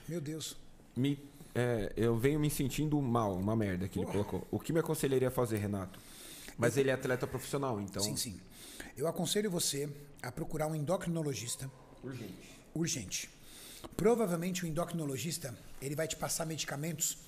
[0.09, 0.56] Meu Deus.
[0.97, 1.18] Me,
[1.55, 4.14] é, eu venho me sentindo mal, uma merda que Porra.
[4.14, 4.48] ele colocou.
[4.51, 6.01] O que me aconselharia a fazer, Renato?
[6.56, 6.82] Mas eu...
[6.82, 8.02] ele é atleta profissional, então.
[8.02, 8.40] Sim, sim.
[8.97, 9.90] Eu aconselho você
[10.22, 11.70] a procurar um endocrinologista
[12.02, 12.59] Urgente.
[12.74, 13.35] Urgente.
[13.94, 17.18] Provavelmente o endocrinologista ele vai te passar medicamentos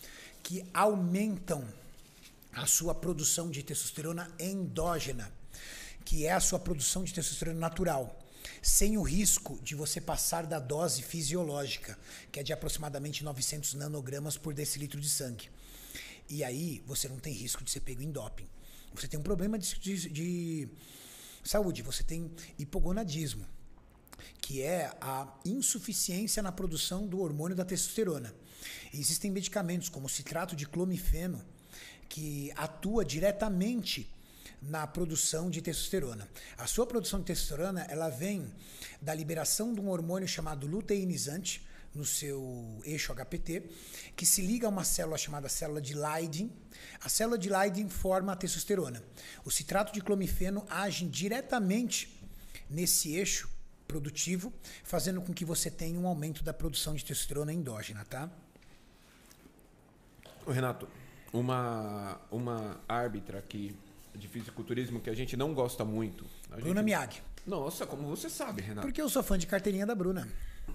[0.43, 1.67] que aumentam
[2.53, 5.31] a sua produção de testosterona endógena,
[6.05, 8.19] que é a sua produção de testosterona natural,
[8.63, 11.99] sem o risco de você passar da dose fisiológica,
[12.33, 15.51] que é de aproximadamente 900 nanogramas por decilitro de sangue.
[16.29, 18.49] E aí você não tem risco de ser pego em doping.
[18.95, 20.69] Você tem um problema de, de, de
[21.45, 23.47] saúde, você tem hipogonadismo,
[24.41, 28.35] que é a insuficiência na produção do hormônio da testosterona.
[28.93, 31.45] Existem medicamentos como o citrato de clomifeno
[32.09, 34.11] que atua diretamente
[34.61, 36.29] na produção de testosterona.
[36.57, 38.53] A sua produção de testosterona, ela vem
[39.01, 43.63] da liberação de um hormônio chamado luteinizante no seu eixo HPT,
[44.17, 46.51] que se liga a uma célula chamada célula de Leydig.
[47.03, 49.03] A célula de Leydig forma a testosterona.
[49.45, 52.23] O citrato de clomifeno age diretamente
[52.69, 53.49] nesse eixo
[53.89, 54.53] produtivo,
[54.85, 58.31] fazendo com que você tenha um aumento da produção de testosterona endógena, tá?
[60.47, 60.87] Ô Renato,
[61.33, 63.75] uma, uma árbitra aqui
[64.15, 66.25] de fisiculturismo que a gente não gosta muito.
[66.49, 66.85] Bruna gente...
[66.85, 67.23] Miyagi.
[67.47, 68.87] Nossa, como você sabe, Renato.
[68.87, 70.29] Porque eu sou fã de carteirinha da Bruna.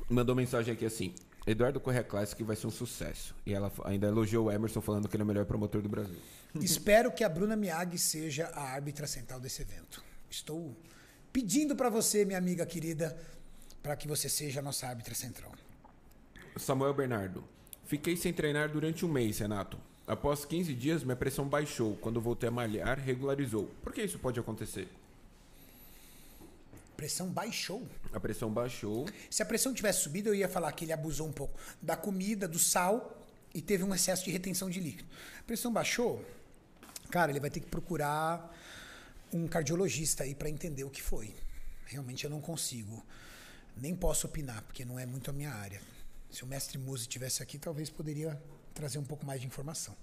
[0.09, 1.13] Mandou mensagem aqui assim:
[1.45, 3.35] Eduardo Correia Classic vai ser um sucesso.
[3.45, 6.17] E ela ainda elogiou o Emerson falando que ele é o melhor promotor do Brasil.
[6.55, 10.03] Espero que a Bruna Miyagi seja a árbitra central desse evento.
[10.29, 10.75] Estou
[11.33, 13.17] pedindo para você, minha amiga querida,
[13.81, 15.51] para que você seja a nossa árbitra central.
[16.55, 17.43] Samuel Bernardo.
[17.85, 19.77] Fiquei sem treinar durante um mês, Renato.
[20.05, 21.97] Após 15 dias, minha pressão baixou.
[21.97, 23.71] Quando voltei a malhar, regularizou.
[23.81, 24.87] Por que isso pode acontecer?
[26.95, 27.85] Pressão baixou.
[28.13, 29.05] A pressão baixou.
[29.29, 32.47] Se a pressão tivesse subido, eu ia falar que ele abusou um pouco da comida,
[32.47, 33.17] do sal
[33.53, 35.09] e teve um excesso de retenção de líquido.
[35.39, 36.23] A pressão baixou,
[37.09, 38.53] cara, ele vai ter que procurar
[39.33, 41.35] um cardiologista aí para entender o que foi.
[41.85, 43.03] Realmente eu não consigo,
[43.75, 45.81] nem posso opinar, porque não é muito a minha área.
[46.29, 48.41] Se o mestre Muse tivesse aqui, talvez poderia
[48.73, 49.95] trazer um pouco mais de informação.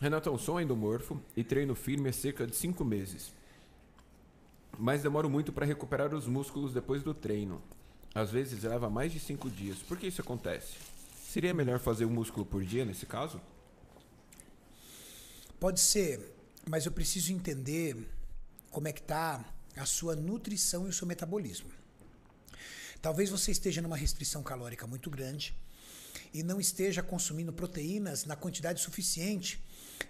[0.00, 3.32] Renatão, sou endomorfo e treino firme há cerca de 5 meses.
[4.78, 7.60] Mas demoro muito para recuperar os músculos depois do treino.
[8.14, 9.78] Às vezes leva mais de 5 dias.
[9.78, 10.74] Por que isso acontece?
[11.28, 13.40] Seria melhor fazer um músculo por dia nesse caso?
[15.60, 16.32] Pode ser,
[16.70, 17.96] mas eu preciso entender
[18.70, 19.44] como é que está
[19.76, 21.68] a sua nutrição e o seu metabolismo.
[23.02, 25.52] Talvez você esteja numa restrição calórica muito grande
[26.32, 29.60] e não esteja consumindo proteínas na quantidade suficiente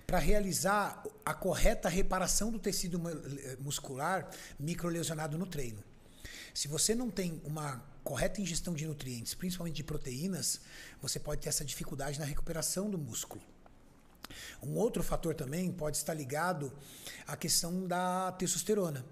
[0.06, 3.00] para realizar a correta reparação do tecido
[3.58, 5.82] muscular microlesionado no treino.
[6.52, 10.60] Se você não tem uma correta ingestão de nutrientes, principalmente de proteínas,
[11.00, 13.42] você pode ter essa dificuldade na recuperação do músculo.
[14.62, 16.72] Um outro fator também pode estar ligado
[17.26, 19.04] à questão da testosterona.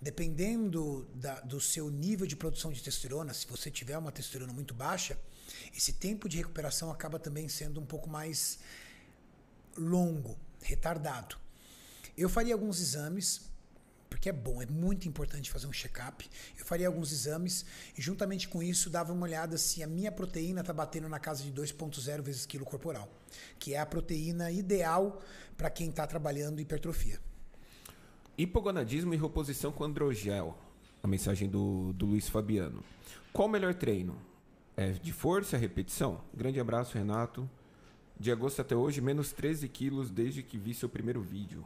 [0.00, 4.74] Dependendo da, do seu nível de produção de testosterona, se você tiver uma testosterona muito
[4.74, 5.18] baixa,
[5.76, 8.58] esse tempo de recuperação acaba também sendo um pouco mais
[9.76, 11.36] longo, retardado.
[12.16, 13.51] Eu faria alguns exames,
[14.12, 16.28] porque é bom, é muito importante fazer um check-up.
[16.58, 17.64] Eu faria alguns exames
[17.96, 21.42] e, juntamente com isso, dava uma olhada se a minha proteína está batendo na casa
[21.42, 23.08] de 2,0 vezes quilo corporal,
[23.58, 25.22] que é a proteína ideal
[25.56, 27.18] para quem está trabalhando hipertrofia.
[28.36, 30.58] Hipogonadismo e reposição com androgel.
[31.02, 32.84] A mensagem do, do Luiz Fabiano.
[33.32, 34.14] Qual o melhor treino?
[34.76, 36.20] É de força, repetição?
[36.34, 37.48] Grande abraço, Renato.
[38.20, 41.64] De agosto até hoje, menos 13 quilos desde que vi seu primeiro vídeo.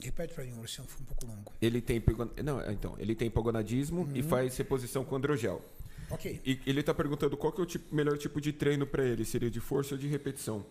[0.00, 1.52] Repete pra mim, Luciano, foi um pouco longo.
[1.60, 2.02] Ele tem,
[2.44, 4.16] não, então, ele tem hipogonadismo uhum.
[4.16, 5.64] e faz reposição com androgel.
[6.10, 6.40] Ok.
[6.44, 9.24] E ele está perguntando qual que é o tipo, melhor tipo de treino para ele.
[9.24, 10.64] Seria de força ou de repetição?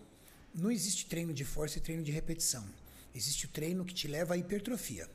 [0.54, 2.64] Não existe treino de força e treino de repetição.
[3.14, 5.08] Existe o treino que te leva à hipertrofia.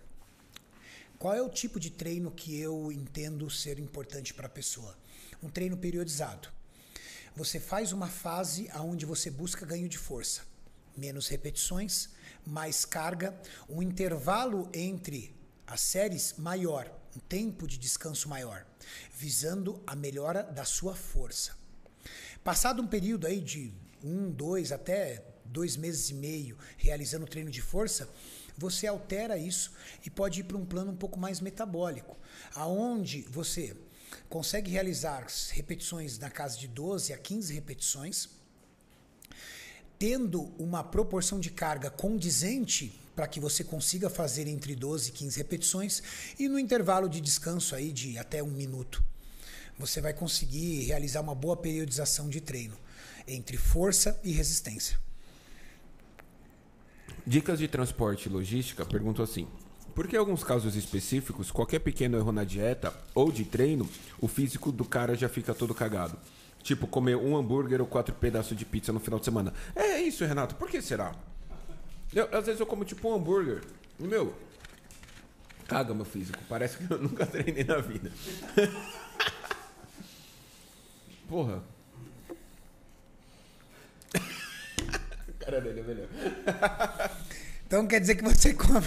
[1.18, 4.98] Qual é o tipo de treino que eu entendo ser importante para a pessoa?
[5.42, 6.50] Um treino periodizado.
[7.36, 10.42] Você faz uma fase onde você busca ganho de força,
[10.98, 12.10] menos repetições,
[12.46, 13.40] mais carga,
[13.70, 15.36] um intervalo entre
[15.66, 18.66] as séries maior, um tempo de descanso maior,
[19.16, 21.56] visando a melhora da sua força.
[22.44, 23.74] Passado um período aí de
[24.04, 28.10] um, dois, até dois meses e meio realizando treino de força,
[28.58, 29.74] você altera isso
[30.06, 32.18] e pode ir para um plano um pouco mais metabólico,
[32.54, 33.76] aonde você
[34.30, 38.30] consegue realizar repetições na casa de 12 a 15 repetições,
[40.02, 45.38] tendo uma proporção de carga condizente para que você consiga fazer entre 12 e 15
[45.38, 46.02] repetições
[46.40, 49.04] e no intervalo de descanso aí de até um minuto.
[49.78, 52.76] Você vai conseguir realizar uma boa periodização de treino
[53.28, 55.00] entre força e resistência.
[57.24, 59.48] Dicas de transporte e logística perguntou assim:
[59.94, 63.88] porque em alguns casos específicos, qualquer pequeno erro na dieta ou de treino,
[64.20, 66.18] o físico do cara já fica todo cagado.
[66.64, 69.54] Tipo, comer um hambúrguer ou quatro pedaços de pizza no final de semana.
[69.76, 70.56] É isso, Renato.
[70.56, 71.14] Por que será?
[72.14, 73.62] Eu, às vezes eu como tipo um hambúrguer.
[74.00, 74.34] E, meu,
[75.68, 76.38] caga meu físico.
[76.48, 78.12] Parece que eu nunca treinei na vida.
[81.28, 81.64] Porra.
[85.40, 86.08] cara dele é melhor.
[87.66, 88.86] Então quer dizer que você come.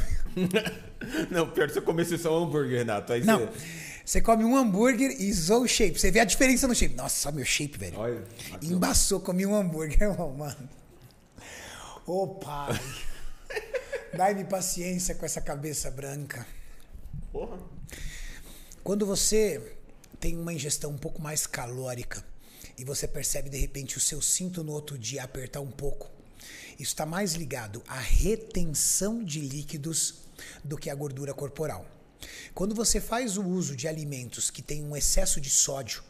[1.30, 3.12] Não, pior se eu comesse só um hambúrguer, Renato.
[3.12, 3.40] Aí Não.
[3.46, 5.98] você- Você come um hambúrguer e zoa o shape.
[5.98, 6.94] Você vê a diferença no shape.
[6.94, 7.98] Nossa, só meu shape, velho.
[7.98, 8.22] Olha.
[8.60, 10.68] Embaçou, comi um hambúrguer, oh, mano.
[12.06, 12.78] Ô pai.
[14.14, 16.46] Dai-me paciência com essa cabeça branca.
[17.32, 17.58] Porra.
[18.82, 19.74] Quando você
[20.20, 22.22] tem uma ingestão um pouco mais calórica
[22.76, 26.10] e você percebe de repente o seu cinto no outro dia apertar um pouco,
[26.78, 30.16] isso está mais ligado à retenção de líquidos
[30.62, 31.86] do que à gordura corporal.
[32.54, 36.02] Quando você faz o uso de alimentos que têm um excesso de sódio,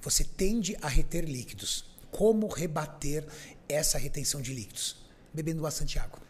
[0.00, 1.84] você tende a reter líquidos.
[2.10, 3.26] Como rebater
[3.68, 4.96] essa retenção de líquidos?
[5.32, 6.20] Bebendo bastante água.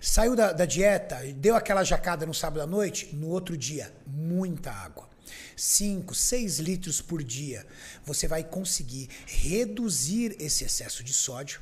[0.00, 4.70] Saiu da, da dieta, deu aquela jacada no sábado à noite, no outro dia, muita
[4.70, 5.08] água.
[5.56, 7.66] 5, 6 litros por dia.
[8.04, 11.60] Você vai conseguir reduzir esse excesso de sódio.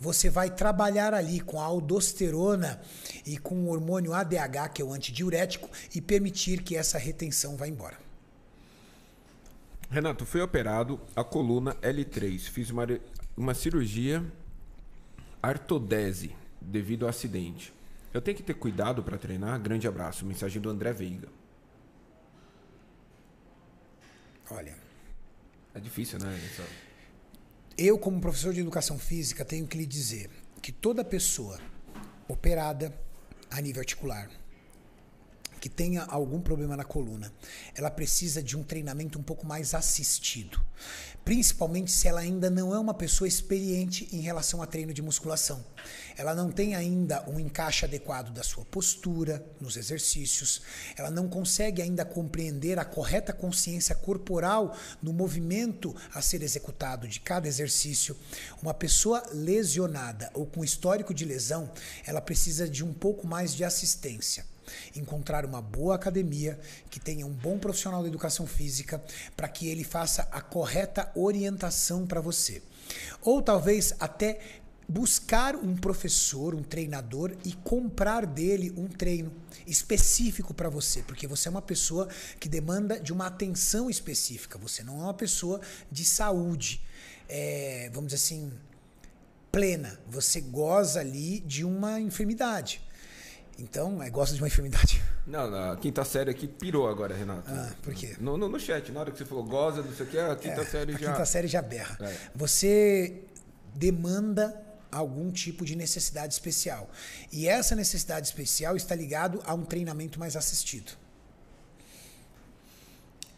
[0.00, 2.80] Você vai trabalhar ali com a aldosterona
[3.26, 7.68] e com o hormônio ADH, que é o antidiurético, e permitir que essa retenção vá
[7.68, 7.98] embora.
[9.90, 12.38] Renato, fui operado a coluna L3.
[12.48, 12.86] Fiz uma,
[13.36, 14.24] uma cirurgia
[15.42, 17.72] artodese devido ao acidente.
[18.14, 19.60] Eu tenho que ter cuidado para treinar?
[19.60, 20.24] Grande abraço.
[20.24, 21.28] Mensagem do André Veiga.
[24.50, 24.74] Olha,
[25.74, 26.36] É difícil, né?
[26.52, 26.89] Essa-
[27.76, 30.30] Eu, como professor de educação física, tenho que lhe dizer
[30.60, 31.58] que toda pessoa
[32.28, 32.94] operada
[33.50, 34.30] a nível articular,
[35.60, 37.32] que tenha algum problema na coluna,
[37.74, 40.60] ela precisa de um treinamento um pouco mais assistido.
[41.24, 45.64] Principalmente se ela ainda não é uma pessoa experiente em relação a treino de musculação.
[46.16, 50.62] Ela não tem ainda um encaixe adequado da sua postura nos exercícios,
[50.96, 57.20] ela não consegue ainda compreender a correta consciência corporal no movimento a ser executado de
[57.20, 58.16] cada exercício.
[58.62, 61.70] Uma pessoa lesionada ou com histórico de lesão,
[62.04, 64.49] ela precisa de um pouco mais de assistência
[64.94, 69.02] encontrar uma boa academia que tenha um bom profissional de educação física
[69.36, 72.62] para que ele faça a correta orientação para você.
[73.22, 74.40] Ou talvez até
[74.90, 79.32] buscar um professor, um treinador e comprar dele um treino
[79.64, 82.08] específico para você, porque você é uma pessoa
[82.40, 84.58] que demanda de uma atenção específica.
[84.58, 85.60] Você não é uma pessoa
[85.92, 86.82] de saúde,
[87.28, 88.52] é, vamos dizer assim,
[89.52, 90.00] plena.
[90.08, 92.82] Você goza ali de uma enfermidade.
[93.60, 95.02] Então, é, gosta de uma enfermidade.
[95.26, 97.50] Não, a quinta série aqui pirou agora, Renato.
[97.50, 98.16] Ah, por quê?
[98.18, 100.34] No, no, no chat, na hora que você falou goza, não sei o que, a
[100.34, 101.12] quinta série É, a já.
[101.12, 101.96] quinta série já berra.
[102.00, 102.16] É.
[102.34, 103.22] Você
[103.74, 104.60] demanda
[104.90, 106.90] algum tipo de necessidade especial.
[107.30, 110.92] E essa necessidade especial está ligado a um treinamento mais assistido.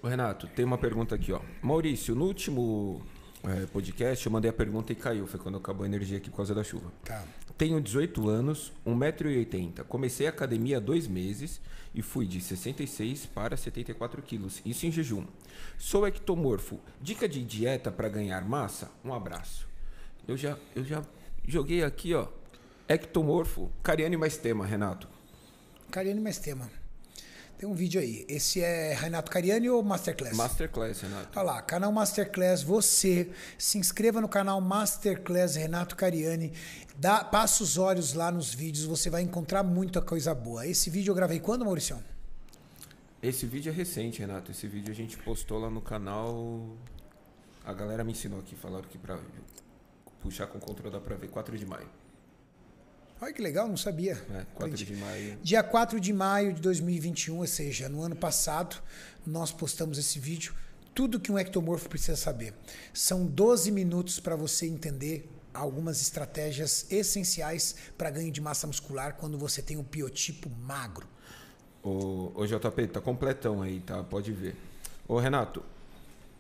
[0.02, 1.40] Renato, tem uma pergunta aqui, ó.
[1.60, 3.02] Maurício, no último
[3.44, 5.26] eh, podcast eu mandei a pergunta e caiu.
[5.26, 6.90] Foi quando acabou a energia aqui por causa da chuva.
[7.04, 7.22] Tá.
[7.62, 9.84] Tenho 18 anos, 1,80m.
[9.84, 11.60] Comecei a academia há dois meses
[11.94, 14.60] e fui de 66 para 74 quilos.
[14.66, 15.24] Isso em jejum.
[15.78, 16.80] Sou ectomorfo.
[17.00, 18.90] Dica de dieta para ganhar massa?
[19.04, 19.68] Um abraço.
[20.26, 21.04] Eu já, eu já
[21.46, 22.26] joguei aqui, ó.
[22.88, 23.70] Ectomorfo.
[23.80, 25.06] Cariane mais tema, Renato.
[25.88, 26.68] Cariani mais tema.
[27.62, 28.26] Tem um vídeo aí.
[28.28, 30.36] Esse é Renato Cariani ou Masterclass?
[30.36, 31.38] Masterclass, Renato.
[31.38, 36.52] Olha lá, canal Masterclass, você se inscreva no canal Masterclass Renato Cariani,
[36.96, 40.66] dá, passa os olhos lá nos vídeos, você vai encontrar muita coisa boa.
[40.66, 42.02] Esse vídeo eu gravei quando, Maurício?
[43.22, 44.50] Esse vídeo é recente, Renato.
[44.50, 46.66] Esse vídeo a gente postou lá no canal.
[47.64, 49.20] A galera me ensinou aqui, falaram que pra
[50.20, 52.01] puxar com controle dá pra ver 4 de maio.
[53.22, 54.16] Olha que legal, não sabia.
[54.28, 54.44] Né?
[54.52, 55.38] 4 de maio.
[55.44, 58.82] Dia 4 de maio de 2021, ou seja, no ano passado,
[59.24, 60.52] nós postamos esse vídeo.
[60.92, 62.52] Tudo que um ectomorfo precisa saber.
[62.92, 69.38] São 12 minutos para você entender algumas estratégias essenciais para ganho de massa muscular quando
[69.38, 71.06] você tem um biotipo magro.
[71.80, 74.02] Ô, ô JP, tá completão aí, tá?
[74.02, 74.56] Pode ver.
[75.06, 75.62] Ô Renato,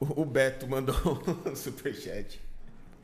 [0.00, 0.96] o, o Beto mandou
[1.46, 2.42] um superchat.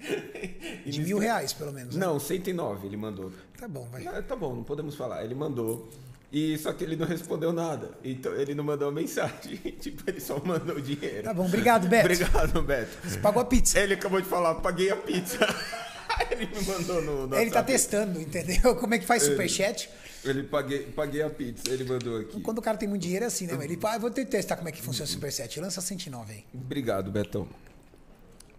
[0.84, 1.94] De mil reais, pelo menos.
[1.94, 2.06] né?
[2.06, 3.32] Não, 109 ele mandou.
[3.58, 4.06] Tá bom, vai.
[4.06, 5.24] Ah, tá bom, não podemos falar.
[5.24, 5.88] Ele mandou.
[6.30, 7.90] E só que ele não respondeu nada.
[8.04, 9.56] Então ele não mandou mensagem.
[9.80, 11.24] tipo, ele só mandou o dinheiro.
[11.24, 12.04] Tá bom, obrigado, Beto.
[12.04, 12.96] Obrigado, Beto.
[13.02, 13.78] Você pagou a pizza.
[13.80, 15.38] Ele acabou de falar, paguei a pizza.
[16.30, 18.76] ele me mandou no, no Ele tá testando, entendeu?
[18.76, 19.88] Como é que faz superchat?
[20.24, 22.40] Ele paguei, paguei a pizza, ele mandou aqui.
[22.40, 23.56] Quando o cara tem muito dinheiro é assim, né?
[23.62, 25.60] Ele ah, vou testar como é que funciona o superchat.
[25.60, 26.44] Lança 109 aí.
[26.52, 27.48] Obrigado, Betão.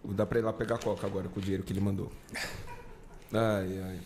[0.04, 2.10] Dá pra ir lá pegar coca agora com o dinheiro que ele mandou.
[3.32, 4.00] Ai, ai.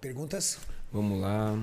[0.00, 0.58] Perguntas?
[0.92, 1.58] Vamos lá.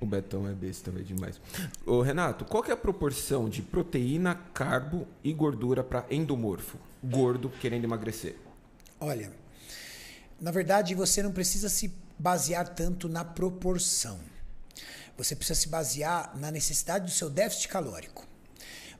[0.00, 1.40] O Betão é besta, velho, demais.
[1.84, 6.78] Ô, Renato, qual que é a proporção de proteína, carbo e gordura para endomorfo?
[7.04, 8.36] Gordo querendo emagrecer.
[8.98, 9.30] Olha,
[10.40, 14.18] na verdade, você não precisa se basear tanto na proporção.
[15.18, 18.26] Você precisa se basear na necessidade do seu déficit calórico.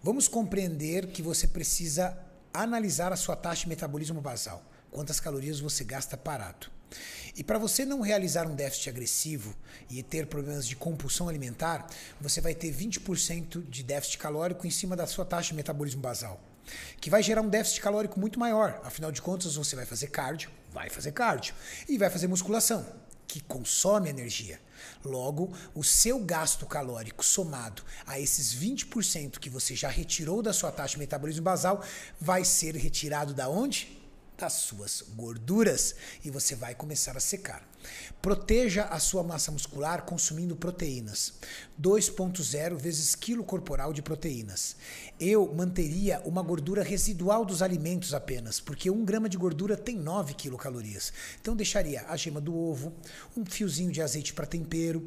[0.03, 2.17] Vamos compreender que você precisa
[2.53, 4.63] analisar a sua taxa de metabolismo basal.
[4.91, 6.69] Quantas calorias você gasta parado.
[7.37, 9.55] E para você não realizar um déficit agressivo
[9.89, 11.89] e ter problemas de compulsão alimentar,
[12.21, 16.41] você vai ter 20% de déficit calórico em cima da sua taxa de metabolismo basal,
[17.01, 18.81] que vai gerar um déficit calórico muito maior.
[18.85, 21.55] Afinal de contas, você vai fazer cardio, vai fazer cardio
[21.89, 22.85] e vai fazer musculação,
[23.27, 24.61] que consome energia.
[25.05, 30.71] Logo, o seu gasto calórico somado a esses 20% que você já retirou da sua
[30.71, 31.83] taxa de metabolismo basal
[32.21, 34.01] vai ser retirado da onde?
[34.41, 35.95] das suas gorduras
[36.25, 37.63] e você vai começar a secar.
[38.23, 41.35] Proteja a sua massa muscular consumindo proteínas.
[41.81, 44.77] 2,0 vezes quilo corporal de proteínas.
[45.21, 50.33] Eu manteria uma gordura residual dos alimentos apenas, porque um grama de gordura tem 9
[50.33, 51.13] quilocalorias.
[51.39, 52.91] Então deixaria a gema do ovo,
[53.37, 55.07] um fiozinho de azeite para tempero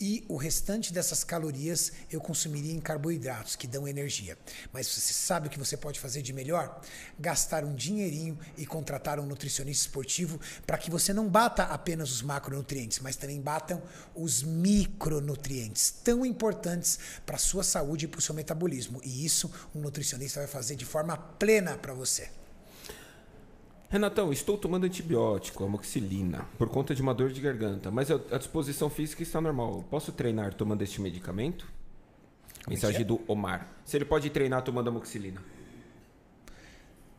[0.00, 4.36] e o restante dessas calorias eu consumiria em carboidratos, que dão energia.
[4.72, 6.80] Mas você sabe o que você pode fazer de melhor?
[7.16, 12.20] Gastar um dinheirinho e contratar um nutricionista esportivo para que você não bata apenas os
[12.20, 13.80] macronutrientes, mas também batam
[14.12, 19.00] os micronutrientes, tão importantes para a sua saúde e para o seu metabolismo.
[19.04, 22.30] E isso um nutricionista vai fazer de forma plena para você.
[23.92, 28.88] Renatão, estou tomando antibiótico, amoxicilina, por conta de uma dor de garganta, mas a disposição
[28.88, 29.84] física está normal.
[29.90, 31.66] Posso treinar tomando este medicamento?
[32.66, 33.04] É Mensagem é?
[33.04, 33.68] do Omar.
[33.84, 35.42] Se ele pode treinar tomando amoxicilina.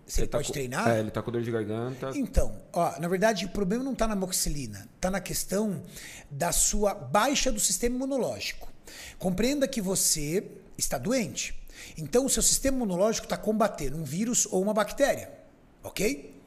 [0.07, 0.87] Se ele, ele tá pode com, treinar?
[0.89, 2.11] É, ele tá com dor de garganta.
[2.15, 5.81] Então, ó, na verdade, o problema não está na moxilina, está na questão
[6.29, 8.67] da sua baixa do sistema imunológico.
[9.17, 10.43] Compreenda que você
[10.77, 11.62] está doente.
[11.97, 15.31] Então, o seu sistema imunológico está combatendo um vírus ou uma bactéria,
[15.83, 16.41] ok?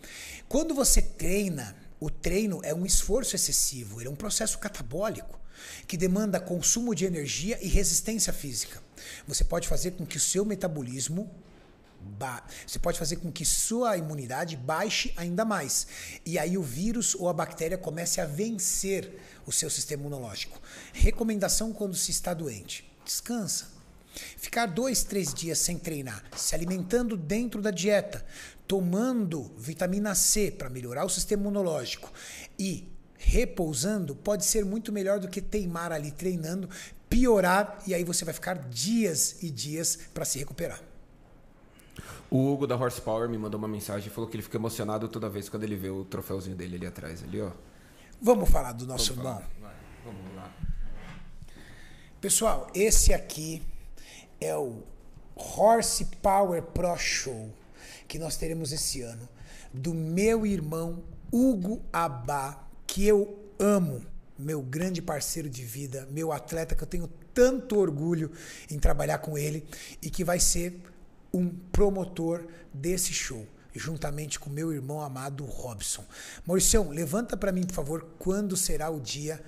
[0.48, 5.40] Quando você treina, o treino é um esforço excessivo, ele é um processo catabólico
[5.86, 8.82] que demanda consumo de energia e resistência física.
[9.26, 11.30] Você pode fazer com que o seu metabolismo
[12.66, 15.86] você pode fazer com que sua imunidade baixe ainda mais.
[16.24, 20.60] E aí o vírus ou a bactéria comece a vencer o seu sistema imunológico.
[20.92, 23.75] Recomendação quando se está doente: descansa.
[24.36, 28.24] Ficar dois, três dias sem treinar, se alimentando dentro da dieta,
[28.66, 32.12] tomando vitamina C para melhorar o sistema imunológico
[32.58, 32.88] e
[33.18, 36.68] repousando, pode ser muito melhor do que teimar ali treinando,
[37.08, 40.80] piorar e aí você vai ficar dias e dias para se recuperar.
[42.30, 45.28] O Hugo da Horsepower me mandou uma mensagem e falou que ele fica emocionado toda
[45.28, 47.52] vez quando ele vê o troféuzinho dele ali atrás, ali, ó.
[48.20, 49.42] Vamos falar do nosso vamos irmão.
[49.60, 49.74] Vai,
[50.04, 50.52] vamos lá.
[52.20, 53.62] Pessoal, esse aqui
[54.40, 54.82] é o
[55.34, 57.50] Horsepower Pro Show
[58.08, 59.28] que nós teremos esse ano
[59.72, 64.04] do meu irmão Hugo Abá, que eu amo,
[64.38, 68.30] meu grande parceiro de vida, meu atleta que eu tenho tanto orgulho
[68.70, 69.66] em trabalhar com ele
[70.00, 70.80] e que vai ser
[71.32, 76.04] um promotor desse show, juntamente com meu irmão amado Robson.
[76.46, 79.42] Mauricião, levanta para mim, por favor, quando será o dia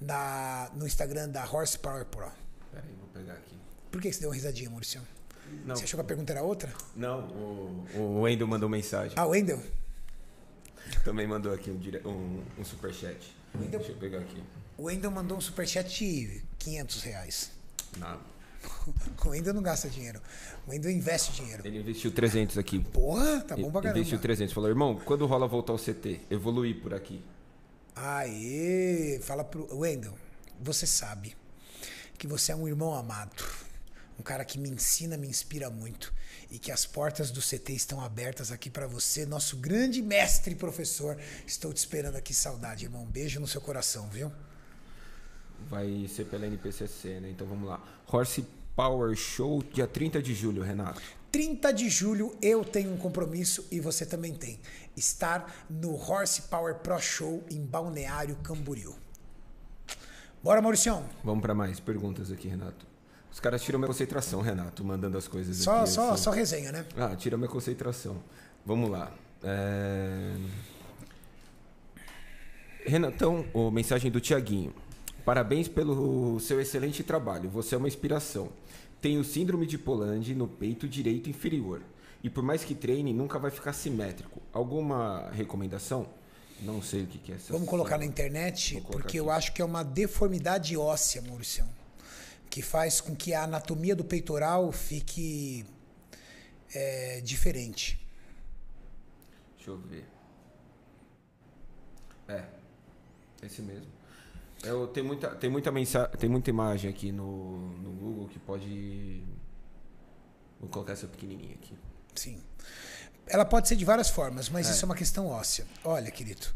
[0.00, 2.32] na, no Instagram da Horsepower Pro.
[2.72, 3.59] Peraí, vou pegar aqui.
[3.90, 5.02] Por que você deu uma risadinha, Mauricião?
[5.64, 5.74] Não.
[5.74, 6.72] Você achou que a pergunta era outra?
[6.94, 9.12] Não, o, o Wendel mandou mensagem.
[9.16, 9.60] Ah, o Wendel?
[11.04, 13.34] Também mandou aqui um, um, um superchat.
[13.54, 14.42] Wendell, Deixa eu pegar aqui.
[14.76, 17.50] O Wendel mandou um superchat de 500 reais.
[17.98, 18.20] Nada.
[19.24, 20.20] O Wendel não gasta dinheiro.
[20.66, 21.66] O Wendel investe dinheiro.
[21.66, 22.78] Ele investiu 300 aqui.
[22.78, 23.98] Porra, tá bom pra caramba.
[23.98, 24.52] Investiu 300.
[24.52, 26.20] Falou, irmão, quando rola voltar ao CT?
[26.30, 27.22] Evoluir por aqui.
[27.94, 29.20] Aê!
[29.22, 30.14] Fala pro Wendel,
[30.60, 31.36] você sabe
[32.18, 33.44] que você é um irmão amado.
[34.20, 36.12] Um cara que me ensina, me inspira muito.
[36.50, 40.56] E que as portas do CT estão abertas aqui para você, nosso grande mestre e
[40.56, 41.18] professor.
[41.46, 43.02] Estou te esperando aqui, saudade, irmão.
[43.02, 44.30] Um beijo no seu coração, viu?
[45.68, 47.30] vai ser pela NPCC, né?
[47.30, 47.82] Então vamos lá.
[48.06, 51.00] Horse Power Show, dia 30 de julho, Renato.
[51.32, 54.58] 30 de julho eu tenho um compromisso e você também tem.
[54.96, 58.94] Estar no Horse Power Pro Show em Balneário Camboriú.
[60.42, 61.04] Bora, Mauricião.
[61.22, 62.89] Vamos para mais perguntas aqui, Renato.
[63.32, 65.90] Os caras tiram minha concentração, Renato, mandando as coisas só, aqui.
[65.90, 66.22] Só, assim.
[66.24, 66.84] só resenha, né?
[66.96, 68.16] Ah, tira minha concentração.
[68.66, 69.12] Vamos lá.
[69.42, 70.34] É...
[72.84, 74.74] Renatão, oh, mensagem do Tiaguinho.
[75.24, 77.48] Parabéns pelo seu excelente trabalho.
[77.50, 78.48] Você é uma inspiração.
[79.00, 81.82] Tenho síndrome de Poland no peito direito inferior.
[82.22, 84.42] E por mais que treine, nunca vai ficar simétrico.
[84.52, 86.06] Alguma recomendação?
[86.62, 87.52] Não sei o que é essa.
[87.52, 89.16] Vamos colocar na internet, porque aqui.
[89.16, 91.64] eu acho que é uma deformidade óssea, Maurício,
[92.50, 95.64] que faz com que a anatomia do peitoral fique
[96.74, 98.04] é, diferente.
[99.56, 100.04] Deixa eu ver.
[102.28, 102.44] É.
[103.42, 103.86] Esse mesmo.
[104.62, 109.24] Eu, tem, muita, tem, muita mensa, tem muita imagem aqui no, no Google que pode.
[110.60, 111.74] Vou colocar essa pequenininha aqui.
[112.14, 112.42] Sim.
[113.26, 114.72] Ela pode ser de várias formas, mas é.
[114.72, 115.64] isso é uma questão óssea.
[115.84, 116.48] Olha, querido,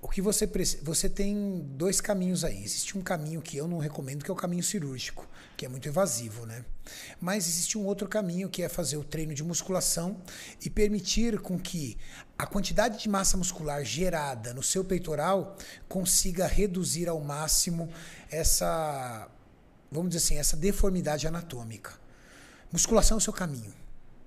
[0.00, 0.82] o que você precisa.
[0.84, 2.62] Você tem dois caminhos aí.
[2.62, 5.26] Existe um caminho que eu não recomendo, que é o caminho cirúrgico,
[5.56, 6.64] que é muito evasivo, né?
[7.20, 10.20] Mas existe um outro caminho que é fazer o treino de musculação
[10.64, 11.98] e permitir com que
[12.38, 15.56] a quantidade de massa muscular gerada no seu peitoral
[15.88, 17.90] consiga reduzir ao máximo
[18.30, 19.28] essa,
[19.90, 21.92] vamos dizer assim, essa deformidade anatômica.
[22.70, 23.72] Musculação é o seu caminho.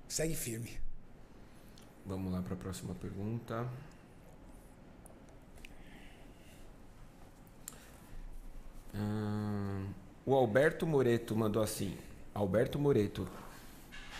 [0.06, 0.78] Segue firme.
[2.04, 3.66] Vamos lá para a próxima pergunta.
[8.94, 9.86] Hum,
[10.24, 11.96] o Alberto Moreto mandou assim:
[12.34, 13.28] Alberto Moreto,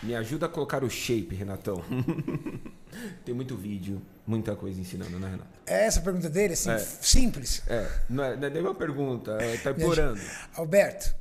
[0.01, 1.83] me ajuda a colocar o shape, Renatão.
[3.25, 5.49] Tem muito vídeo, muita coisa ensinando, né, Renato?
[5.65, 6.77] É essa pergunta dele, assim, é.
[6.77, 7.63] simples.
[7.67, 10.21] É, não é, não é nenhuma pergunta, é, tá implorando.
[10.55, 11.15] Alberto,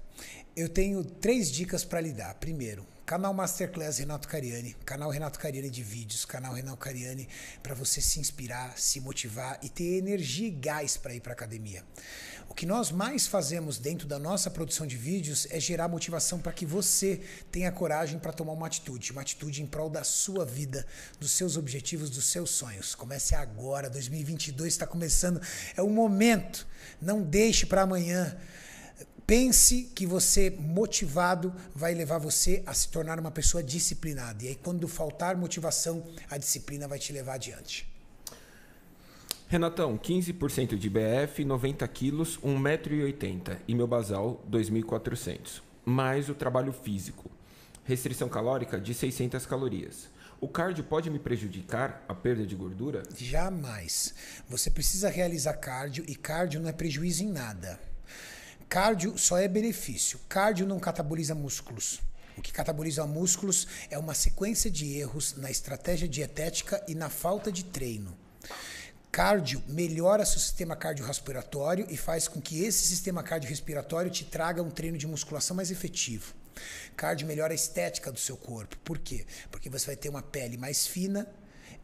[0.57, 2.35] eu tenho três dicas para lhe dar.
[2.35, 7.29] Primeiro, canal Masterclass Renato Cariani, canal Renato Cariani de vídeos, canal Renato Cariani
[7.63, 11.85] para você se inspirar, se motivar e ter energia e gás para ir para academia.
[12.49, 16.55] O que nós mais fazemos dentro da nossa produção de vídeos é gerar motivação para
[16.55, 17.21] que você
[17.51, 20.87] tenha coragem para tomar uma atitude, uma atitude em prol da sua vida,
[21.21, 22.95] dos seus objetivos, dos seus sonhos.
[22.95, 25.39] Comece agora, 2022 está começando,
[25.77, 26.67] é o momento.
[26.99, 28.35] Não deixe para amanhã.
[29.27, 34.45] Pense que você motivado vai levar você a se tornar uma pessoa disciplinada.
[34.45, 37.91] E aí, quando faltar motivação, a disciplina vai te levar adiante.
[39.49, 47.31] Renatão, 15% de BF, 90 quilos, 1,80m e meu basal 2.400, mais o trabalho físico.
[47.85, 50.09] Restrição calórica de 600 calorias.
[50.41, 53.03] O cardio pode me prejudicar a perda de gordura?
[53.17, 54.15] Jamais.
[54.49, 57.79] Você precisa realizar cardio e cardio não é prejuízo em nada.
[58.73, 60.19] Cardio só é benefício.
[60.31, 62.01] Cardio não cataboliza músculos.
[62.39, 67.53] O que cataboliza músculos é uma sequência de erros na estratégia dietética e na falta
[67.53, 68.17] de treino.
[69.11, 74.71] Cardio melhora seu sistema cardiorrespiratório e faz com que esse sistema cardiorrespiratório te traga um
[74.71, 76.33] treino de musculação mais efetivo.
[76.97, 78.79] Cardio melhora a estética do seu corpo.
[78.79, 79.27] Por quê?
[79.51, 81.29] Porque você vai ter uma pele mais fina,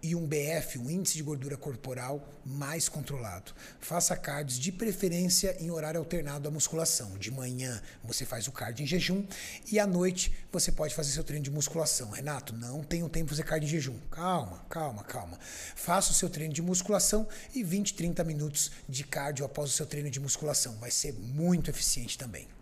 [0.03, 3.53] e um BF, um índice de gordura corporal mais controlado.
[3.81, 7.17] Faça cardios de preferência em horário alternado à musculação.
[7.19, 9.25] De manhã você faz o cardio em jejum
[9.71, 12.11] e à noite você pode fazer seu treino de musculação.
[12.11, 13.99] Renato, não tenho tempo para fazer cardio em jejum.
[14.11, 15.39] Calma, calma, calma.
[15.75, 19.87] Faça o seu treino de musculação e 20, 30 minutos de cardio após o seu
[19.87, 20.77] treino de musculação.
[20.77, 22.58] Vai ser muito eficiente também.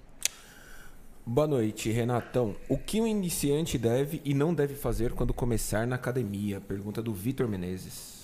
[1.28, 2.54] Boa noite, Renatão.
[2.68, 6.60] O que um iniciante deve e não deve fazer quando começar na academia?
[6.60, 8.22] Pergunta do Vitor Menezes.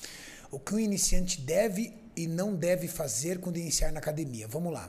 [0.53, 4.47] O que um iniciante deve e não deve fazer quando iniciar na academia?
[4.47, 4.89] Vamos lá.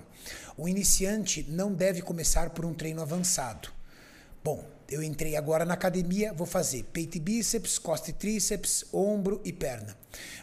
[0.55, 3.69] O iniciante não deve começar por um treino avançado.
[4.43, 9.41] Bom, eu entrei agora na academia, vou fazer peito e bíceps, costa e tríceps, ombro
[9.43, 9.97] e perna.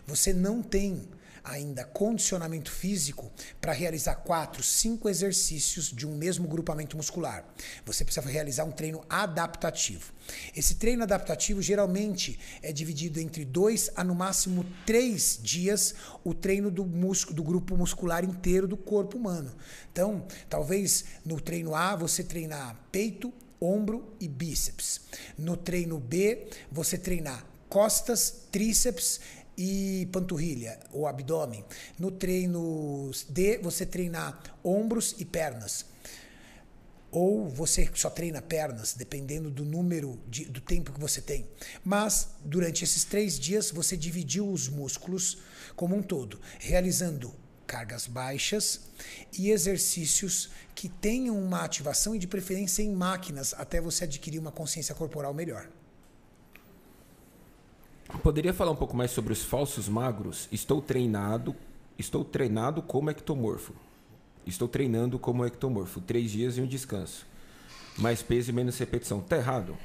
[0.08, 1.08] Você não tem
[1.44, 3.30] ainda condicionamento físico
[3.60, 7.44] para realizar quatro, cinco exercícios de um mesmo grupamento muscular.
[7.84, 10.12] Você precisa realizar um treino adaptativo.
[10.54, 16.70] Esse treino adaptativo geralmente é dividido entre dois a no máximo três dias o treino
[16.70, 19.52] do músculo do grupo muscular inteiro do corpo humano.
[19.92, 25.00] Então, talvez no treino A você treinar peito, ombro e bíceps.
[25.36, 29.20] No treino B, você treinar costas, tríceps
[29.62, 31.62] e panturrilha ou abdômen.
[31.98, 35.84] No treino D, você treina ombros e pernas.
[37.10, 41.46] Ou você só treina pernas, dependendo do número de, do tempo que você tem.
[41.84, 45.42] Mas durante esses três dias você dividiu os músculos
[45.76, 47.30] como um todo, realizando
[47.66, 48.80] cargas baixas
[49.38, 54.50] e exercícios que tenham uma ativação e de preferência em máquinas até você adquirir uma
[54.50, 55.68] consciência corporal melhor.
[58.18, 60.48] Poderia falar um pouco mais sobre os falsos magros?
[60.52, 61.54] Estou treinado,
[61.98, 63.72] estou treinado como ectomorfo.
[64.46, 67.26] Estou treinando como ectomorfo, três dias e um descanso.
[67.96, 69.20] Mais peso e menos repetição.
[69.20, 69.76] Tá errado?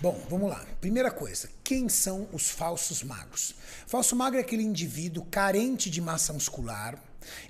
[0.00, 0.64] Bom, vamos lá.
[0.80, 3.54] Primeira coisa, quem são os falsos magros?
[3.86, 6.98] Falso magro é aquele indivíduo carente de massa muscular,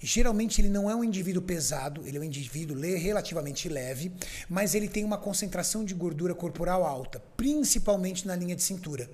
[0.01, 4.13] Geralmente ele não é um indivíduo pesado, ele é um indivíduo relativamente leve,
[4.49, 9.09] mas ele tem uma concentração de gordura corporal alta, principalmente na linha de cintura.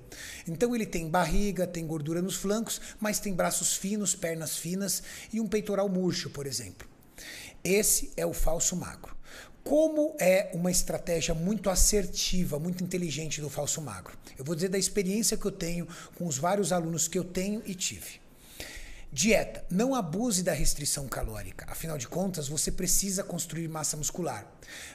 [0.47, 5.03] Então ele tem barriga, tem gordura nos flancos, mas tem braços finos, pernas finas
[5.33, 6.89] e um peitoral murcho, por exemplo.
[7.63, 9.17] Esse é o falso magro.
[9.65, 14.17] Como é uma estratégia muito assertiva, muito inteligente do falso magro?
[14.39, 15.87] Eu vou dizer da experiência que eu tenho
[16.17, 18.21] com os vários alunos que eu tenho e tive.
[19.11, 19.65] Dieta.
[19.71, 21.65] Não abuse da restrição calórica.
[21.71, 24.47] Afinal de contas, você precisa construir massa muscular.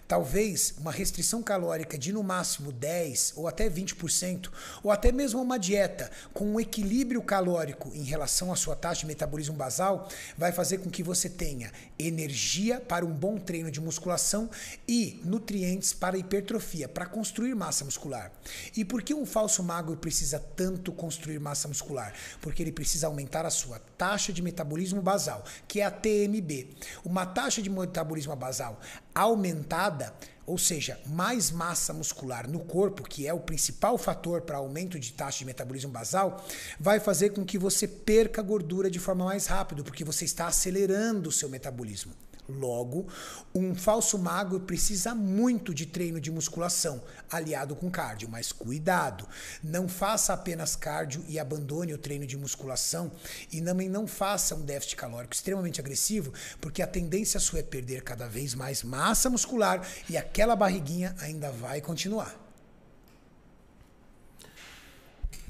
[0.08, 4.52] Talvez uma restrição calórica de no máximo 10 ou até 20%,
[4.84, 9.08] ou até mesmo uma dieta com um equilíbrio calórico em relação à sua taxa de
[9.08, 10.08] metabolismo basal,
[10.38, 14.48] vai fazer com que você tenha energia para um bom treino de musculação
[14.88, 18.32] e nutrientes para hipertrofia, para construir massa muscular.
[18.78, 22.14] E por que um falso magro precisa tanto construir massa muscular?
[22.42, 24.03] Porque ele precisa aumentar a sua taxa
[24.34, 26.76] de metabolismo basal, que é a TMB.
[27.06, 28.80] Uma taxa de metabolismo basal
[29.16, 30.14] aumentada,
[30.46, 35.14] ou seja, mais massa muscular no corpo, que é o principal fator para aumento de
[35.14, 36.46] taxa de metabolismo basal,
[36.80, 41.30] vai fazer com que você perca gordura de forma mais rápida, porque você está acelerando
[41.30, 42.14] o seu metabolismo.
[42.48, 43.08] Logo,
[43.56, 47.02] um falso magro precisa muito de treino de musculação,
[47.32, 49.26] aliado com cardio, mas cuidado,
[49.64, 53.12] não faça apenas cardio e abandone o treino de musculação
[53.52, 58.04] e também não faça um déficit calórico extremamente agressivo, porque a tendência sua é perder
[58.04, 62.38] cada vez mais massa muscular e aquela barriguinha ainda vai continuar.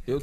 [0.06, 0.22] Eu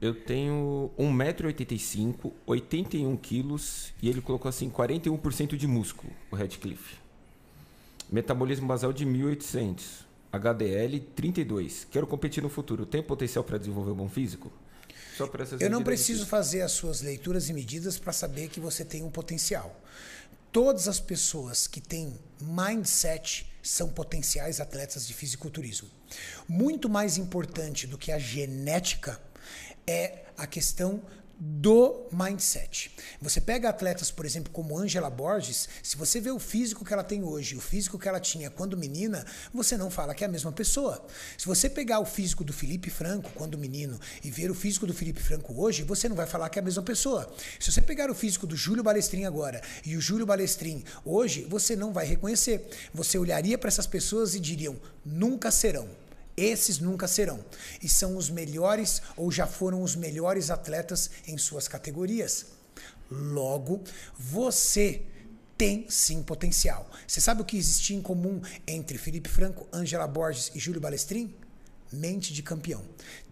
[0.00, 6.96] eu tenho 1,85m, 81kg e ele colocou assim 41% de músculo, o Redcliffe.
[8.10, 10.06] Metabolismo basal de 1800.
[10.32, 11.86] HDL 32.
[11.90, 12.84] Quero competir no futuro.
[12.84, 14.52] Tem potencial para desenvolver um bom físico?
[15.16, 18.60] Só para essas Eu não preciso fazer as suas leituras e medidas para saber que
[18.60, 19.80] você tem um potencial.
[20.52, 25.88] Todas as pessoas que têm mindset são potenciais atletas de fisiculturismo.
[26.46, 29.20] Muito mais importante do que a genética
[29.86, 31.02] é a questão
[31.38, 32.90] do mindset.
[33.20, 37.04] Você pega atletas, por exemplo, como Angela Borges, se você vê o físico que ela
[37.04, 40.30] tem hoje, o físico que ela tinha quando menina, você não fala que é a
[40.30, 41.04] mesma pessoa.
[41.36, 44.94] Se você pegar o físico do Felipe Franco quando menino e ver o físico do
[44.94, 47.30] Felipe Franco hoje, você não vai falar que é a mesma pessoa.
[47.60, 51.76] Se você pegar o físico do Júlio Balestrin agora e o Júlio Balestrin hoje, você
[51.76, 52.66] não vai reconhecer.
[52.94, 56.05] Você olharia para essas pessoas e diriam: nunca serão.
[56.36, 57.44] Esses nunca serão.
[57.82, 62.46] E são os melhores ou já foram os melhores atletas em suas categorias.
[63.10, 63.82] Logo,
[64.18, 65.02] você
[65.56, 66.90] tem sim potencial.
[67.06, 71.34] Você sabe o que existia em comum entre Felipe Franco, Angela Borges e Júlio Balestrin?
[71.92, 72.82] Mente de campeão.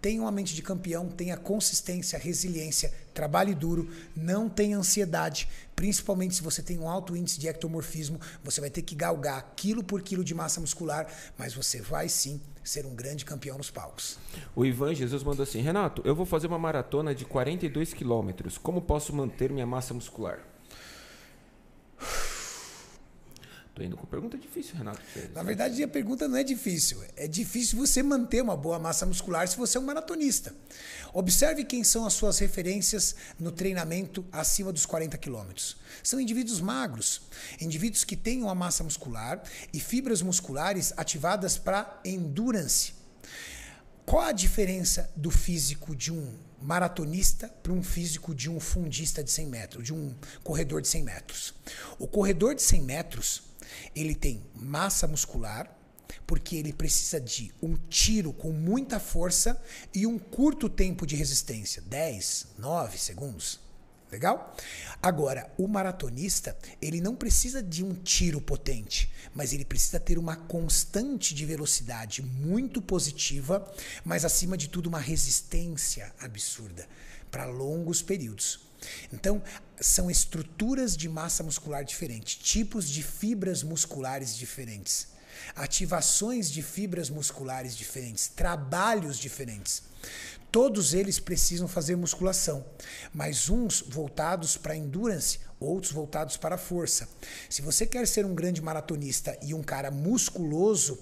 [0.01, 6.41] Tenha uma mente de campeão, tenha consistência, resiliência, trabalhe duro, não tenha ansiedade, principalmente se
[6.41, 10.23] você tem um alto índice de ectomorfismo, você vai ter que galgar quilo por quilo
[10.23, 11.07] de massa muscular,
[11.37, 14.17] mas você vai sim ser um grande campeão nos palcos.
[14.55, 18.57] O Ivan Jesus mandou assim: Renato, eu vou fazer uma maratona de 42 quilômetros.
[18.57, 20.39] Como posso manter minha massa muscular?
[23.75, 25.01] Tô indo com pergunta difícil, Renato.
[25.33, 27.03] Na verdade, a pergunta não é difícil.
[27.17, 30.55] É difícil você manter uma boa massa muscular se você é um maratonista.
[31.13, 35.75] Observe quem são as suas referências no treinamento acima dos 40 quilômetros.
[36.01, 37.23] São indivíduos magros,
[37.59, 39.43] indivíduos que têm uma massa muscular
[39.73, 42.93] e fibras musculares ativadas para endurance.
[44.05, 49.31] Qual a diferença do físico de um maratonista para um físico de um fundista de
[49.31, 50.15] 100 metros, de um
[50.45, 51.53] corredor de 100 metros?
[51.99, 53.44] O corredor de 100 metros
[53.95, 55.69] ele tem massa muscular,
[56.25, 59.61] porque ele precisa de um tiro com muita força
[59.93, 63.59] e um curto tempo de resistência 10, 9 segundos.
[64.11, 64.55] Legal?
[65.01, 70.35] Agora, o maratonista, ele não precisa de um tiro potente, mas ele precisa ter uma
[70.35, 73.69] constante de velocidade muito positiva,
[74.03, 76.87] mas acima de tudo uma resistência absurda
[77.29, 78.61] para longos períodos.
[79.11, 79.41] Então,
[79.79, 85.07] são estruturas de massa muscular diferentes, tipos de fibras musculares diferentes,
[85.55, 89.83] ativações de fibras musculares diferentes, trabalhos diferentes.
[90.51, 92.65] Todos eles precisam fazer musculação,
[93.13, 97.09] mas uns voltados para endurance, outros voltados para a força.
[97.49, 100.97] Se você quer ser um grande maratonista e um cara musculoso,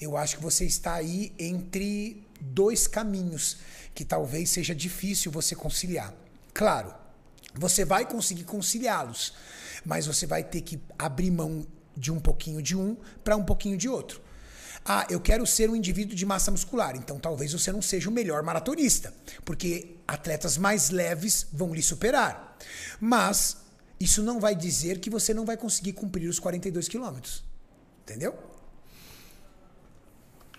[0.00, 3.56] eu acho que você está aí entre dois caminhos
[3.92, 6.14] que talvez seja difícil você conciliar.
[6.54, 6.94] Claro,
[7.54, 9.32] você vai conseguir conciliá-los,
[9.84, 11.66] mas você vai ter que abrir mão
[11.96, 14.20] de um pouquinho de um para um pouquinho de outro.
[14.84, 18.12] Ah, eu quero ser um indivíduo de massa muscular, então talvez você não seja o
[18.12, 19.14] melhor maratonista,
[19.44, 22.56] porque atletas mais leves vão lhe superar.
[23.00, 23.58] Mas
[24.00, 27.44] isso não vai dizer que você não vai conseguir cumprir os 42 quilômetros.
[28.02, 28.36] Entendeu?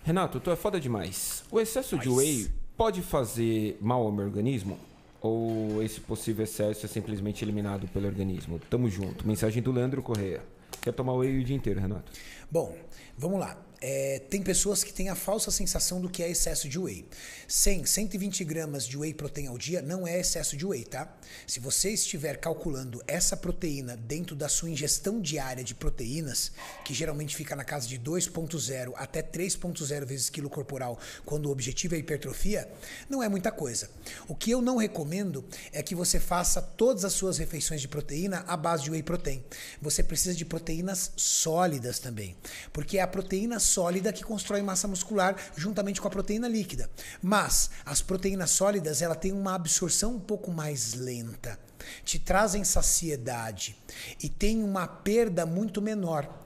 [0.04, 1.44] Renato, tu é foda demais.
[1.52, 2.04] O excesso Mas...
[2.04, 4.80] de whey pode fazer mal ao meu organismo?
[5.24, 8.60] Ou esse possível excesso é simplesmente eliminado pelo organismo?
[8.70, 9.26] Tamo junto.
[9.26, 10.42] Mensagem do Leandro Correia.
[10.82, 12.12] Quer tomar whey o dia inteiro, Renato?
[12.54, 12.78] Bom,
[13.18, 13.58] vamos lá.
[13.86, 17.06] É, tem pessoas que têm a falsa sensação do que é excesso de whey.
[17.50, 21.14] 100, 120 gramas de whey protein ao dia não é excesso de whey, tá?
[21.46, 26.54] Se você estiver calculando essa proteína dentro da sua ingestão diária de proteínas,
[26.86, 31.96] que geralmente fica na casa de 2,0 até 3,0 vezes quilo corporal, quando o objetivo
[31.96, 32.72] é hipertrofia,
[33.10, 33.90] não é muita coisa.
[34.30, 35.44] O que eu não recomendo
[35.74, 39.44] é que você faça todas as suas refeições de proteína à base de whey protein.
[39.82, 42.38] Você precisa de proteínas sólidas também,
[42.72, 46.90] porque é a proteína sólida que constrói massa muscular juntamente com a proteína líquida.
[47.22, 51.60] Mas as proteínas sólidas, ela tem uma absorção um pouco mais lenta,
[52.04, 53.76] te trazem saciedade
[54.22, 56.42] e tem uma perda muito menor.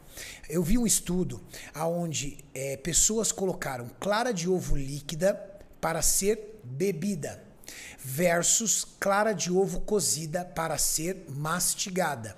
[0.50, 1.42] Eu vi um estudo
[1.76, 5.34] onde é, pessoas colocaram clara de ovo líquida
[5.80, 7.48] para ser bebida
[8.00, 12.36] versus clara de ovo cozida para ser mastigada.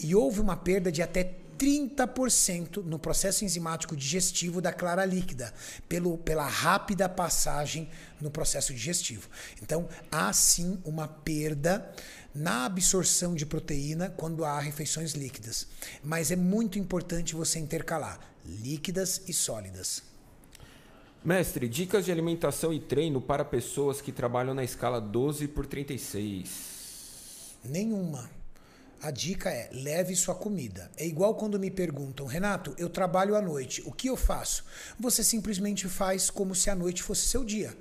[0.00, 5.54] E houve uma perda de até 30% no processo enzimático digestivo da clara líquida,
[5.88, 7.88] pelo, pela rápida passagem
[8.20, 9.28] no processo digestivo.
[9.62, 11.88] Então, há sim uma perda
[12.34, 15.68] na absorção de proteína quando há refeições líquidas.
[16.02, 20.02] Mas é muito importante você intercalar líquidas e sólidas.
[21.24, 27.54] Mestre, dicas de alimentação e treino para pessoas que trabalham na escala 12 por 36.
[27.62, 28.41] Nenhuma.
[29.02, 30.88] A dica é: leve sua comida.
[30.96, 34.64] É igual quando me perguntam, Renato, eu trabalho à noite, o que eu faço?
[34.96, 37.76] Você simplesmente faz como se a noite fosse seu dia.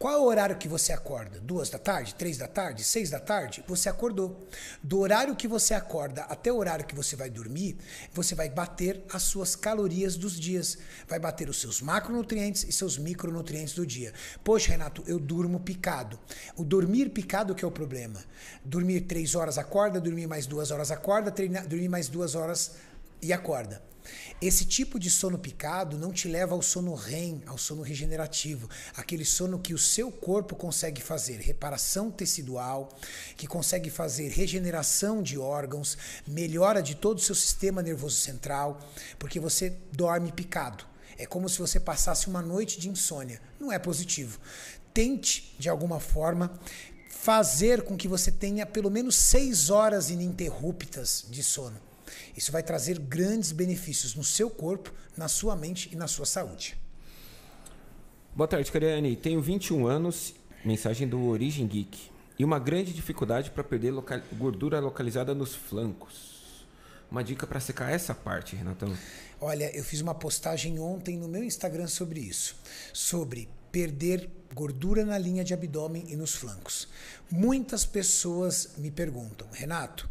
[0.00, 1.38] Qual é o horário que você acorda?
[1.40, 2.14] Duas da tarde?
[2.14, 2.82] Três da tarde?
[2.82, 3.62] Seis da tarde?
[3.68, 4.48] Você acordou.
[4.82, 7.76] Do horário que você acorda até o horário que você vai dormir,
[8.10, 10.78] você vai bater as suas calorias dos dias.
[11.06, 14.14] Vai bater os seus macronutrientes e seus micronutrientes do dia.
[14.42, 16.18] Poxa, Renato, eu durmo picado.
[16.56, 18.24] O dormir picado que é o problema.
[18.64, 22.72] Dormir três horas acorda, dormir mais duas horas acorda, treinar, dormir mais duas horas
[23.20, 23.89] e acorda.
[24.40, 29.24] Esse tipo de sono picado não te leva ao sono REM, ao sono regenerativo, aquele
[29.24, 32.88] sono que o seu corpo consegue fazer reparação tecidual,
[33.36, 38.80] que consegue fazer regeneração de órgãos, melhora de todo o seu sistema nervoso central,
[39.18, 40.84] porque você dorme picado.
[41.18, 43.42] É como se você passasse uma noite de insônia.
[43.60, 44.40] Não é positivo.
[44.94, 46.58] Tente, de alguma forma,
[47.10, 51.89] fazer com que você tenha pelo menos seis horas ininterruptas de sono.
[52.36, 56.76] Isso vai trazer grandes benefícios no seu corpo, na sua mente e na sua saúde.
[58.34, 59.16] Boa tarde, Cariane.
[59.16, 60.34] Tenho 21 anos,
[60.64, 62.10] mensagem do Origem Geek.
[62.38, 64.20] E uma grande dificuldade para perder local...
[64.32, 66.66] gordura localizada nos flancos.
[67.10, 68.96] Uma dica para secar essa parte, Renatão.
[69.40, 72.56] Olha, eu fiz uma postagem ontem no meu Instagram sobre isso.
[72.92, 76.88] Sobre perder gordura na linha de abdômen e nos flancos.
[77.30, 80.08] Muitas pessoas me perguntam, Renato,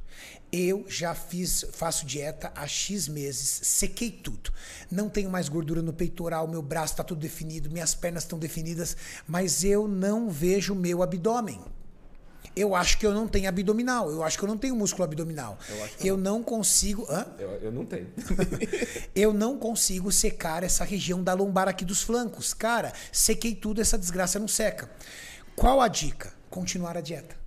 [0.51, 4.51] eu já fiz, faço dieta há X meses, sequei tudo.
[4.89, 8.97] Não tenho mais gordura no peitoral, meu braço está tudo definido, minhas pernas estão definidas,
[9.27, 11.61] mas eu não vejo meu abdômen.
[12.55, 15.57] Eu acho que eu não tenho abdominal, eu acho que eu não tenho músculo abdominal.
[15.69, 16.39] Eu, eu não.
[16.39, 16.43] não.
[16.43, 17.05] consigo.
[17.09, 17.27] Hã?
[17.37, 18.07] Eu, eu não tenho.
[19.15, 22.53] eu não consigo secar essa região da lombar aqui dos flancos.
[22.53, 24.89] Cara, sequei tudo, essa desgraça não seca.
[25.55, 26.33] Qual a dica?
[26.49, 27.38] Continuar a dieta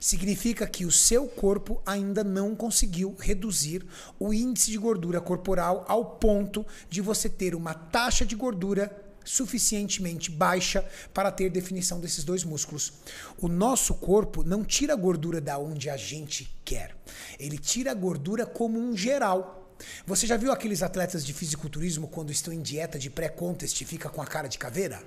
[0.00, 3.84] significa que o seu corpo ainda não conseguiu reduzir
[4.18, 8.90] o índice de gordura corporal ao ponto de você ter uma taxa de gordura
[9.24, 12.92] suficientemente baixa para ter definição desses dois músculos.
[13.38, 16.96] O nosso corpo não tira gordura da onde a gente quer.
[17.38, 19.76] Ele tira gordura como um geral.
[20.06, 24.08] Você já viu aqueles atletas de fisiculturismo quando estão em dieta de pré-contest e fica
[24.08, 25.02] com a cara de caveira?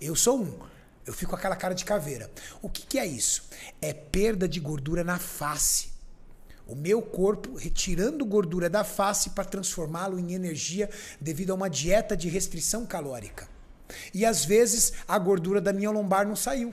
[0.00, 0.79] Eu sou um.
[1.06, 2.30] Eu fico com aquela cara de caveira.
[2.60, 3.48] O que, que é isso?
[3.80, 5.90] É perda de gordura na face.
[6.66, 10.88] O meu corpo retirando gordura da face para transformá-lo em energia
[11.20, 13.48] devido a uma dieta de restrição calórica.
[14.14, 16.72] E às vezes a gordura da minha lombar não saiu.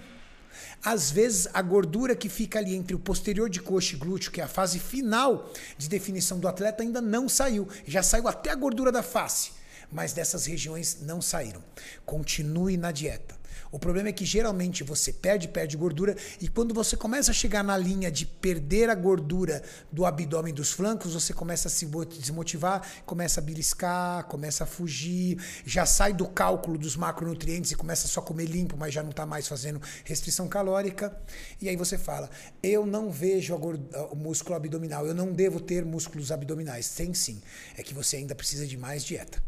[0.83, 4.41] Às vezes a gordura que fica ali entre o posterior de coxa e glúteo, que
[4.41, 7.67] é a fase final de definição do atleta, ainda não saiu.
[7.85, 9.51] Já saiu até a gordura da face,
[9.91, 11.63] mas dessas regiões não saíram.
[12.05, 13.36] Continue na dieta.
[13.71, 17.63] O problema é que geralmente você perde, perde gordura e quando você começa a chegar
[17.63, 19.61] na linha de perder a gordura
[19.91, 21.85] do abdômen dos flancos, você começa a se
[22.19, 28.07] desmotivar, começa a beliscar, começa a fugir, já sai do cálculo dos macronutrientes e começa
[28.07, 31.17] só a comer limpo, mas já não está mais fazendo restrição calórica.
[31.61, 32.29] E aí você fala:
[32.61, 36.89] eu não vejo o músculo abdominal, eu não devo ter músculos abdominais.
[36.89, 37.41] Tem sim,
[37.75, 39.41] é que você ainda precisa de mais dieta.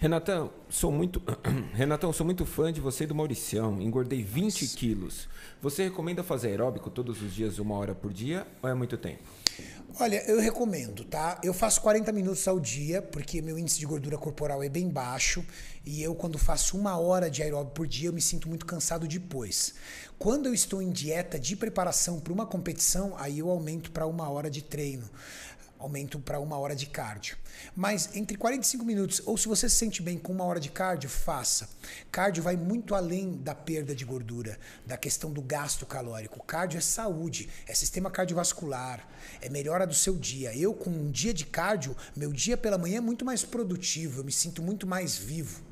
[0.00, 1.20] Renatão, sou muito
[1.74, 3.82] Renatão, sou muito fã de você e do Mauricião.
[3.82, 4.76] Engordei 20 Nossa.
[4.76, 5.28] quilos.
[5.60, 9.24] Você recomenda fazer aeróbico todos os dias, uma hora por dia, ou é muito tempo?
[9.98, 11.40] Olha, eu recomendo, tá?
[11.42, 15.44] Eu faço 40 minutos ao dia, porque meu índice de gordura corporal é bem baixo.
[15.84, 19.08] E eu, quando faço uma hora de aeróbio por dia, eu me sinto muito cansado
[19.08, 19.74] depois.
[20.16, 24.30] Quando eu estou em dieta de preparação para uma competição, aí eu aumento para uma
[24.30, 25.10] hora de treino
[25.78, 27.36] aumento para uma hora de cardio.
[27.74, 31.08] Mas entre 45 minutos, ou se você se sente bem com uma hora de cardio,
[31.08, 31.68] faça.
[32.10, 36.42] Cardio vai muito além da perda de gordura, da questão do gasto calórico.
[36.44, 39.06] Cardio é saúde, é sistema cardiovascular,
[39.40, 40.56] é melhora do seu dia.
[40.56, 44.24] Eu, com um dia de cardio, meu dia pela manhã é muito mais produtivo, eu
[44.24, 45.62] me sinto muito mais vivo.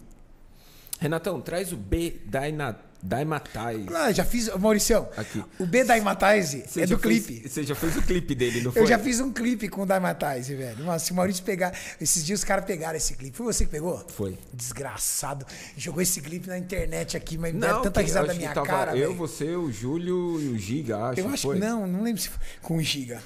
[0.99, 3.87] Renatão, traz o B Dyna, Daimatize.
[3.95, 5.09] Ah, já fiz, Mauricião.
[5.17, 5.43] Aqui.
[5.59, 7.49] O B Daimatize é do fez, clipe.
[7.49, 8.83] Você já fez o clipe dele, não foi?
[8.83, 10.85] Eu já fiz um clipe com o Daimatize, velho.
[10.85, 11.73] Nossa, se o Maurício pegar.
[12.01, 13.37] Esses dias os caras pegaram esse clipe.
[13.37, 14.05] Foi você que pegou?
[14.09, 14.37] Foi.
[14.53, 15.47] Desgraçado.
[15.77, 18.97] Jogou esse clipe na internet aqui, mas Não, tanta risada na minha tava cara.
[18.97, 19.15] Eu, velho.
[19.15, 21.21] você, o Júlio e o Giga, acho.
[21.21, 21.61] Eu acho foi?
[21.61, 23.23] que não, não lembro se foi com o Giga.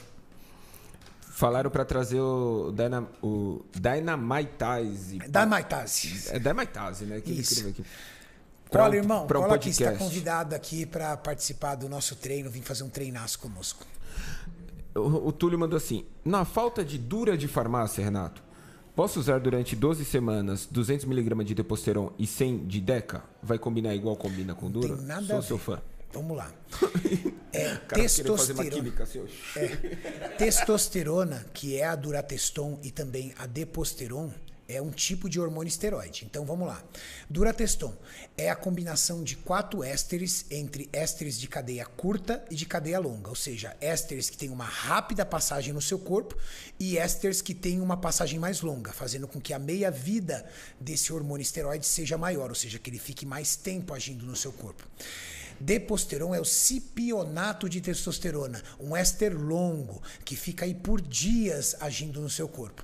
[1.40, 5.20] Falaram pra trazer o, Dyna, o Dynamitize.
[5.26, 6.28] Daimatize.
[6.28, 7.18] É Dynamitize, né?
[7.22, 7.66] Que Isso.
[7.66, 7.82] aqui.
[8.70, 9.26] Pra Cola, um- irmão.
[9.26, 10.08] pra um Cola aqui, está podcast.
[10.08, 13.84] convidado aqui para participar do nosso treino, vir fazer um treinaço conosco.
[14.94, 18.42] O, o Túlio mandou assim: Na falta de dura de farmácia, Renato,
[18.94, 23.22] posso usar durante 12 semanas 200mg de Deposteron e 100 de Deca?
[23.42, 24.96] Vai combinar igual combina com dura?
[24.96, 25.80] Tem nada Sou seu fã.
[26.12, 26.50] Vamos lá.
[27.52, 28.70] É, uma testosterona.
[28.70, 30.36] química ó.
[30.38, 34.30] Testosterona, que é a durateston e também a deposteron,
[34.74, 36.24] é um tipo de hormônio esteroide.
[36.24, 36.82] Então vamos lá.
[37.28, 37.94] Durateston
[38.36, 43.28] é a combinação de quatro ésteres entre ésteres de cadeia curta e de cadeia longa,
[43.28, 46.36] ou seja, ésteres que têm uma rápida passagem no seu corpo
[46.78, 50.48] e ésteres que têm uma passagem mais longa, fazendo com que a meia-vida
[50.80, 54.52] desse hormônio esteroide seja maior, ou seja, que ele fique mais tempo agindo no seu
[54.52, 54.86] corpo.
[55.60, 62.18] Deposteron é o cipionato de testosterona, um éster longo que fica aí por dias agindo
[62.18, 62.82] no seu corpo.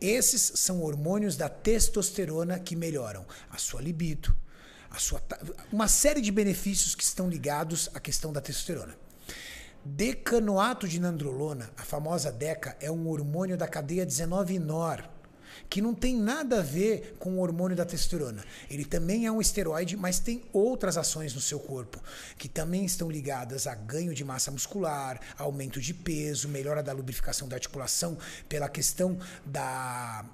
[0.00, 4.36] Esses são hormônios da testosterona que melhoram a sua libido,
[4.90, 5.22] a sua
[5.72, 8.96] uma série de benefícios que estão ligados à questão da testosterona.
[9.84, 15.13] Decanoato de nandrolona, a famosa DECA, é um hormônio da cadeia 19-NOR,
[15.68, 18.44] que não tem nada a ver com o hormônio da testosterona.
[18.70, 22.02] Ele também é um esteroide, mas tem outras ações no seu corpo,
[22.38, 27.48] que também estão ligadas a ganho de massa muscular, aumento de peso, melhora da lubrificação
[27.48, 28.16] da articulação,
[28.48, 30.24] pela questão da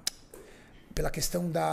[0.93, 1.63] pela questão da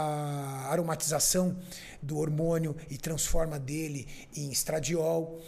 [0.69, 1.57] aromatização
[2.01, 5.41] do hormônio e transforma dele em estradiol.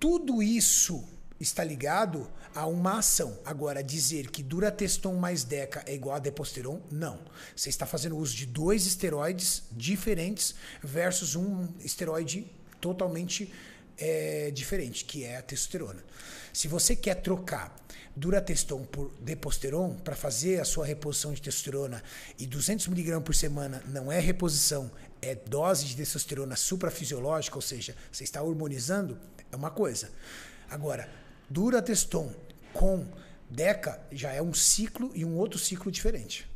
[0.00, 1.04] Tudo isso
[1.38, 2.28] está ligado
[2.58, 3.38] a uma ação.
[3.44, 7.20] Agora, dizer que Durateston mais Deca é igual a Deposteron, não.
[7.54, 13.52] Você está fazendo uso de dois esteroides diferentes versus um esteroide totalmente
[13.96, 16.02] é, diferente, que é a testosterona.
[16.52, 17.76] Se você quer trocar
[18.16, 22.02] Durateston por Deposteron para fazer a sua reposição de testosterona
[22.40, 24.90] e 200 mg por semana não é reposição,
[25.22, 29.16] é dose de testosterona suprafisiológica, ou seja, você está hormonizando,
[29.52, 30.10] é uma coisa.
[30.68, 31.08] Agora,
[31.48, 32.47] Durateston
[32.78, 33.04] com
[33.50, 36.48] Deca já é um ciclo e um outro ciclo diferente.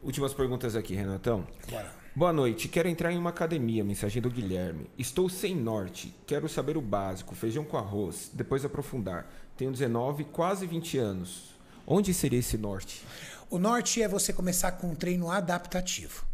[0.00, 1.44] Últimas perguntas aqui, Renatão.
[1.68, 1.92] Bora.
[2.14, 4.88] Boa noite, quero entrar em uma academia, mensagem do Guilherme.
[4.96, 9.28] Estou sem norte, quero saber o básico, feijão com arroz, depois aprofundar.
[9.56, 11.56] Tenho 19, quase 20 anos.
[11.84, 13.04] Onde seria esse norte?
[13.50, 16.24] O norte é você começar com um treino adaptativo.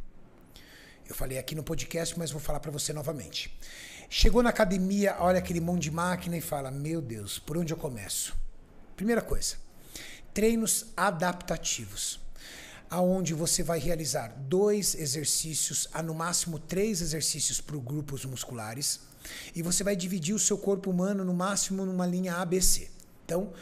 [1.08, 3.56] Eu falei aqui no podcast, mas vou falar para você novamente.
[4.10, 7.76] Chegou na academia, olha aquele monte de máquina e fala: Meu Deus, por onde eu
[7.78, 8.41] começo?
[8.96, 9.56] Primeira coisa,
[10.34, 12.20] treinos adaptativos,
[12.90, 19.00] aonde você vai realizar dois exercícios, a no máximo três exercícios por grupos musculares,
[19.54, 22.90] e você vai dividir o seu corpo humano no máximo numa linha ABC.
[23.24, 23.52] Então,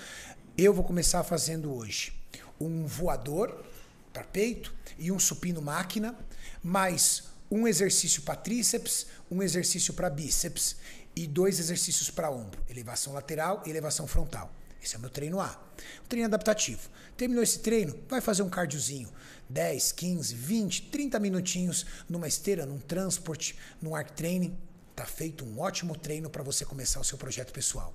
[0.58, 2.12] eu vou começar fazendo hoje
[2.60, 3.64] um voador
[4.12, 6.14] para peito e um supino máquina,
[6.62, 10.76] mais um exercício para tríceps, um exercício para bíceps
[11.14, 14.52] e dois exercícios para ombro, elevação lateral e elevação frontal.
[14.82, 15.60] Esse é o meu treino A.
[16.04, 16.88] O treino adaptativo.
[17.16, 19.10] Terminou esse treino, vai fazer um cardiozinho.
[19.48, 24.56] 10, 15, 20, 30 minutinhos numa esteira, num transporte, num arc training.
[24.94, 27.94] Tá feito um ótimo treino para você começar o seu projeto pessoal.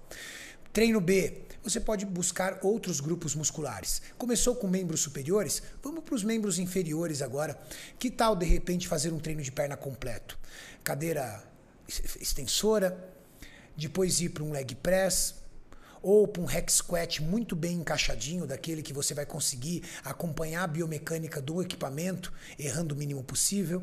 [0.75, 4.01] Treino B, você pode buscar outros grupos musculares.
[4.17, 5.63] Começou com membros superiores?
[5.81, 7.57] Vamos para os membros inferiores agora.
[7.97, 10.37] Que tal de repente fazer um treino de perna completo?
[10.83, 11.41] Cadeira
[12.19, 13.09] extensora,
[13.77, 15.35] depois ir para um leg press,
[16.05, 20.67] ou para um hack squat muito bem encaixadinho, daquele que você vai conseguir acompanhar a
[20.67, 23.81] biomecânica do equipamento, errando o mínimo possível.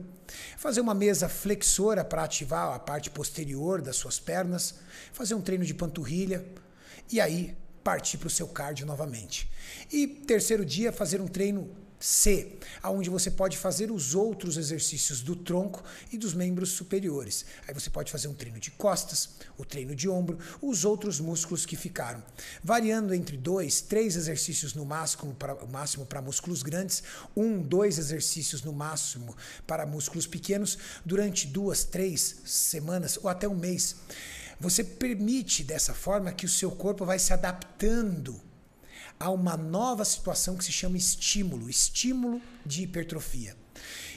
[0.57, 4.77] Fazer uma mesa flexora para ativar a parte posterior das suas pernas.
[5.13, 6.47] Fazer um treino de panturrilha.
[7.11, 9.51] E aí, partir para o seu cardio novamente.
[9.91, 15.37] E terceiro dia, fazer um treino C, aonde você pode fazer os outros exercícios do
[15.37, 17.45] tronco e dos membros superiores.
[17.67, 21.65] Aí você pode fazer um treino de costas, o treino de ombro, os outros músculos
[21.65, 22.21] que ficaram,
[22.63, 27.05] variando entre dois, três exercícios no máximo para máximo para músculos grandes,
[27.37, 33.55] um, dois exercícios no máximo para músculos pequenos durante duas, três semanas ou até um
[33.55, 33.95] mês.
[34.59, 38.41] Você permite dessa forma que o seu corpo vai se adaptando
[39.23, 43.57] há uma nova situação que se chama estímulo, estímulo de hipertrofia.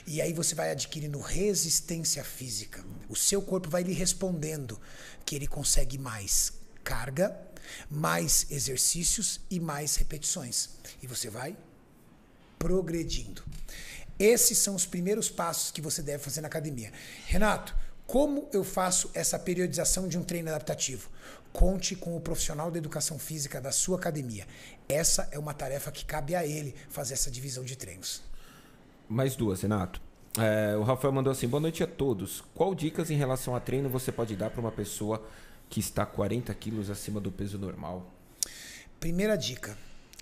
[0.07, 2.83] E aí você vai adquirindo resistência física.
[3.07, 4.79] O seu corpo vai lhe respondendo
[5.23, 6.53] que ele consegue mais
[6.83, 7.39] carga,
[7.89, 10.69] mais exercícios e mais repetições.
[11.01, 11.55] E você vai
[12.57, 13.43] progredindo.
[14.17, 16.91] Esses são os primeiros passos que você deve fazer na academia.
[17.27, 17.75] Renato,
[18.07, 21.09] como eu faço essa periodização de um treino adaptativo?
[21.51, 24.45] Conte com o profissional da educação física da sua academia.
[24.87, 28.21] Essa é uma tarefa que cabe a ele fazer essa divisão de treinos.
[29.09, 30.01] Mais duas, Renato.
[30.37, 32.43] É, o Rafael mandou assim: boa noite a todos.
[32.53, 35.25] Qual dicas em relação a treino você pode dar para uma pessoa
[35.69, 38.11] que está 40 quilos acima do peso normal?
[38.99, 39.77] Primeira dica: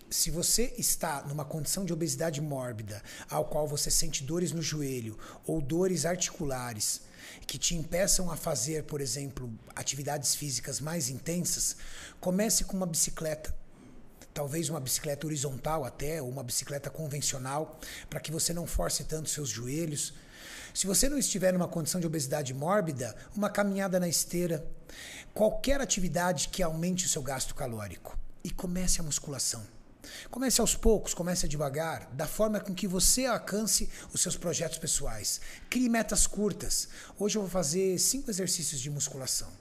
[0.09, 5.17] se você está numa condição de obesidade mórbida, ao qual você sente dores no joelho
[5.45, 7.01] ou dores articulares,
[7.47, 11.75] que te impeçam a fazer, por exemplo, atividades físicas mais intensas,
[12.19, 13.55] comece com uma bicicleta.
[14.33, 17.79] Talvez uma bicicleta horizontal até, ou uma bicicleta convencional,
[18.09, 20.13] para que você não force tanto seus joelhos.
[20.73, 24.65] Se você não estiver numa condição de obesidade mórbida, uma caminhada na esteira.
[25.33, 28.17] Qualquer atividade que aumente o seu gasto calórico.
[28.43, 29.63] E comece a musculação.
[30.29, 35.39] Comece aos poucos, comece devagar, da forma com que você alcance os seus projetos pessoais.
[35.69, 36.89] Crie metas curtas.
[37.17, 39.51] Hoje eu vou fazer cinco exercícios de musculação.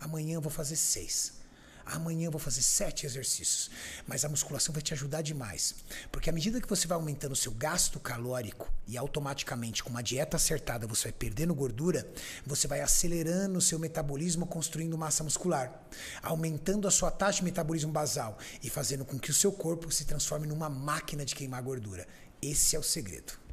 [0.00, 1.43] Amanhã eu vou fazer seis.
[1.86, 3.70] Amanhã eu vou fazer sete exercícios.
[4.06, 5.74] Mas a musculação vai te ajudar demais.
[6.10, 10.02] Porque à medida que você vai aumentando o seu gasto calórico e automaticamente com uma
[10.02, 12.08] dieta acertada você vai perdendo gordura,
[12.46, 15.86] você vai acelerando o seu metabolismo construindo massa muscular,
[16.22, 20.04] aumentando a sua taxa de metabolismo basal e fazendo com que o seu corpo se
[20.04, 22.06] transforme numa máquina de queimar gordura.
[22.40, 23.43] Esse é o segredo.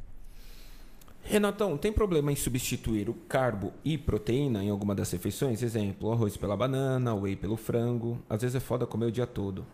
[1.23, 5.61] Renatão, tem problema em substituir o carbo e proteína em alguma das refeições?
[5.61, 8.21] Exemplo, arroz pela banana, whey pelo frango.
[8.29, 9.65] Às vezes é foda comer o dia todo.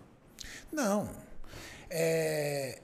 [0.72, 1.10] Não.
[1.90, 2.80] É,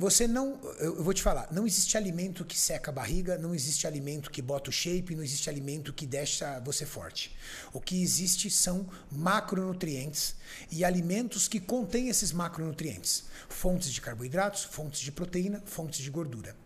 [0.00, 0.58] você não.
[0.78, 4.40] Eu vou te falar, não existe alimento que seca a barriga, não existe alimento que
[4.40, 7.36] bota o shape, não existe alimento que deixa você forte.
[7.70, 10.36] O que existe são macronutrientes
[10.72, 16.56] e alimentos que contêm esses macronutrientes: fontes de carboidratos, fontes de proteína, fontes de gordura.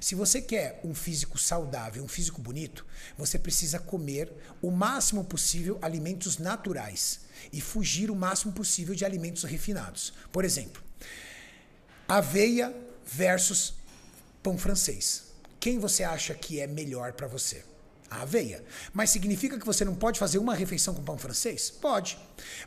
[0.00, 2.84] Se você quer um físico saudável, um físico bonito,
[3.16, 4.32] você precisa comer
[4.62, 7.20] o máximo possível alimentos naturais
[7.52, 10.12] e fugir o máximo possível de alimentos refinados.
[10.32, 10.82] Por exemplo,
[12.08, 12.74] aveia
[13.04, 13.74] versus
[14.42, 15.24] pão francês.
[15.58, 17.64] Quem você acha que é melhor para você?
[18.08, 18.64] A aveia.
[18.92, 21.70] Mas significa que você não pode fazer uma refeição com pão francês?
[21.70, 22.16] Pode.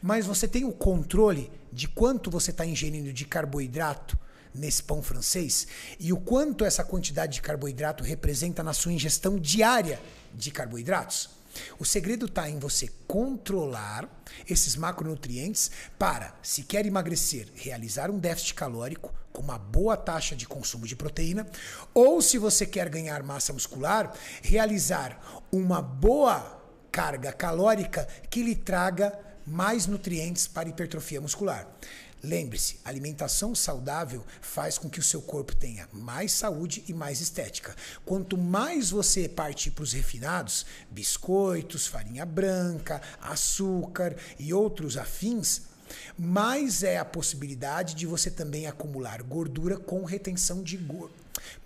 [0.02, 4.20] Mas você tem o controle de quanto você está ingerindo de carboidrato
[4.54, 5.68] nesse pão francês
[6.00, 10.00] e o quanto essa quantidade de carboidrato representa na sua ingestão diária
[10.34, 11.30] de carboidratos.
[11.80, 14.08] O segredo está em você controlar
[14.48, 20.48] esses macronutrientes para, se quer emagrecer, realizar um déficit calórico com uma boa taxa de
[20.48, 21.48] consumo de proteína,
[21.94, 26.62] ou se você quer ganhar massa muscular, realizar uma boa
[26.92, 31.68] carga calórica que lhe traga mais nutrientes para hipertrofia muscular.
[32.22, 37.74] Lembre-se, alimentação saudável faz com que o seu corpo tenha mais saúde e mais estética.
[38.06, 45.62] Quanto mais você partir para os refinados, biscoitos, farinha branca, açúcar e outros afins,
[46.18, 51.20] mais é a possibilidade de você também acumular gordura com retenção de gordura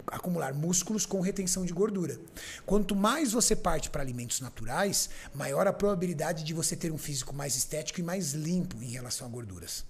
[0.06, 2.20] acumular músculos com retenção de gordura.
[2.66, 7.34] Quanto mais você parte para alimentos naturais, maior a probabilidade de você ter um físico
[7.34, 9.84] mais estético e mais limpo em relação a gorduras.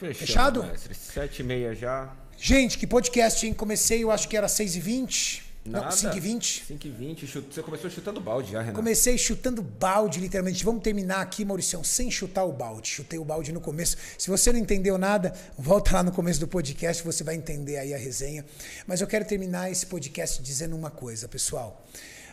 [0.00, 0.64] Fechado?
[0.94, 2.10] Sete e meia já.
[2.38, 3.52] Gente, que podcast, hein?
[3.52, 5.84] Comecei, eu acho que era 6 e 20 Nada.
[5.84, 8.76] Não, 5 e 20 5 e 20 Você começou chutando balde já, Renato.
[8.76, 10.64] Comecei chutando balde, literalmente.
[10.64, 12.88] Vamos terminar aqui, Mauricião, sem chutar o balde.
[12.88, 13.98] Chutei o balde no começo.
[14.16, 17.92] Se você não entendeu nada, volta lá no começo do podcast, você vai entender aí
[17.92, 18.42] a resenha.
[18.86, 21.86] Mas eu quero terminar esse podcast dizendo uma coisa, pessoal.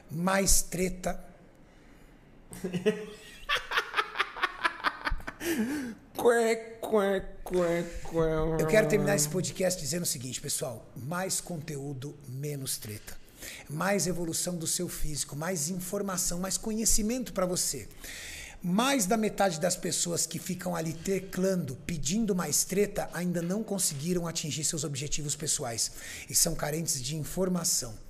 [0.10, 1.22] Mais treta.
[8.60, 13.16] Eu quero terminar esse podcast dizendo o seguinte, pessoal: mais conteúdo, menos treta.
[13.70, 17.88] Mais evolução do seu físico, mais informação, mais conhecimento para você.
[18.62, 24.28] Mais da metade das pessoas que ficam ali teclando, pedindo mais treta, ainda não conseguiram
[24.28, 25.92] atingir seus objetivos pessoais
[26.30, 28.07] e são carentes de informação.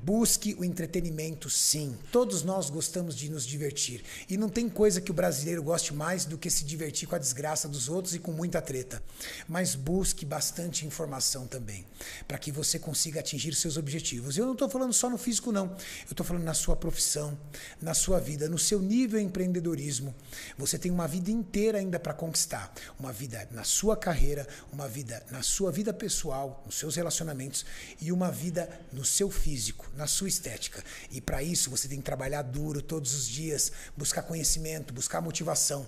[0.00, 1.96] Busque o entretenimento, sim.
[2.12, 4.04] Todos nós gostamos de nos divertir.
[4.28, 7.18] E não tem coisa que o brasileiro goste mais do que se divertir com a
[7.18, 9.02] desgraça dos outros e com muita treta.
[9.48, 11.84] Mas busque bastante informação também,
[12.28, 14.38] para que você consiga atingir seus objetivos.
[14.38, 15.66] Eu não estou falando só no físico, não.
[15.66, 17.36] Eu estou falando na sua profissão,
[17.82, 20.14] na sua vida, no seu nível de empreendedorismo.
[20.56, 22.72] Você tem uma vida inteira ainda para conquistar.
[23.00, 27.66] Uma vida na sua carreira, uma vida na sua vida pessoal, nos seus relacionamentos
[28.00, 30.82] e uma vida no seu físico na sua estética.
[31.10, 35.86] E para isso você tem que trabalhar duro todos os dias, buscar conhecimento, buscar motivação.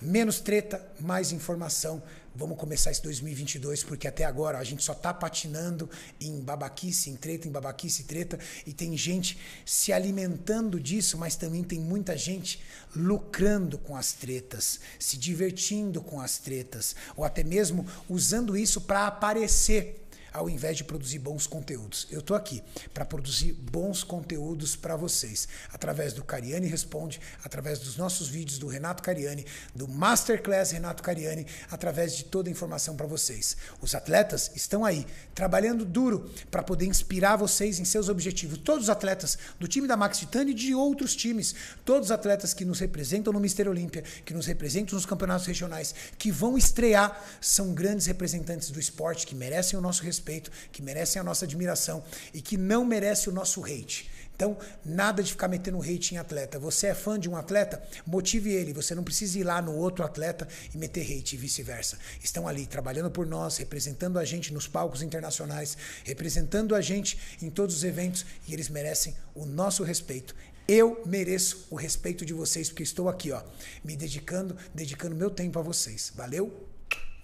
[0.00, 2.02] Menos treta, mais informação.
[2.34, 5.88] Vamos começar esse 2022, porque até agora a gente só tá patinando
[6.20, 11.64] em babaquice, em treta, em babaquice, treta, e tem gente se alimentando disso, mas também
[11.64, 12.60] tem muita gente
[12.94, 19.06] lucrando com as tretas, se divertindo com as tretas, ou até mesmo usando isso para
[19.06, 20.05] aparecer
[20.36, 22.06] ao invés de produzir bons conteúdos.
[22.10, 27.96] Eu estou aqui para produzir bons conteúdos para vocês, através do Cariani Responde, através dos
[27.96, 33.06] nossos vídeos do Renato Cariani, do Masterclass Renato Cariani, através de toda a informação para
[33.06, 33.56] vocês.
[33.80, 38.58] Os atletas estão aí, trabalhando duro para poder inspirar vocês em seus objetivos.
[38.58, 42.52] Todos os atletas do time da Max Titani e de outros times, todos os atletas
[42.52, 47.24] que nos representam no Mister Olímpia, que nos representam nos campeonatos regionais, que vão estrear,
[47.40, 51.44] são grandes representantes do esporte que merecem o nosso respeito respeito, que merecem a nossa
[51.44, 52.02] admiração
[52.34, 54.10] e que não merecem o nosso hate.
[54.34, 56.58] Então, nada de ficar metendo hate em atleta.
[56.58, 57.82] Você é fã de um atleta?
[58.06, 58.74] Motive ele.
[58.74, 61.98] Você não precisa ir lá no outro atleta e meter hate e vice-versa.
[62.22, 67.48] Estão ali trabalhando por nós, representando a gente nos palcos internacionais, representando a gente em
[67.48, 70.34] todos os eventos e eles merecem o nosso respeito.
[70.68, 73.40] Eu mereço o respeito de vocês porque estou aqui, ó,
[73.82, 76.12] me dedicando, dedicando meu tempo a vocês.
[76.14, 76.68] Valeu?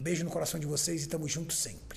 [0.00, 1.91] Beijo no coração de vocês e tamo junto sempre.